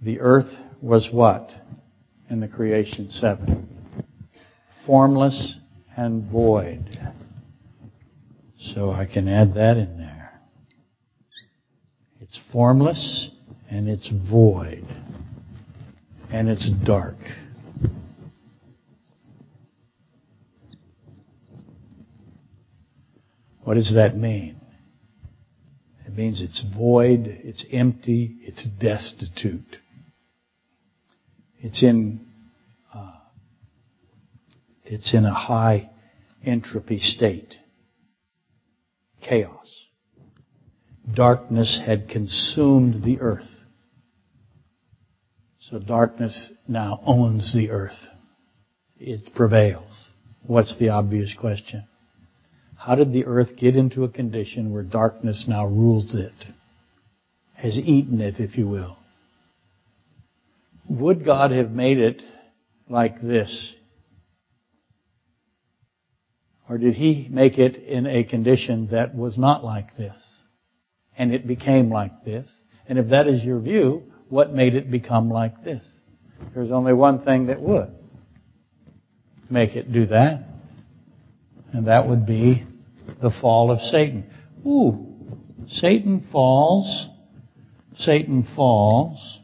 The 0.00 0.20
earth 0.20 0.52
was 0.80 1.08
what 1.12 1.50
in 2.28 2.40
the 2.40 2.48
creation 2.48 3.10
seven? 3.10 3.68
Formless 4.86 5.56
and 5.96 6.30
void. 6.30 6.98
So 8.62 8.90
I 8.90 9.06
can 9.06 9.26
add 9.26 9.54
that 9.54 9.76
in 9.76 9.98
there. 9.98 10.40
It's 12.20 12.38
formless 12.52 13.30
and 13.68 13.88
it's 13.88 14.08
void. 14.30 14.86
And 16.30 16.48
it's 16.48 16.70
dark. 16.84 17.16
What 23.64 23.74
does 23.74 23.92
that 23.94 24.16
mean? 24.16 24.60
It 26.06 26.16
means 26.16 26.40
it's 26.40 26.64
void, 26.76 27.26
it's 27.26 27.64
empty, 27.72 28.36
it's 28.42 28.66
destitute. 28.80 29.78
It's 31.58 31.82
in 31.82 32.26
uh, 32.94 33.12
it's 34.84 35.14
in 35.14 35.24
a 35.24 35.34
high 35.34 35.90
entropy 36.44 36.98
state. 36.98 37.56
Chaos. 39.22 39.86
Darkness 41.14 41.80
had 41.84 42.08
consumed 42.08 43.02
the 43.02 43.20
earth. 43.20 43.48
So 45.60 45.78
darkness 45.78 46.50
now 46.68 47.00
owns 47.06 47.54
the 47.54 47.70
earth. 47.70 47.98
It 48.98 49.34
prevails. 49.34 50.08
What's 50.46 50.76
the 50.78 50.90
obvious 50.90 51.34
question? 51.38 51.84
How 52.76 52.96
did 52.96 53.12
the 53.12 53.26
earth 53.26 53.56
get 53.56 53.76
into 53.76 54.02
a 54.02 54.08
condition 54.08 54.72
where 54.72 54.82
darkness 54.82 55.44
now 55.46 55.66
rules 55.66 56.14
it? 56.14 56.32
Has 57.54 57.78
eaten 57.78 58.20
it, 58.20 58.40
if 58.40 58.58
you 58.58 58.68
will. 58.68 58.96
Would 60.88 61.24
God 61.24 61.52
have 61.52 61.70
made 61.70 61.98
it 61.98 62.20
like 62.88 63.22
this? 63.22 63.74
Or 66.72 66.78
did 66.78 66.94
He 66.94 67.28
make 67.30 67.58
it 67.58 67.76
in 67.76 68.06
a 68.06 68.24
condition 68.24 68.88
that 68.92 69.14
was 69.14 69.36
not 69.36 69.62
like 69.62 69.94
this? 69.98 70.18
And 71.18 71.34
it 71.34 71.46
became 71.46 71.90
like 71.90 72.24
this? 72.24 72.50
And 72.88 72.98
if 72.98 73.10
that 73.10 73.26
is 73.26 73.44
your 73.44 73.60
view, 73.60 74.04
what 74.30 74.54
made 74.54 74.74
it 74.74 74.90
become 74.90 75.28
like 75.28 75.62
this? 75.62 75.86
There's 76.54 76.70
only 76.70 76.94
one 76.94 77.26
thing 77.26 77.48
that 77.48 77.60
would 77.60 77.94
make 79.50 79.76
it 79.76 79.92
do 79.92 80.06
that. 80.06 80.44
And 81.74 81.88
that 81.88 82.08
would 82.08 82.24
be 82.24 82.64
the 83.20 83.30
fall 83.42 83.70
of 83.70 83.78
Satan. 83.82 84.24
Ooh, 84.66 85.14
Satan 85.68 86.26
falls. 86.32 87.06
Satan 87.96 88.48
falls. 88.56 89.40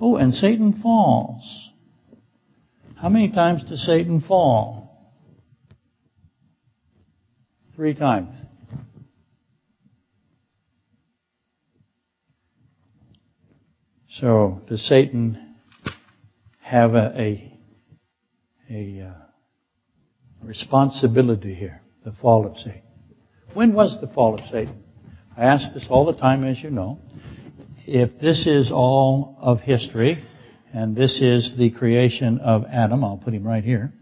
Oh, 0.00 0.14
and 0.14 0.32
Satan 0.32 0.80
falls. 0.80 1.70
How 2.94 3.08
many 3.08 3.32
times 3.32 3.64
does 3.64 3.84
Satan 3.84 4.20
fall? 4.20 4.83
Three 7.76 7.94
times. 7.94 8.28
So, 14.08 14.62
does 14.68 14.86
Satan 14.86 15.56
have 16.60 16.94
a, 16.94 17.58
a, 18.70 18.70
a 18.70 19.06
uh, 19.08 19.12
responsibility 20.44 21.52
here, 21.52 21.82
the 22.04 22.12
fall 22.12 22.46
of 22.46 22.56
Satan. 22.58 22.82
When 23.54 23.72
was 23.72 23.98
the 24.00 24.06
fall 24.06 24.34
of 24.34 24.40
Satan? 24.52 24.84
I 25.36 25.46
ask 25.46 25.74
this 25.74 25.86
all 25.90 26.06
the 26.06 26.18
time, 26.18 26.44
as 26.44 26.62
you 26.62 26.70
know. 26.70 27.00
If 27.86 28.20
this 28.20 28.46
is 28.46 28.70
all 28.72 29.36
of 29.40 29.60
history, 29.60 30.22
and 30.72 30.94
this 30.94 31.20
is 31.20 31.54
the 31.58 31.70
creation 31.70 32.38
of 32.38 32.64
Adam, 32.70 33.02
I'll 33.02 33.18
put 33.18 33.34
him 33.34 33.44
right 33.44 33.64
here, 33.64 33.92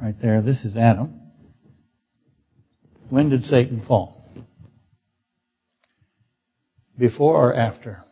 right 0.00 0.16
there, 0.18 0.40
this 0.40 0.64
is 0.64 0.76
Adam. 0.78 1.25
When 3.10 3.28
did 3.30 3.44
Satan 3.44 3.84
fall? 3.86 4.24
Before 6.98 7.36
or 7.36 7.54
after? 7.54 8.02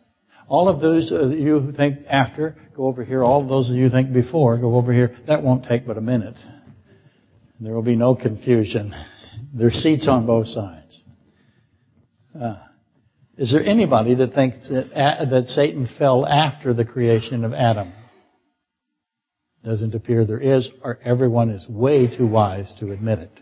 All 0.47 0.69
of 0.69 0.81
those 0.81 1.11
of 1.11 1.33
you 1.33 1.59
who 1.59 1.73
think 1.73 2.01
after, 2.09 2.57
go 2.77 2.87
over 2.87 3.03
here. 3.03 3.25
All 3.25 3.43
of 3.43 3.49
those 3.49 3.71
of 3.71 3.77
you 3.77 3.85
who 3.85 3.91
think 3.91 4.13
before, 4.13 4.59
go 4.59 4.77
over 4.77 4.93
here. 4.93 5.17
That 5.27 5.43
won't 5.43 5.65
take 5.65 5.87
but 5.87 5.97
a 5.97 6.03
minute. 6.03 6.37
There 7.61 7.75
will 7.75 7.83
be 7.83 7.97
no 7.97 8.15
confusion. 8.15 8.95
There's 9.55 9.75
seats 9.75 10.07
on 10.07 10.27
both 10.27 10.47
sides. 10.47 11.01
Uh, 12.39 12.57
is 13.39 13.53
there 13.53 13.65
anybody 13.65 14.15
that 14.17 14.35
thinks 14.35 14.69
that, 14.69 14.93
uh, 14.93 15.25
that 15.27 15.47
Satan 15.47 15.89
fell 15.99 16.27
after 16.27 16.75
the 16.75 16.85
creation 16.85 17.45
of 17.45 17.55
Adam? 17.55 17.93
Doesn't 19.65 19.95
appear 19.95 20.27
there 20.27 20.41
is, 20.41 20.69
or 20.83 20.99
everyone 21.03 21.51
is 21.51 21.67
way 21.69 22.15
too 22.15 22.27
wise 22.27 22.75
to 22.81 22.93
admit 22.93 23.21
it. 23.21 23.41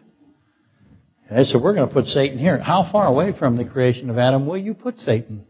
Okay, 1.31 1.45
said, 1.45 1.63
we're 1.63 1.75
going 1.75 1.89
to 1.89 1.93
put 1.93 2.07
Satan 2.07 2.39
here. 2.39 2.59
How 2.59 2.89
far 2.91 3.07
away 3.07 3.33
from 3.39 3.57
the 3.57 3.65
creation 3.65 4.11
of 4.11 4.19
Adam 4.19 4.47
will 4.47 4.59
you 4.59 4.75
put 4.75 4.99
Satan's 4.99 5.45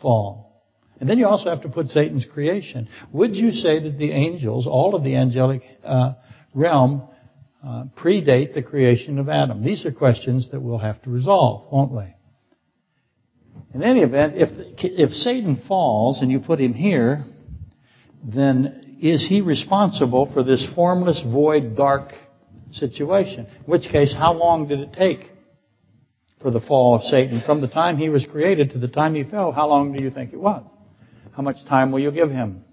fall? 0.00 0.64
And 0.98 1.08
then 1.08 1.18
you 1.18 1.26
also 1.26 1.50
have 1.50 1.62
to 1.62 1.68
put 1.68 1.88
Satan's 1.88 2.24
creation. 2.24 2.88
Would 3.12 3.34
you 3.34 3.50
say 3.50 3.82
that 3.82 3.98
the 3.98 4.12
angels, 4.12 4.66
all 4.66 4.94
of 4.94 5.04
the 5.04 5.16
angelic 5.16 5.62
uh, 5.84 6.14
realm, 6.54 7.08
uh, 7.62 7.84
predate 7.96 8.54
the 8.54 8.62
creation 8.62 9.18
of 9.18 9.28
Adam? 9.28 9.62
These 9.62 9.84
are 9.84 9.92
questions 9.92 10.50
that 10.52 10.60
we'll 10.60 10.78
have 10.78 11.02
to 11.02 11.10
resolve, 11.10 11.70
won't 11.70 11.92
we? 11.92 12.14
In 13.74 13.82
any 13.82 14.00
event, 14.00 14.34
if, 14.36 14.48
if 14.78 15.10
Satan 15.12 15.62
falls 15.68 16.22
and 16.22 16.30
you 16.30 16.40
put 16.40 16.60
him 16.60 16.72
here, 16.72 17.24
then 18.24 18.98
is 19.02 19.26
he 19.28 19.42
responsible 19.42 20.32
for 20.32 20.42
this 20.42 20.66
formless, 20.74 21.22
void, 21.22 21.76
dark 21.76 22.12
situation? 22.78 23.46
In 23.46 23.64
which 23.64 23.88
case, 23.90 24.14
how 24.16 24.32
long 24.32 24.68
did 24.68 24.80
it 24.80 24.92
take 24.92 25.30
for 26.40 26.50
the 26.50 26.60
fall 26.60 26.96
of 26.96 27.02
Satan? 27.02 27.42
From 27.44 27.60
the 27.60 27.68
time 27.68 27.96
he 27.96 28.08
was 28.08 28.24
created 28.24 28.70
to 28.72 28.78
the 28.78 28.88
time 28.88 29.14
he 29.14 29.24
fell, 29.24 29.52
how 29.52 29.68
long 29.68 29.92
do 29.92 30.02
you 30.02 30.10
think 30.10 30.32
it 30.32 30.40
was? 30.40 30.64
How 31.34 31.42
much 31.42 31.56
time 31.68 31.92
will 31.92 32.00
you 32.00 32.10
give 32.10 32.30
him? 32.30 32.64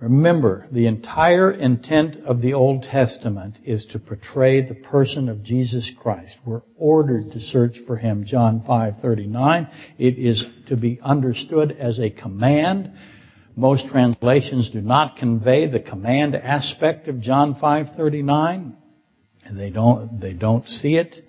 Remember, 0.00 0.66
the 0.72 0.86
entire 0.86 1.52
intent 1.52 2.24
of 2.24 2.40
the 2.40 2.54
Old 2.54 2.84
Testament 2.84 3.58
is 3.66 3.84
to 3.92 3.98
portray 3.98 4.66
the 4.66 4.74
person 4.74 5.28
of 5.28 5.42
Jesus 5.42 5.92
Christ. 6.00 6.38
We're 6.46 6.62
ordered 6.78 7.32
to 7.32 7.40
search 7.40 7.78
for 7.86 7.98
Him, 7.98 8.24
John 8.24 8.62
5:39. 8.66 9.68
It 9.98 10.16
is 10.16 10.42
to 10.68 10.76
be 10.76 10.98
understood 11.02 11.72
as 11.72 11.98
a 11.98 12.08
command. 12.08 12.92
Most 13.60 13.88
translations 13.88 14.70
do 14.70 14.80
not 14.80 15.18
convey 15.18 15.66
the 15.66 15.80
command 15.80 16.34
aspect 16.34 17.08
of 17.08 17.20
John 17.20 17.56
5:39. 17.56 18.72
They 19.52 19.68
don't, 19.68 20.18
they 20.18 20.32
don't 20.32 20.66
see 20.66 20.96
it 20.96 21.22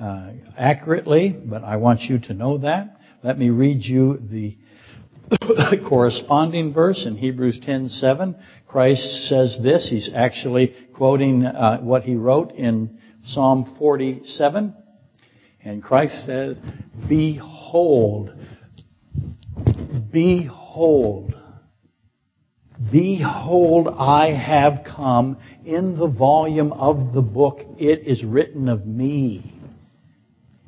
uh, 0.00 0.30
accurately, 0.58 1.28
but 1.28 1.62
I 1.62 1.76
want 1.76 2.00
you 2.00 2.18
to 2.18 2.34
know 2.34 2.58
that. 2.58 2.96
Let 3.22 3.38
me 3.38 3.50
read 3.50 3.84
you 3.84 4.16
the 4.16 4.56
corresponding 5.88 6.72
verse 6.72 7.04
in 7.06 7.18
Hebrews 7.18 7.60
10:7, 7.60 8.34
Christ 8.66 9.28
says 9.28 9.56
this. 9.62 9.88
He's 9.88 10.10
actually 10.12 10.74
quoting 10.92 11.46
uh, 11.46 11.78
what 11.82 12.02
he 12.02 12.16
wrote 12.16 12.50
in 12.50 12.98
Psalm 13.26 13.76
47, 13.78 14.74
and 15.62 15.84
Christ 15.84 16.26
says, 16.26 16.58
"Behold, 17.08 18.32
behold, 20.10 21.32
behold, 22.92 23.88
I 23.88 24.32
have 24.32 24.84
come. 24.84 25.38
In 25.64 25.98
the 25.98 26.06
volume 26.06 26.72
of 26.72 27.12
the 27.12 27.22
book, 27.22 27.60
it 27.78 28.06
is 28.06 28.24
written 28.24 28.68
of 28.68 28.86
me." 28.86 29.56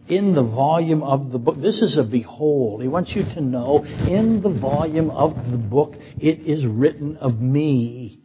in 0.08 0.34
the 0.34 0.42
volume 0.42 1.02
of 1.02 1.30
the 1.32 1.38
book. 1.38 1.56
This 1.60 1.82
is 1.82 1.98
a 1.98 2.04
behold. 2.04 2.82
He 2.82 2.88
wants 2.88 3.14
you 3.14 3.22
to 3.22 3.40
know 3.40 3.84
in 3.84 4.40
the 4.42 4.50
volume 4.50 5.10
of 5.10 5.34
the 5.50 5.58
book 5.58 5.94
it 6.18 6.40
is 6.40 6.66
written 6.66 7.16
of 7.18 7.40
me. 7.40 8.20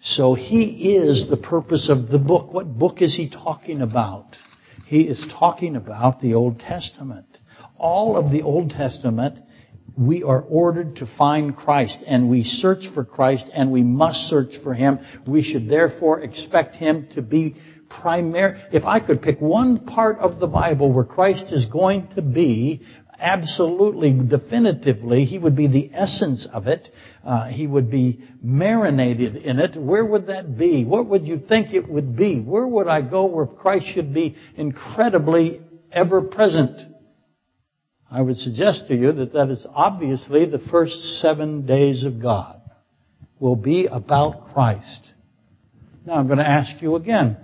So 0.00 0.34
he 0.34 0.96
is 0.96 1.28
the 1.30 1.36
purpose 1.36 1.88
of 1.88 2.08
the 2.08 2.18
book. 2.18 2.52
What 2.52 2.78
book 2.78 3.00
is 3.00 3.16
he 3.16 3.30
talking 3.30 3.80
about? 3.80 4.36
He 4.86 5.02
is 5.02 5.24
talking 5.38 5.76
about 5.76 6.20
the 6.20 6.34
Old 6.34 6.58
Testament. 6.58 7.38
All 7.78 8.16
of 8.16 8.30
the 8.30 8.42
Old 8.42 8.70
Testament, 8.70 9.38
we 9.96 10.22
are 10.22 10.40
ordered 10.40 10.96
to 10.96 11.06
find 11.18 11.56
Christ 11.56 11.98
and 12.06 12.28
we 12.28 12.44
search 12.44 12.84
for 12.94 13.04
Christ 13.04 13.44
and 13.52 13.70
we 13.70 13.82
must 13.82 14.28
search 14.28 14.54
for 14.62 14.74
Him. 14.74 14.98
We 15.26 15.42
should 15.42 15.68
therefore 15.68 16.20
expect 16.20 16.76
Him 16.76 17.08
to 17.14 17.22
be 17.22 17.56
primary, 18.00 18.60
if 18.72 18.84
I 18.84 19.00
could 19.00 19.22
pick 19.22 19.40
one 19.40 19.80
part 19.86 20.18
of 20.18 20.40
the 20.40 20.46
Bible 20.46 20.92
where 20.92 21.04
Christ 21.04 21.52
is 21.52 21.66
going 21.66 22.08
to 22.14 22.22
be, 22.22 22.80
absolutely, 23.18 24.12
definitively, 24.12 25.24
He 25.24 25.38
would 25.38 25.54
be 25.56 25.66
the 25.66 25.90
essence 25.92 26.46
of 26.52 26.66
it. 26.66 26.88
Uh, 27.24 27.48
he 27.48 27.66
would 27.66 27.90
be 27.90 28.24
marinated 28.42 29.36
in 29.36 29.60
it. 29.60 29.76
Where 29.76 30.04
would 30.04 30.26
that 30.26 30.58
be? 30.58 30.84
What 30.84 31.06
would 31.06 31.26
you 31.26 31.38
think 31.38 31.72
it 31.72 31.88
would 31.88 32.16
be? 32.16 32.40
Where 32.40 32.66
would 32.66 32.88
I 32.88 33.00
go 33.00 33.26
where 33.26 33.46
Christ 33.46 33.86
should 33.94 34.12
be 34.12 34.36
incredibly 34.56 35.60
ever 35.92 36.22
present? 36.22 36.91
I 38.12 38.20
would 38.20 38.36
suggest 38.36 38.88
to 38.88 38.94
you 38.94 39.10
that 39.12 39.32
that 39.32 39.48
is 39.48 39.64
obviously 39.74 40.44
the 40.44 40.58
first 40.58 41.00
seven 41.20 41.64
days 41.64 42.04
of 42.04 42.20
God 42.20 42.60
will 43.40 43.56
be 43.56 43.86
about 43.86 44.52
Christ. 44.52 45.08
Now 46.04 46.14
I'm 46.14 46.26
going 46.26 46.38
to 46.38 46.48
ask 46.48 46.82
you 46.82 46.96
again. 46.96 47.38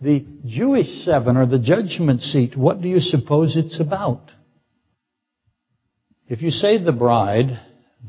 The 0.00 0.24
Jewish 0.46 1.04
seven, 1.04 1.36
or 1.36 1.44
the 1.44 1.58
judgment 1.58 2.22
seat, 2.22 2.56
what 2.56 2.80
do 2.80 2.88
you 2.88 2.98
suppose 2.98 3.56
it's 3.58 3.78
about? 3.78 4.30
If 6.28 6.40
you 6.40 6.50
say 6.50 6.82
the 6.82 6.92
bride, 6.92 7.60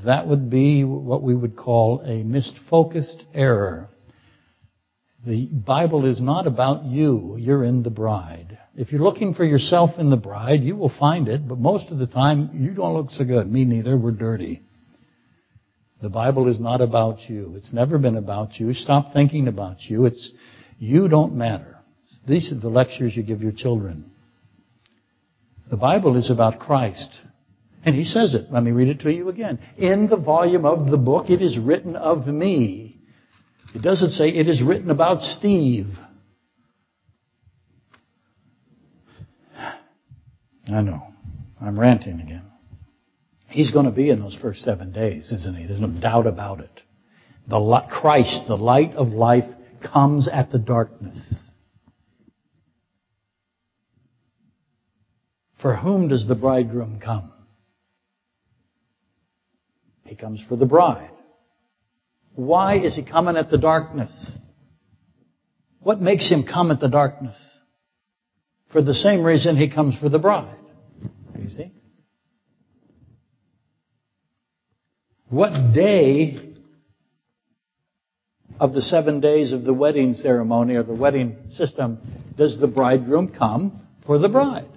that 0.05 0.27
would 0.27 0.49
be 0.49 0.85
what 0.85 1.21
we 1.21 1.35
would 1.35 1.57
call 1.57 2.01
a 2.05 2.23
misfocused 2.23 3.23
error. 3.33 3.89
The 5.25 5.47
Bible 5.47 6.05
is 6.05 6.21
not 6.21 6.47
about 6.47 6.85
you. 6.85 7.35
You're 7.37 7.65
in 7.65 7.83
the 7.83 7.89
bride. 7.89 8.56
If 8.77 8.91
you're 8.91 9.01
looking 9.01 9.33
for 9.33 9.43
yourself 9.43 9.97
in 9.97 10.11
the 10.11 10.17
bride, 10.17 10.61
you 10.61 10.75
will 10.75 10.93
find 10.99 11.27
it, 11.27 11.47
but 11.47 11.57
most 11.57 11.91
of 11.91 11.97
the 11.97 12.05
time, 12.05 12.51
you 12.53 12.75
don't 12.75 12.93
look 12.93 13.09
so 13.09 13.25
good. 13.25 13.51
Me 13.51 13.65
neither. 13.65 13.97
We're 13.97 14.11
dirty. 14.11 14.61
The 15.99 16.09
Bible 16.09 16.47
is 16.47 16.61
not 16.61 16.79
about 16.79 17.27
you. 17.27 17.55
It's 17.57 17.73
never 17.73 17.97
been 17.97 18.17
about 18.17 18.59
you. 18.59 18.75
Stop 18.75 19.13
thinking 19.13 19.47
about 19.47 19.81
you. 19.81 20.05
It's, 20.05 20.31
you 20.77 21.07
don't 21.07 21.33
matter. 21.33 21.77
These 22.27 22.51
are 22.51 22.59
the 22.59 22.69
lectures 22.69 23.17
you 23.17 23.23
give 23.23 23.41
your 23.41 23.51
children. 23.51 24.11
The 25.71 25.77
Bible 25.77 26.15
is 26.15 26.29
about 26.29 26.59
Christ. 26.59 27.09
And 27.83 27.95
he 27.95 28.03
says 28.03 28.35
it. 28.35 28.51
Let 28.51 28.61
me 28.61 28.69
read 28.69 28.89
it 28.89 28.99
to 28.99 29.11
you 29.11 29.29
again. 29.29 29.57
In 29.77 30.07
the 30.07 30.17
volume 30.17 30.65
of 30.65 30.91
the 30.91 30.97
book, 30.97 31.31
it 31.31 31.41
is 31.41 31.57
written 31.57 31.95
of 31.95 32.27
me. 32.27 32.99
It 33.73 33.81
doesn't 33.81 34.11
say 34.11 34.29
it 34.29 34.47
is 34.47 34.61
written 34.61 34.91
about 34.91 35.21
Steve. 35.21 35.87
I 40.71 40.81
know. 40.81 41.03
I'm 41.61 41.79
ranting 41.79 42.19
again. 42.19 42.43
He's 43.49 43.71
going 43.71 43.85
to 43.85 43.91
be 43.91 44.09
in 44.09 44.19
those 44.19 44.35
first 44.35 44.61
seven 44.61 44.91
days, 44.91 45.31
isn't 45.31 45.55
he? 45.55 45.65
There's 45.65 45.79
no 45.79 45.87
doubt 45.87 46.27
about 46.27 46.59
it. 46.59 46.81
The 47.47 47.81
Christ, 47.89 48.41
the 48.47 48.57
light 48.57 48.93
of 48.93 49.07
life, 49.09 49.45
comes 49.81 50.27
at 50.27 50.51
the 50.51 50.59
darkness. 50.59 51.35
For 55.61 55.75
whom 55.75 56.09
does 56.09 56.27
the 56.27 56.35
bridegroom 56.35 56.99
come? 56.99 57.31
He 60.05 60.15
comes 60.15 60.41
for 60.47 60.55
the 60.55 60.65
bride. 60.65 61.11
Why 62.35 62.77
is 62.77 62.95
he 62.95 63.03
coming 63.03 63.37
at 63.37 63.49
the 63.49 63.57
darkness? 63.57 64.33
What 65.79 65.99
makes 66.01 66.29
him 66.29 66.43
come 66.43 66.69
at 66.69 66.79
the 66.79 66.89
darkness? 66.89 67.37
For 68.71 68.81
the 68.81 68.93
same 68.93 69.23
reason 69.23 69.55
he 69.55 69.69
comes 69.69 69.97
for 69.97 70.09
the 70.09 70.19
bride. 70.19 70.57
You 71.39 71.49
see? 71.49 71.71
What 75.29 75.73
day 75.73 76.37
of 78.59 78.73
the 78.73 78.81
seven 78.81 79.19
days 79.19 79.53
of 79.53 79.63
the 79.63 79.73
wedding 79.73 80.13
ceremony 80.15 80.75
or 80.75 80.83
the 80.83 80.93
wedding 80.93 81.35
system 81.55 81.99
does 82.37 82.59
the 82.59 82.67
bridegroom 82.67 83.29
come 83.29 83.81
for 84.05 84.17
the 84.17 84.29
bride? 84.29 84.69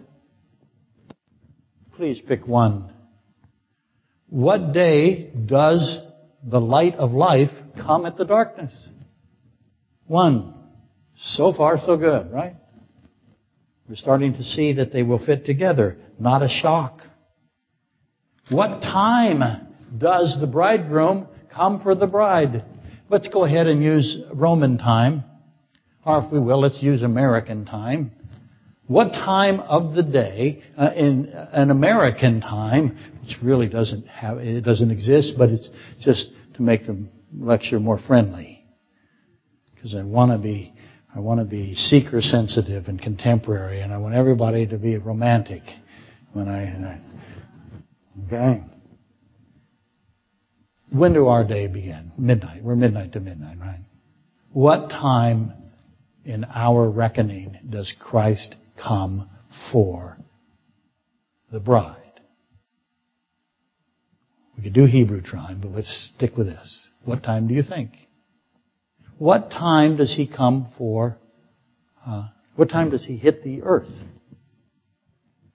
Please 1.97 2.20
pick 2.20 2.47
one. 2.47 2.93
What 4.28 4.72
day 4.72 5.30
does 5.30 6.03
the 6.43 6.61
light 6.61 6.95
of 6.97 7.12
life 7.12 7.51
come 7.76 8.07
at 8.07 8.16
the 8.16 8.24
darkness. 8.24 8.72
One. 10.07 10.55
So 11.16 11.53
far, 11.53 11.78
so 11.78 11.97
good, 11.97 12.30
right? 12.32 12.57
We're 13.91 13.97
starting 13.97 14.34
to 14.34 14.45
see 14.45 14.74
that 14.74 14.93
they 14.93 15.03
will 15.03 15.18
fit 15.18 15.45
together. 15.45 15.97
Not 16.16 16.45
a 16.45 16.49
shock. 16.49 17.01
What 18.49 18.82
time 18.82 19.66
does 19.99 20.38
the 20.41 20.47
bridegroom 20.47 21.26
come 21.53 21.80
for 21.80 21.97
the 21.97 22.07
bride? 22.07 22.64
Let's 23.09 23.26
go 23.26 23.45
ahead 23.45 23.66
and 23.66 23.82
use 23.82 24.22
Roman 24.32 24.78
time. 24.78 25.24
Or 26.07 26.24
if 26.24 26.30
we 26.30 26.38
will, 26.38 26.61
let's 26.61 26.80
use 26.80 27.03
American 27.03 27.64
time. 27.64 28.12
What 28.86 29.11
time 29.11 29.59
of 29.59 29.97
the 29.97 30.05
day, 30.05 30.62
uh, 30.78 30.91
in 30.95 31.26
an 31.53 31.72
American 31.72 32.41
time, 32.41 32.97
which 33.22 33.38
really 33.43 33.68
doesn't 33.68 34.07
have, 34.07 34.38
it 34.38 34.61
doesn't 34.61 34.93
exist, 34.93 35.34
but 35.36 35.49
it's 35.49 35.68
just 35.99 36.30
to 36.55 36.62
make 36.62 36.86
the 36.86 37.09
lecture 37.36 37.80
more 37.80 37.99
friendly. 37.99 38.64
Because 39.74 39.97
I 39.97 40.05
want 40.05 40.30
to 40.30 40.38
be, 40.38 40.74
I 41.15 41.19
want 41.19 41.41
to 41.41 41.45
be 41.45 41.75
seeker 41.75 42.21
sensitive 42.21 42.87
and 42.87 43.01
contemporary, 43.01 43.81
and 43.81 43.93
I 43.93 43.99
want 43.99 44.15
everybody 44.15 44.67
to 44.69 44.79
be 44.79 44.97
romantic 44.97 45.63
when 46.33 46.49
I, 46.49 47.01
okay. 48.27 48.63
When 50.93 51.13
do 51.13 51.27
our 51.27 51.45
day 51.45 51.67
begin? 51.67 52.13
Midnight. 52.17 52.63
We're 52.63 52.77
midnight 52.77 53.13
to 53.15 53.21
midnight, 53.21 53.59
right? 53.59 53.81
What 54.53 54.91
time 54.91 55.53
in 56.25 56.45
our 56.45 56.89
reckoning 56.89 57.59
does 57.69 57.95
Christ 57.99 58.57
come 58.81 59.29
for 59.73 60.17
the 61.51 61.61
bride? 61.61 61.97
We 64.57 64.65
could 64.65 64.75
do 64.75 64.85
Hebrew 64.85 65.23
time, 65.23 65.61
but 65.61 65.73
let's 65.73 66.11
stick 66.15 66.37
with 66.37 66.47
this. 66.47 66.89
What 67.05 67.23
time 67.23 67.49
do 67.49 67.55
you 67.55 67.63
think? 67.63 67.93
What 69.21 69.51
time 69.51 69.99
does 69.99 70.14
he 70.16 70.27
come 70.27 70.73
for? 70.79 71.18
Uh, 72.07 72.29
what 72.57 72.71
time 72.71 72.89
does 72.89 73.05
he 73.05 73.18
hit 73.18 73.45
the 73.45 73.61
earth? 73.61 73.91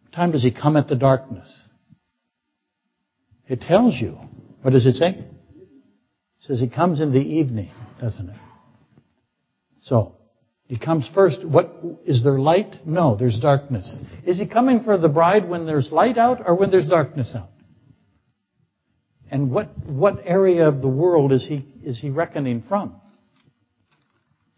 What 0.03 0.13
time 0.13 0.31
does 0.31 0.43
he 0.43 0.51
come 0.51 0.77
at 0.77 0.87
the 0.87 0.95
darkness? 0.95 1.67
It 3.47 3.61
tells 3.61 3.95
you. 3.99 4.19
What 4.61 4.73
does 4.73 4.85
it 4.85 4.93
say? 4.93 5.07
It 5.07 5.27
says 6.41 6.59
he 6.59 6.69
comes 6.69 7.01
in 7.01 7.11
the 7.11 7.17
evening, 7.17 7.71
doesn't 7.99 8.29
it? 8.29 8.35
So, 9.79 10.15
he 10.67 10.77
comes 10.77 11.09
first. 11.15 11.43
What 11.43 11.75
is 12.05 12.23
there 12.23 12.37
light? 12.37 12.85
No, 12.85 13.15
there's 13.15 13.39
darkness. 13.39 13.99
Is 14.27 14.37
he 14.37 14.45
coming 14.45 14.83
for 14.83 14.95
the 14.99 15.09
bride 15.09 15.49
when 15.49 15.65
there's 15.65 15.91
light 15.91 16.19
out 16.19 16.39
or 16.45 16.53
when 16.53 16.69
there's 16.69 16.87
darkness 16.87 17.33
out? 17.35 17.49
And 19.31 19.49
what 19.49 19.75
what 19.87 20.21
area 20.23 20.67
of 20.67 20.81
the 20.81 20.87
world 20.87 21.31
is 21.31 21.43
he 21.47 21.65
is 21.83 21.99
he 21.99 22.11
reckoning 22.11 22.63
from? 22.69 23.01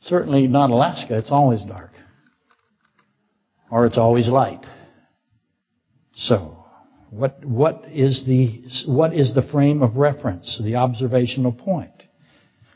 Certainly 0.01 0.47
not 0.47 0.69
Alaska. 0.69 1.17
It's 1.17 1.31
always 1.31 1.63
dark, 1.63 1.91
or 3.69 3.85
it's 3.85 3.97
always 3.97 4.29
light. 4.29 4.65
So, 6.15 6.65
what 7.09 7.43
what 7.43 7.85
is 7.91 8.23
the 8.25 8.63
what 8.87 9.13
is 9.13 9.33
the 9.33 9.41
frame 9.41 9.81
of 9.81 9.97
reference? 9.97 10.59
The 10.63 10.75
observational 10.75 11.51
point. 11.51 11.91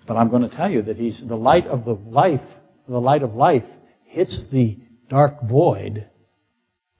But 0.07 0.17
I'm 0.17 0.29
going 0.29 0.49
to 0.49 0.55
tell 0.55 0.69
you 0.69 0.81
that 0.83 0.97
he's 0.97 1.23
the 1.25 1.35
light 1.35 1.67
of 1.67 1.85
the 1.85 1.93
life 1.93 2.41
the 2.87 2.99
light 2.99 3.23
of 3.23 3.35
life 3.35 3.63
hits 4.05 4.41
the 4.51 4.77
dark 5.09 5.43
void, 5.47 6.07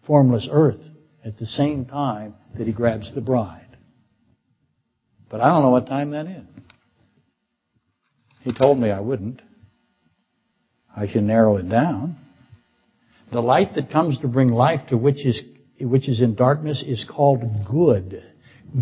formless 0.06 0.48
earth, 0.52 0.82
at 1.24 1.38
the 1.38 1.46
same 1.46 1.86
time 1.86 2.36
that 2.58 2.68
he 2.68 2.74
grabs 2.74 3.14
the 3.14 3.22
bride. 3.22 3.78
But 5.30 5.42
I 5.42 5.50
don't 5.50 5.62
know 5.62 5.70
what 5.70 5.88
time 5.88 6.12
that 6.12 6.28
is. 6.28 6.46
He 8.42 8.54
told 8.54 8.80
me 8.80 8.90
I 8.90 9.00
wouldn't. 9.00 9.42
I 10.96 11.08
can 11.08 11.28
narrow 11.28 11.58
it 11.58 11.70
down. 11.70 12.18
The 13.32 13.42
light 13.42 13.76
that 13.76 13.92
comes 13.92 14.20
to 14.20 14.28
bring 14.28 14.50
life 14.50 14.88
to 14.90 14.98
which 14.98 15.26
is, 15.26 15.42
which 15.80 16.10
is 16.10 16.22
in 16.22 16.36
darkness 16.36 16.84
is 16.86 17.06
called 17.10 17.42
good. 17.70 18.24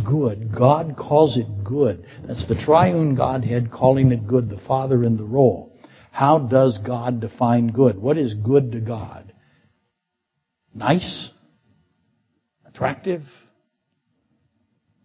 Good. 0.05 0.55
God 0.55 0.95
calls 0.97 1.37
it 1.37 1.63
good. 1.63 2.05
That's 2.27 2.47
the 2.47 2.55
triune 2.55 3.15
Godhead 3.15 3.71
calling 3.71 4.11
it 4.11 4.27
good, 4.27 4.49
the 4.49 4.59
Father 4.67 5.03
in 5.03 5.17
the 5.17 5.23
role. 5.23 5.75
How 6.11 6.39
does 6.39 6.79
God 6.85 7.21
define 7.21 7.71
good? 7.71 7.97
What 7.97 8.17
is 8.17 8.33
good 8.33 8.71
to 8.73 8.81
God? 8.81 9.33
Nice? 10.73 11.29
Attractive? 12.65 13.21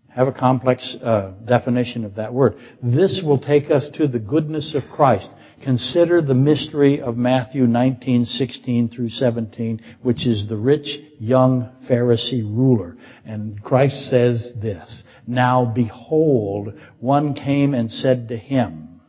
Have 0.09 0.29
a 0.29 0.33
complex 0.33 0.97
uh, 1.03 1.33
definition 1.45 2.05
of 2.05 2.17
that 2.17 2.33
word. 2.33 2.55
This 2.83 3.23
will 3.25 3.39
take 3.39 3.71
us 3.71 3.91
to 3.95 4.07
the 4.07 4.19
goodness 4.19 4.75
of 4.75 4.83
Christ. 4.95 5.29
Consider 5.65 6.21
the 6.21 6.35
mystery 6.35 7.01
of 7.01 7.17
Matthew 7.17 7.67
19:16 7.67 8.89
through 8.89 9.09
17, 9.09 9.81
which 10.03 10.27
is 10.27 10.47
the 10.47 10.59
rich 10.59 10.99
young 11.19 11.71
Pharisee 11.89 12.43
ruler. 12.43 12.97
And 13.25 13.63
Christ 13.63 14.11
says 14.11 14.53
this, 14.61 15.05
Now 15.27 15.65
behold, 15.65 16.75
one 17.01 17.33
came 17.33 17.73
and 17.73 17.91
said 17.91 18.29
to 18.29 18.37
him, 18.37 19.01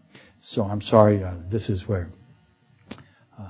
so 0.41 0.63
I'm 0.63 0.81
sorry, 0.81 1.23
uh, 1.23 1.33
this 1.51 1.69
is 1.69 1.87
where 1.87 2.07
uh, 3.37 3.41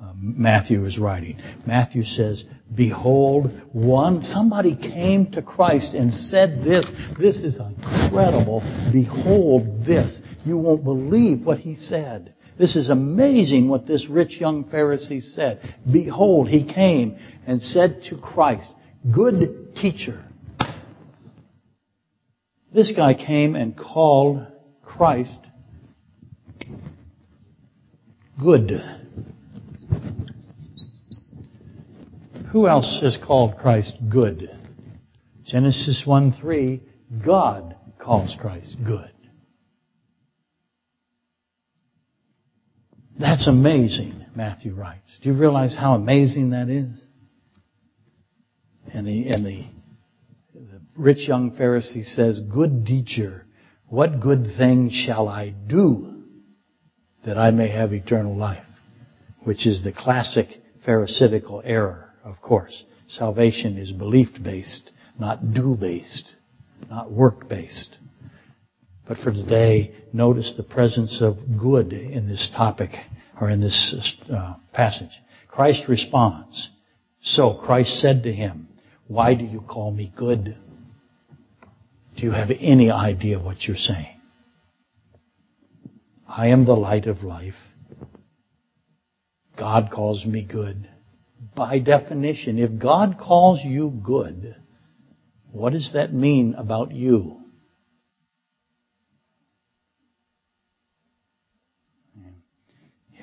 uh, 0.00 0.12
Matthew 0.16 0.84
is 0.84 0.98
writing. 0.98 1.42
Matthew 1.66 2.04
says, 2.04 2.44
Behold, 2.74 3.50
one, 3.72 4.22
somebody 4.22 4.76
came 4.76 5.32
to 5.32 5.42
Christ 5.42 5.94
and 5.94 6.14
said 6.14 6.62
this. 6.62 6.90
This 7.18 7.38
is 7.38 7.58
incredible. 7.58 8.60
Behold 8.92 9.84
this. 9.84 10.16
You 10.44 10.56
won't 10.56 10.84
believe 10.84 11.44
what 11.44 11.58
he 11.58 11.74
said. 11.74 12.34
This 12.56 12.76
is 12.76 12.88
amazing 12.88 13.68
what 13.68 13.86
this 13.86 14.08
rich 14.08 14.40
young 14.40 14.64
Pharisee 14.64 15.22
said. 15.22 15.74
Behold, 15.90 16.48
he 16.48 16.64
came 16.64 17.16
and 17.46 17.60
said 17.60 18.02
to 18.10 18.16
Christ, 18.16 18.70
Good 19.12 19.74
teacher. 19.76 20.24
This 22.72 22.92
guy 22.96 23.14
came 23.14 23.54
and 23.54 23.76
called 23.76 24.46
Christ 24.82 25.38
good. 28.40 28.72
Who 32.50 32.68
else 32.68 33.00
has 33.02 33.18
called 33.24 33.58
Christ 33.58 33.94
good? 34.08 34.50
Genesis 35.44 36.02
1 36.06 36.32
3, 36.40 36.80
God 37.24 37.76
calls 37.98 38.36
Christ 38.40 38.76
good. 38.84 39.13
That's 43.18 43.46
amazing, 43.46 44.26
Matthew 44.34 44.74
writes. 44.74 45.18
Do 45.22 45.28
you 45.28 45.36
realize 45.36 45.74
how 45.74 45.94
amazing 45.94 46.50
that 46.50 46.68
is? 46.68 47.00
And 48.92 49.06
the, 49.06 49.28
and 49.28 49.46
the, 49.46 49.64
the 50.54 50.80
rich 50.96 51.28
young 51.28 51.52
Pharisee 51.52 52.04
says, 52.04 52.40
Good 52.40 52.86
teacher, 52.86 53.46
what 53.88 54.20
good 54.20 54.56
thing 54.56 54.90
shall 54.90 55.28
I 55.28 55.50
do 55.50 56.22
that 57.24 57.38
I 57.38 57.50
may 57.50 57.68
have 57.70 57.92
eternal 57.92 58.36
life, 58.36 58.66
which 59.44 59.66
is 59.66 59.82
the 59.82 59.92
classic 59.92 60.48
Pharisaical 60.84 61.62
error, 61.64 62.10
of 62.24 62.40
course. 62.42 62.84
Salvation 63.08 63.78
is 63.78 63.92
belief 63.92 64.28
based, 64.42 64.90
not 65.18 65.54
do 65.54 65.76
based, 65.80 66.34
not 66.90 67.10
work 67.10 67.48
based. 67.48 67.96
But 69.06 69.18
for 69.18 69.32
today, 69.32 69.94
notice 70.12 70.54
the 70.56 70.62
presence 70.62 71.20
of 71.20 71.58
good 71.58 71.92
in 71.92 72.26
this 72.26 72.50
topic 72.56 72.90
or 73.40 73.50
in 73.50 73.60
this 73.60 74.16
uh, 74.32 74.54
passage. 74.72 75.10
Christ 75.48 75.84
responds. 75.88 76.70
So 77.22 77.54
Christ 77.54 78.00
said 78.00 78.22
to 78.22 78.32
him, 78.32 78.68
Why 79.06 79.34
do 79.34 79.44
you 79.44 79.60
call 79.60 79.90
me 79.90 80.12
good? 80.16 80.56
Do 82.16 82.22
you 82.22 82.30
have 82.30 82.50
any 82.58 82.90
idea 82.90 83.38
what 83.38 83.62
you're 83.64 83.76
saying? 83.76 84.20
I 86.28 86.48
am 86.48 86.64
the 86.64 86.74
light 86.74 87.06
of 87.06 87.22
life. 87.22 87.54
God 89.58 89.90
calls 89.92 90.24
me 90.24 90.42
good. 90.42 90.88
By 91.54 91.78
definition, 91.78 92.58
if 92.58 92.80
God 92.80 93.16
calls 93.18 93.60
you 93.62 93.90
good, 94.04 94.56
what 95.52 95.72
does 95.72 95.90
that 95.92 96.12
mean 96.12 96.54
about 96.56 96.92
you? 96.92 97.43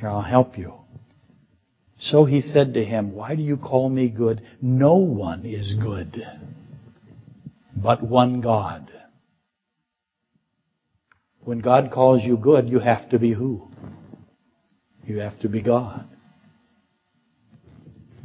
Here, 0.01 0.09
I'll 0.09 0.21
help 0.21 0.57
you. 0.57 0.73
So 1.97 2.25
he 2.25 2.41
said 2.41 2.73
to 2.73 2.83
him, 2.83 3.13
Why 3.13 3.35
do 3.35 3.41
you 3.41 3.55
call 3.55 3.89
me 3.89 4.09
good? 4.09 4.41
No 4.61 4.95
one 4.95 5.45
is 5.45 5.77
good 5.81 6.21
but 7.75 8.03
one 8.03 8.41
God. 8.41 8.91
When 11.43 11.59
God 11.59 11.91
calls 11.91 12.23
you 12.23 12.37
good, 12.37 12.69
you 12.69 12.79
have 12.79 13.09
to 13.09 13.19
be 13.19 13.33
who? 13.33 13.67
You 15.05 15.19
have 15.19 15.39
to 15.39 15.49
be 15.49 15.61
God. 15.61 16.07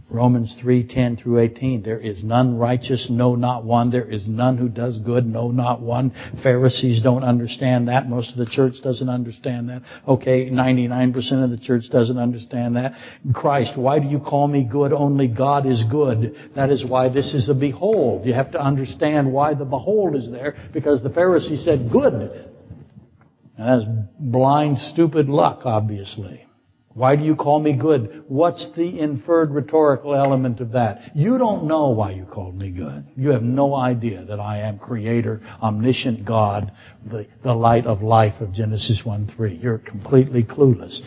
Romans 0.08 0.56
3:10 0.62 1.16
through 1.16 1.40
18 1.40 1.82
there 1.82 1.98
is 1.98 2.22
none 2.22 2.56
righteous 2.56 3.08
no 3.10 3.34
not 3.34 3.64
one. 3.64 3.90
There 3.90 4.08
is 4.08 4.28
none 4.28 4.56
who 4.56 4.68
does 4.68 4.98
good 5.00 5.26
no 5.26 5.50
not 5.50 5.82
one. 5.82 6.12
Pharisees 6.44 7.02
don't 7.02 7.24
understand 7.24 7.88
that. 7.88 8.08
Most 8.08 8.30
of 8.30 8.38
the 8.38 8.46
church 8.46 8.74
doesn't 8.82 9.08
understand 9.08 9.68
that. 9.68 9.82
Okay 10.06 10.48
99% 10.48 11.42
of 11.42 11.50
the 11.50 11.58
church 11.58 11.90
doesn't 11.90 12.18
understand 12.18 12.76
that. 12.76 12.92
Christ 13.34 13.76
why 13.76 13.98
do 13.98 14.06
you 14.06 14.20
call 14.20 14.46
me 14.46 14.62
good? 14.62 14.92
Only 14.92 15.26
God 15.26 15.66
is 15.66 15.84
good. 15.90 16.36
That 16.54 16.70
is 16.70 16.84
why 16.84 17.08
this 17.08 17.34
is 17.34 17.48
a 17.48 17.54
behold. 17.54 18.26
You 18.26 18.34
have 18.34 18.52
to 18.52 18.60
understand 18.60 19.32
why 19.32 19.54
the 19.54 19.64
behold 19.64 20.14
is 20.14 20.30
there 20.30 20.54
because 20.72 21.02
the 21.02 21.10
Pharisee 21.10 21.62
said 21.64 21.90
good. 21.90 22.52
That's 23.58 23.84
blind 24.20 24.78
stupid 24.78 25.28
luck 25.28 25.62
obviously 25.64 26.45
why 26.96 27.14
do 27.14 27.24
you 27.24 27.36
call 27.36 27.60
me 27.60 27.76
good? 27.76 28.24
What's 28.26 28.72
the 28.74 29.00
inferred 29.00 29.50
rhetorical 29.50 30.14
element 30.14 30.60
of 30.60 30.72
that? 30.72 31.14
You 31.14 31.36
don't 31.36 31.66
know 31.66 31.90
why 31.90 32.12
you 32.12 32.24
called 32.24 32.58
me 32.58 32.70
good. 32.70 33.06
You 33.18 33.28
have 33.32 33.42
no 33.42 33.74
idea 33.74 34.24
that 34.24 34.40
I 34.40 34.60
am 34.60 34.78
creator, 34.78 35.42
omniscient 35.62 36.24
God, 36.24 36.72
the, 37.04 37.26
the 37.44 37.52
light 37.52 37.84
of 37.84 38.00
life 38.00 38.40
of 38.40 38.54
Genesis 38.54 39.02
1-3. 39.04 39.62
You're 39.62 39.76
completely 39.76 40.42
clueless. 40.42 40.98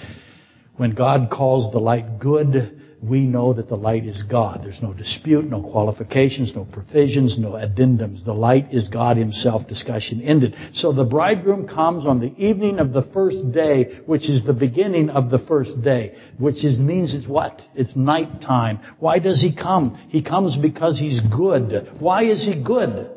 When 0.77 0.93
God 0.93 1.31
calls 1.31 1.73
the 1.73 1.79
light 1.79 2.19
good, 2.19 2.78
we 3.01 3.25
know 3.25 3.53
that 3.53 3.69
the 3.69 3.77
light 3.77 4.05
is 4.05 4.23
God. 4.23 4.61
There's 4.63 4.81
no 4.81 4.93
dispute, 4.93 5.45
no 5.45 5.61
qualifications, 5.61 6.53
no 6.53 6.65
provisions, 6.65 7.37
no 7.39 7.51
addendums. 7.51 8.25
The 8.25 8.33
light 8.33 8.73
is 8.73 8.89
God 8.89 9.15
Himself. 9.15 9.67
Discussion 9.67 10.21
ended. 10.21 10.55
So 10.73 10.91
the 10.91 11.05
bridegroom 11.05 11.67
comes 11.67 12.05
on 12.05 12.19
the 12.19 12.33
evening 12.37 12.79
of 12.79 12.91
the 12.91 13.03
first 13.13 13.53
day, 13.53 14.01
which 14.05 14.29
is 14.29 14.45
the 14.45 14.53
beginning 14.53 15.09
of 15.09 15.29
the 15.29 15.39
first 15.39 15.81
day, 15.81 16.15
which 16.37 16.65
is 16.65 16.77
means 16.77 17.13
it's 17.13 17.27
what? 17.27 17.61
It's 17.73 17.95
night 17.95 18.41
time. 18.41 18.79
Why 18.99 19.19
does 19.19 19.41
He 19.41 19.55
come? 19.55 19.95
He 20.09 20.21
comes 20.21 20.57
because 20.57 20.99
He's 20.99 21.21
good. 21.21 21.89
Why 21.99 22.25
is 22.25 22.45
He 22.45 22.61
good? 22.61 23.11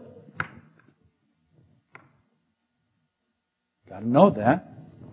Gotta 3.88 4.08
know 4.08 4.30
that. 4.30 4.68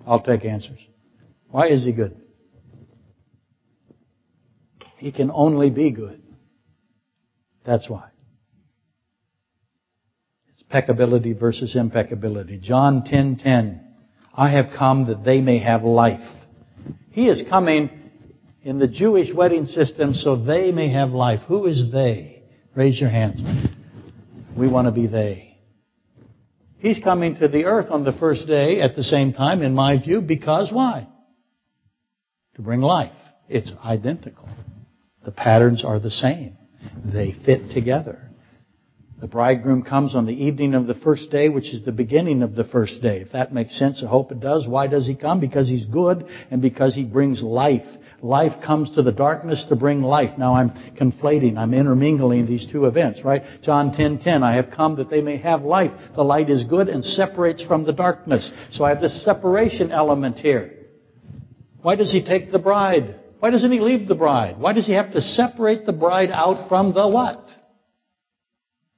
I'll 0.06 0.22
take 0.22 0.46
answers. 0.46 0.80
Why 1.50 1.70
is 1.70 1.84
He 1.84 1.92
good? 1.92 2.16
He 5.00 5.14
can 5.14 5.32
only 5.34 5.70
be 5.70 5.92
good. 5.92 6.22
That's 7.66 7.90
why. 7.90 8.10
It's 10.54 10.64
peccability 10.64 11.40
versus 11.40 11.76
impeccability. 11.76 12.60
John 12.60 13.04
10:10. 13.04 13.80
I 14.36 14.50
have 14.50 14.72
come 14.78 15.08
that 15.08 15.24
they 15.24 15.42
may 15.42 15.60
have 15.60 15.84
life. 15.84 16.28
He 17.12 17.28
is 17.28 17.44
coming 17.50 17.90
in 18.62 18.78
the 18.78 18.88
Jewish 18.88 19.34
wedding 19.34 19.66
system 19.66 20.14
so 20.14 20.36
they 20.36 20.72
may 20.72 20.90
have 20.90 21.12
life. 21.12 21.42
Who 21.48 21.66
is 21.66 21.92
they? 21.92 22.44
Raise 22.76 23.00
your 23.00 23.10
hands. 23.10 23.42
We 24.56 24.68
want 24.68 24.88
to 24.88 24.92
be 24.92 25.08
they. 25.08 25.58
He's 26.78 27.00
coming 27.00 27.36
to 27.38 27.48
the 27.48 27.66
earth 27.66 27.90
on 27.90 28.04
the 28.04 28.14
first 28.14 28.48
day 28.48 28.82
at 28.82 28.96
the 28.96 29.04
same 29.04 29.34
time, 29.34 29.62
in 29.62 29.74
my 29.74 29.98
view, 29.98 30.22
because 30.22 30.72
why? 30.72 31.08
To 32.56 32.62
bring 32.62 32.82
life. 32.82 33.12
It's 33.48 33.72
identical. 33.84 34.48
The 35.30 35.36
patterns 35.36 35.86
are 35.86 36.00
the 36.00 36.10
same. 36.10 36.58
They 37.06 37.36
fit 37.46 37.70
together. 37.70 38.32
The 39.22 39.28
bridegroom 39.28 39.84
comes 39.84 40.16
on 40.16 40.26
the 40.26 40.46
evening 40.46 40.74
of 40.74 40.88
the 40.88 40.96
first 40.96 41.30
day, 41.30 41.50
which 41.50 41.72
is 41.72 41.86
the 41.86 41.92
beginning 41.92 42.42
of 42.42 42.56
the 42.56 42.64
first 42.64 43.04
day. 43.04 43.20
If 43.20 43.34
that 43.34 43.54
makes 43.54 43.78
sense, 43.78 44.02
I 44.04 44.08
hope 44.08 44.32
it 44.32 44.40
does. 44.40 44.68
Why 44.68 44.88
does 44.88 45.06
he 45.06 45.14
come? 45.14 45.40
Because 45.40 45.70
he's 45.70 45.86
good 45.86 46.26
and 46.50 46.64
because 46.64 46.96
he 46.96 47.04
brings 47.04 47.44
life. 47.44 47.86
Life 48.24 48.54
comes 48.66 48.96
to 48.96 49.04
the 49.04 49.12
darkness 49.12 49.68
to 49.70 49.76
bring 49.76 50.02
life. 50.02 50.36
Now 50.40 50.56
I'm 50.56 50.72
conflating, 51.00 51.60
I'm 51.60 51.76
intermingling 51.76 52.48
these 52.48 52.66
two 52.66 52.88
events, 52.88 53.24
right? 53.24 53.44
John 53.62 53.92
10:10, 53.92 54.24
10, 54.24 54.42
I 54.42 54.56
have 54.56 54.72
come 54.72 54.96
that 54.96 55.12
they 55.12 55.22
may 55.22 55.38
have 55.38 55.62
life. 55.62 55.92
The 56.16 56.24
light 56.24 56.50
is 56.50 56.64
good 56.64 56.90
and 56.90 57.06
separates 57.06 57.62
from 57.62 57.84
the 57.84 57.94
darkness. 57.94 58.50
So 58.72 58.84
I 58.84 58.90
have 58.90 59.00
this 59.02 59.24
separation 59.24 59.92
element 59.92 60.40
here. 60.40 60.74
Why 61.84 61.94
does 61.94 62.12
he 62.12 62.26
take 62.26 62.52
the 62.52 62.58
bride? 62.58 63.20
Why 63.40 63.52
doesn't 63.52 63.72
he 63.72 63.80
leave 63.80 64.08
the 64.08 64.16
bride? 64.16 64.60
Why 64.60 64.74
does 64.74 64.86
he 64.86 64.94
have 64.94 65.14
to 65.14 65.22
separate 65.22 65.86
the 65.86 65.94
bride 65.94 66.30
out 66.32 66.68
from 66.68 66.94
the 66.94 67.08
what? 67.08 67.48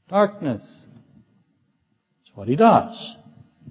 Darkness. 0.10 0.62
That's 0.62 2.36
what 2.36 2.48
he 2.48 2.56
does. 2.56 3.16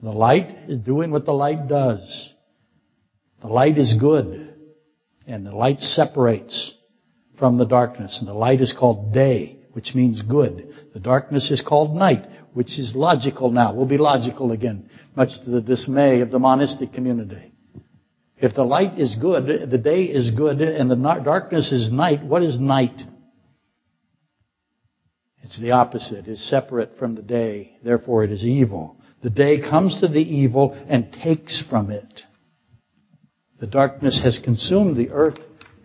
The 0.03 0.13
light 0.13 0.69
is 0.69 0.79
doing 0.79 1.11
what 1.11 1.27
the 1.27 1.33
light 1.33 1.69
does. 1.69 2.33
The 3.43 3.49
light 3.49 3.79
is 3.79 3.97
good. 3.99 4.55
And 5.27 5.45
the 5.45 5.55
light 5.55 5.81
separates 5.81 6.75
from 7.39 7.59
the 7.59 7.67
darkness. 7.67 8.19
And 8.21 8.29
the 8.29 8.35
light 8.35 8.61
is 8.61 8.75
called 8.79 9.13
day, 9.13 9.59
which 9.73 9.95
means 9.95 10.23
good. 10.23 10.73
The 10.95 11.01
darkness 11.01 11.51
is 11.51 11.63
called 11.67 11.97
night, 11.97 12.27
which 12.55 12.79
is 12.79 12.93
logical 12.95 13.51
now. 13.51 13.75
We'll 13.75 13.87
be 13.87 13.99
logical 13.99 14.53
again, 14.53 14.89
much 15.17 15.31
to 15.45 15.51
the 15.51 15.61
dismay 15.61 16.21
of 16.21 16.31
the 16.31 16.39
monistic 16.39 16.95
community. 16.95 17.53
If 18.41 18.55
the 18.55 18.65
light 18.65 18.99
is 18.99 19.17
good, 19.17 19.71
the 19.71 19.79
day 19.79 20.05
is 20.05 20.31
good, 20.31 20.61
and 20.61 20.91
the 20.91 20.97
darkness 20.97 21.73
is 21.73 21.93
night, 21.93 22.25
what 22.25 22.43
is 22.43 22.59
night? 22.59 23.03
It's 25.43 25.59
the 25.59 25.73
opposite. 25.73 26.27
It's 26.27 26.49
separate 26.49 26.97
from 26.99 27.17
the 27.17 27.23
day. 27.23 27.73
Therefore, 27.85 28.25
it 28.25 28.31
is 28.31 28.45
evil. 28.45 28.97
The 29.23 29.31
day 29.31 29.61
comes 29.61 30.01
to 30.01 30.09
the 30.09 30.23
evil 30.23 30.73
and 30.89 31.13
takes 31.13 31.63
from 31.69 31.91
it. 31.91 32.23
The 33.59 33.67
darkness 33.67 34.23
has 34.25 34.39
consumed 34.39 34.97
the 34.97 35.11
earth, 35.11 35.39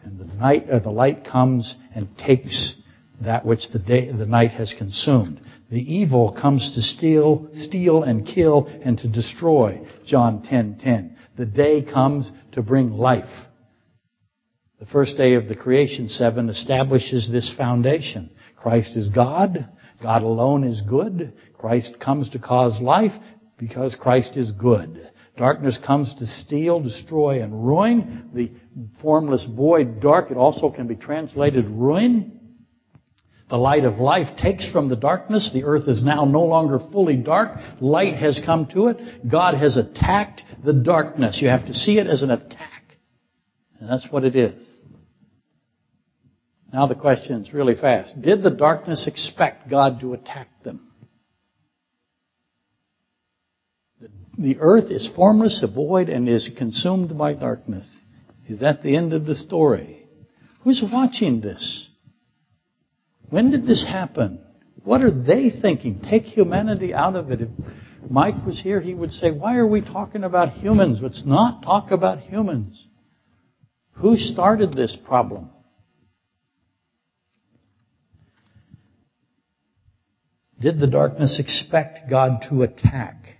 and 0.03 0.18
the 0.18 0.34
night 0.36 0.68
or 0.70 0.80
the 0.80 0.91
light 0.91 1.26
comes 1.26 1.76
and 1.93 2.18
takes 2.18 2.76
that 3.22 3.45
which 3.45 3.70
the 3.74 3.80
day 3.80 4.12
the 4.12 4.26
night 4.26 4.51
has 4.51 4.74
consumed. 4.78 5.41
The 5.70 5.82
evil 5.82 6.32
comes 6.39 6.74
to 6.76 6.82
steal, 6.82 7.49
steal 7.53 8.03
and 8.03 8.26
kill 8.26 8.68
and 8.84 8.97
to 8.99 9.10
destroy. 9.10 9.86
John 10.06 10.41
10:10. 10.43 11.14
10, 11.36 11.45
The 11.45 11.51
day 11.51 11.81
comes 11.81 12.31
to 12.53 12.61
bring 12.61 12.91
life. 12.91 13.29
The 14.79 14.86
first 14.86 15.17
day 15.17 15.36
of 15.36 15.47
the 15.47 15.55
creation 15.55 16.09
seven 16.09 16.49
establishes 16.49 17.29
this 17.31 17.53
foundation. 17.57 18.29
Christ 18.57 18.95
is 18.95 19.09
God. 19.09 19.69
God 20.01 20.21
alone 20.21 20.63
is 20.63 20.81
good. 20.81 21.33
Christ 21.57 21.99
comes 21.99 22.29
to 22.31 22.39
cause 22.39 22.79
life 22.81 23.13
because 23.57 23.95
Christ 23.95 24.36
is 24.36 24.51
good. 24.51 25.09
Darkness 25.38 25.77
comes 25.86 26.13
to 26.15 26.27
steal, 26.27 26.79
destroy, 26.79 27.41
and 27.41 27.65
ruin. 27.65 28.29
The 28.33 28.51
formless 29.01 29.45
void 29.45 30.01
dark, 30.01 30.31
it 30.31 30.38
also 30.38 30.69
can 30.69 30.88
be 30.88 30.95
translated 30.95 31.67
ruin. 31.67 32.34
The 33.50 33.58
light 33.58 33.86
of 33.86 34.00
life 34.00 34.38
takes 34.38 34.68
from 34.72 34.89
the 34.89 34.96
darkness. 34.96 35.52
The 35.54 35.66
earth 35.66 35.88
is 35.88 36.04
now 36.04 36.26
no 36.26 36.41
longer 36.41 36.80
fully 36.80 37.16
dark. 37.16 37.60
Light 37.80 38.16
has 38.16 38.41
come 38.43 38.66
to 38.74 38.88
it. 38.88 39.30
God 39.30 39.54
has 39.54 39.78
attacked 39.78 40.41
the 40.64 40.74
darkness. 40.74 41.39
You 41.41 41.50
have 41.50 41.68
to 41.68 41.74
see 41.74 42.00
it 42.00 42.08
as 42.08 42.24
an 42.24 42.32
attack. 42.32 42.98
And 43.80 43.88
that's 43.88 44.08
what 44.10 44.24
it 44.24 44.36
is. 44.36 44.68
Now 46.74 46.88
the 46.88 46.96
question 46.96 47.41
is 47.41 47.54
really 47.54 47.76
fast. 47.76 48.20
Did 48.20 48.41
the 48.41 48.50
darkness 48.50 49.08
expect 49.08 49.70
God 49.70 50.00
to 50.02 50.14
attack 50.14 50.50
them? 50.64 50.91
The 54.38 54.58
earth 54.60 54.91
is 54.91 55.10
formless, 55.16 55.64
a 55.64 55.68
void, 55.68 56.10
and 56.10 56.28
is 56.28 56.52
consumed 56.58 57.18
by 57.18 57.34
darkness. 57.34 57.88
Is 58.48 58.60
that 58.60 58.84
the 58.84 58.96
end 58.98 59.14
of 59.14 59.26
the 59.26 59.36
story? 59.36 60.08
Who's 60.64 60.84
watching 60.91 61.41
this? 61.41 61.88
When 63.30 63.51
did 63.51 63.65
this 63.65 63.86
happen? 63.88 64.39
What 64.84 65.01
are 65.01 65.11
they 65.11 65.49
thinking? 65.49 66.01
Take 66.09 66.23
humanity 66.23 66.93
out 66.93 67.15
of 67.15 67.32
it. 67.32 67.41
If 67.41 67.49
Mike 68.09 68.45
was 68.45 68.61
here, 68.61 68.80
he 68.80 68.93
would 68.93 69.11
say, 69.11 69.32
Why 69.32 69.57
are 69.57 69.67
we 69.67 69.82
talking 69.82 70.23
about 70.23 70.53
humans? 70.53 70.99
Let's 71.01 71.26
not 71.26 71.63
talk 71.63 71.91
about 71.91 72.19
humans. 72.19 72.88
Who 73.93 74.17
started 74.17 74.73
this 74.73 74.95
problem? 75.05 75.49
Did 80.59 80.80
the 80.80 80.88
darkness 80.88 81.39
expect 81.39 82.09
God 82.09 82.45
to 82.49 82.63
attack? 82.63 83.38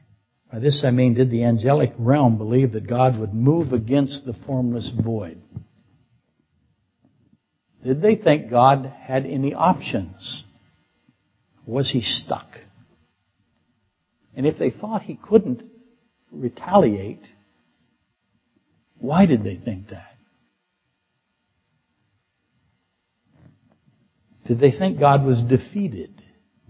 By 0.52 0.60
this 0.60 0.84
I 0.86 0.92
mean, 0.92 1.14
did 1.14 1.32
the 1.32 1.44
angelic 1.44 1.94
realm 1.98 2.38
believe 2.38 2.74
that 2.74 2.88
God 2.88 3.20
would 3.20 3.34
move 3.34 3.74
against 3.74 4.26
the 4.26 4.34
formless 4.46 4.92
void? 5.04 5.42
Did 7.86 8.02
they 8.02 8.16
think 8.16 8.50
God 8.50 8.92
had 9.00 9.28
any 9.28 9.54
options? 9.54 10.44
Was 11.68 11.92
he 11.92 12.02
stuck? 12.02 12.48
And 14.36 14.48
if 14.48 14.58
they 14.58 14.72
thought 14.72 15.04
he 15.04 15.20
couldn't 15.22 15.62
retaliate, 16.32 17.22
why 18.98 19.28
did 19.28 19.44
they 19.44 19.56
think 19.56 19.90
that? 19.90 20.18
Did 24.48 24.60
they 24.60 24.72
think 24.72 25.00
God 25.00 25.24
was 25.24 25.44
defeated? 25.44 26.24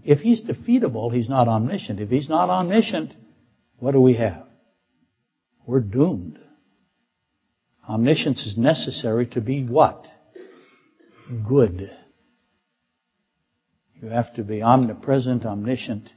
If 0.04 0.18
he's 0.18 0.42
defeatable, 0.44 1.12
he's 1.14 1.30
not 1.30 1.48
omniscient. 1.48 1.98
If 1.98 2.10
he's 2.10 2.28
not 2.28 2.50
omniscient, 2.50 3.14
what 3.78 3.92
do 3.92 4.02
we 4.02 4.14
have? 4.16 4.44
We're 5.66 5.80
doomed. 5.80 6.38
Omniscience 7.88 8.44
is 8.44 8.58
necessary 8.58 9.26
to 9.28 9.40
be 9.40 9.64
what? 9.64 10.06
Good. 11.48 11.90
You 14.00 14.08
have 14.08 14.34
to 14.34 14.44
be 14.44 14.62
omnipresent, 14.62 15.44
omniscient, 15.44 16.10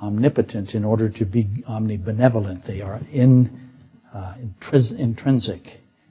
omnipotent 0.00 0.74
in 0.74 0.84
order 0.84 1.08
to 1.08 1.24
be 1.24 1.64
omnibenevolent. 1.68 2.66
They 2.66 2.80
are 2.80 3.00
in, 3.12 3.70
uh, 4.14 4.36
intrinsic, 4.98 5.62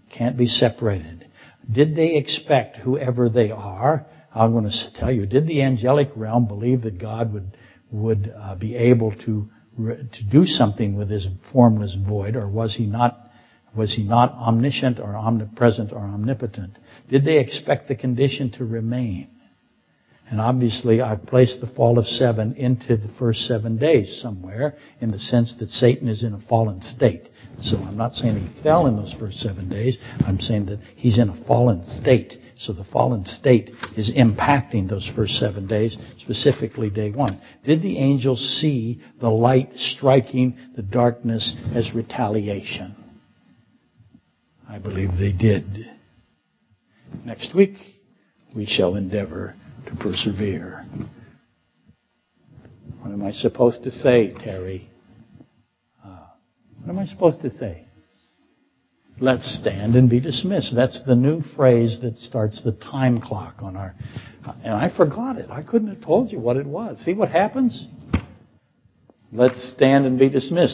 can't 0.10 0.38
be 0.38 0.48
separated. 0.48 1.28
Did 1.72 1.96
they 1.96 2.16
expect 2.16 2.78
whoever 2.78 3.30
they 3.30 3.52
are? 3.52 4.06
I'm 4.34 4.54
going 4.54 4.70
to 4.70 4.94
tell 4.96 5.12
you. 5.12 5.26
Did 5.26 5.48
the 5.48 5.62
angelic 5.62 6.10
realm 6.16 6.48
believe 6.48 6.82
that 6.84 7.00
God 7.00 7.34
would 7.34 7.58
would 7.92 8.34
uh, 8.36 8.56
be 8.56 8.76
able 8.76 9.12
to 9.26 9.50
to 9.78 10.24
do 10.30 10.46
something 10.46 10.96
with 10.96 11.10
this 11.10 11.28
formless 11.52 11.96
void, 11.96 12.36
or 12.36 12.48
was 12.48 12.76
he 12.76 12.86
not 12.86 13.31
was 13.76 13.96
he 13.96 14.04
not 14.04 14.34
omniscient 14.34 15.00
or 15.00 15.16
omnipresent 15.16 15.92
or 15.92 16.00
omnipotent? 16.00 16.78
Did 17.10 17.26
they 17.26 17.40
expect 17.40 17.88
the 17.88 17.96
condition 17.96 18.52
to 18.54 18.66
remain? 18.66 19.30
And 20.30 20.40
obviously, 20.40 21.02
I've 21.02 21.26
placed 21.26 21.60
the 21.60 21.68
fall 21.68 22.00
of 22.00 22.08
Satan 22.08 22.54
into 22.56 22.96
the 22.96 23.10
first 23.20 23.42
seven 23.42 23.78
days 23.78 24.22
somewhere 24.22 24.78
in 25.02 25.12
the 25.12 25.20
sense 25.20 25.56
that 25.60 25.68
Satan 25.68 26.08
is 26.08 26.24
in 26.24 26.34
a 26.34 26.40
fallen 26.48 26.82
state. 26.82 27.28
So 27.62 27.78
I'm 27.78 27.98
not 27.98 28.14
saying 28.14 28.38
he 28.38 28.64
fell 28.64 28.88
in 28.88 28.96
those 28.96 29.14
first 29.20 29.40
seven 29.40 29.68
days. 29.68 29.98
I'm 30.26 30.40
saying 30.40 30.68
that 30.68 30.80
he's 30.96 31.20
in 31.20 31.30
a 31.30 31.46
fallen 31.46 31.84
state. 31.84 32.38
So 32.58 32.72
the 32.72 32.86
fallen 32.86 33.26
state 33.26 33.72
is 33.98 34.12
impacting 34.12 34.88
those 34.88 35.10
first 35.16 35.34
seven 35.34 35.68
days, 35.68 35.98
specifically 36.20 36.90
day 36.90 37.12
one. 37.12 37.42
Did 37.66 37.82
the 37.82 37.98
angels 37.98 38.40
see 38.62 39.02
the 39.20 39.30
light 39.30 39.72
striking 39.76 40.58
the 40.76 40.84
darkness 40.84 41.56
as 41.76 41.94
retaliation? 41.94 42.96
I 44.72 44.80
believe 44.80 45.18
they 45.20 45.34
did. 45.34 45.86
Next 47.26 47.54
week, 47.54 47.76
we 48.56 48.66
shall 48.66 48.96
endeavor 48.96 49.54
to 49.88 49.96
persevere. 49.98 50.86
What 53.02 53.12
am 53.12 53.22
I 53.22 53.34
supposed 53.34 53.84
to 53.84 53.92
say, 53.92 54.34
Terry? 54.34 54.90
Uh, 56.02 56.26
what 56.80 56.90
am 56.90 57.00
I 57.00 57.06
supposed 57.06 57.42
to 57.42 57.50
say? 57.50 57.86
Let's 59.20 59.60
stand 59.60 59.96
and 59.96 60.10
be 60.10 60.22
dismissed. 60.22 60.74
That's 60.74 61.04
the 61.06 61.16
new 61.16 61.42
phrase 61.42 61.98
that 62.02 62.16
starts 62.16 62.64
the 62.64 62.72
time 62.72 63.20
clock 63.20 63.56
on 63.60 63.76
our. 63.76 63.94
And 64.64 64.74
I 64.74 64.90
forgot 64.96 65.36
it. 65.36 65.50
I 65.50 65.64
couldn't 65.64 65.90
have 65.90 66.02
told 66.02 66.32
you 66.32 66.40
what 66.40 66.56
it 66.56 66.66
was. 66.66 66.98
See 67.04 67.14
what 67.14 67.28
happens? 67.28 67.88
Let's 69.34 69.70
stand 69.74 70.06
and 70.06 70.18
be 70.18 70.30
dismissed. 70.30 70.70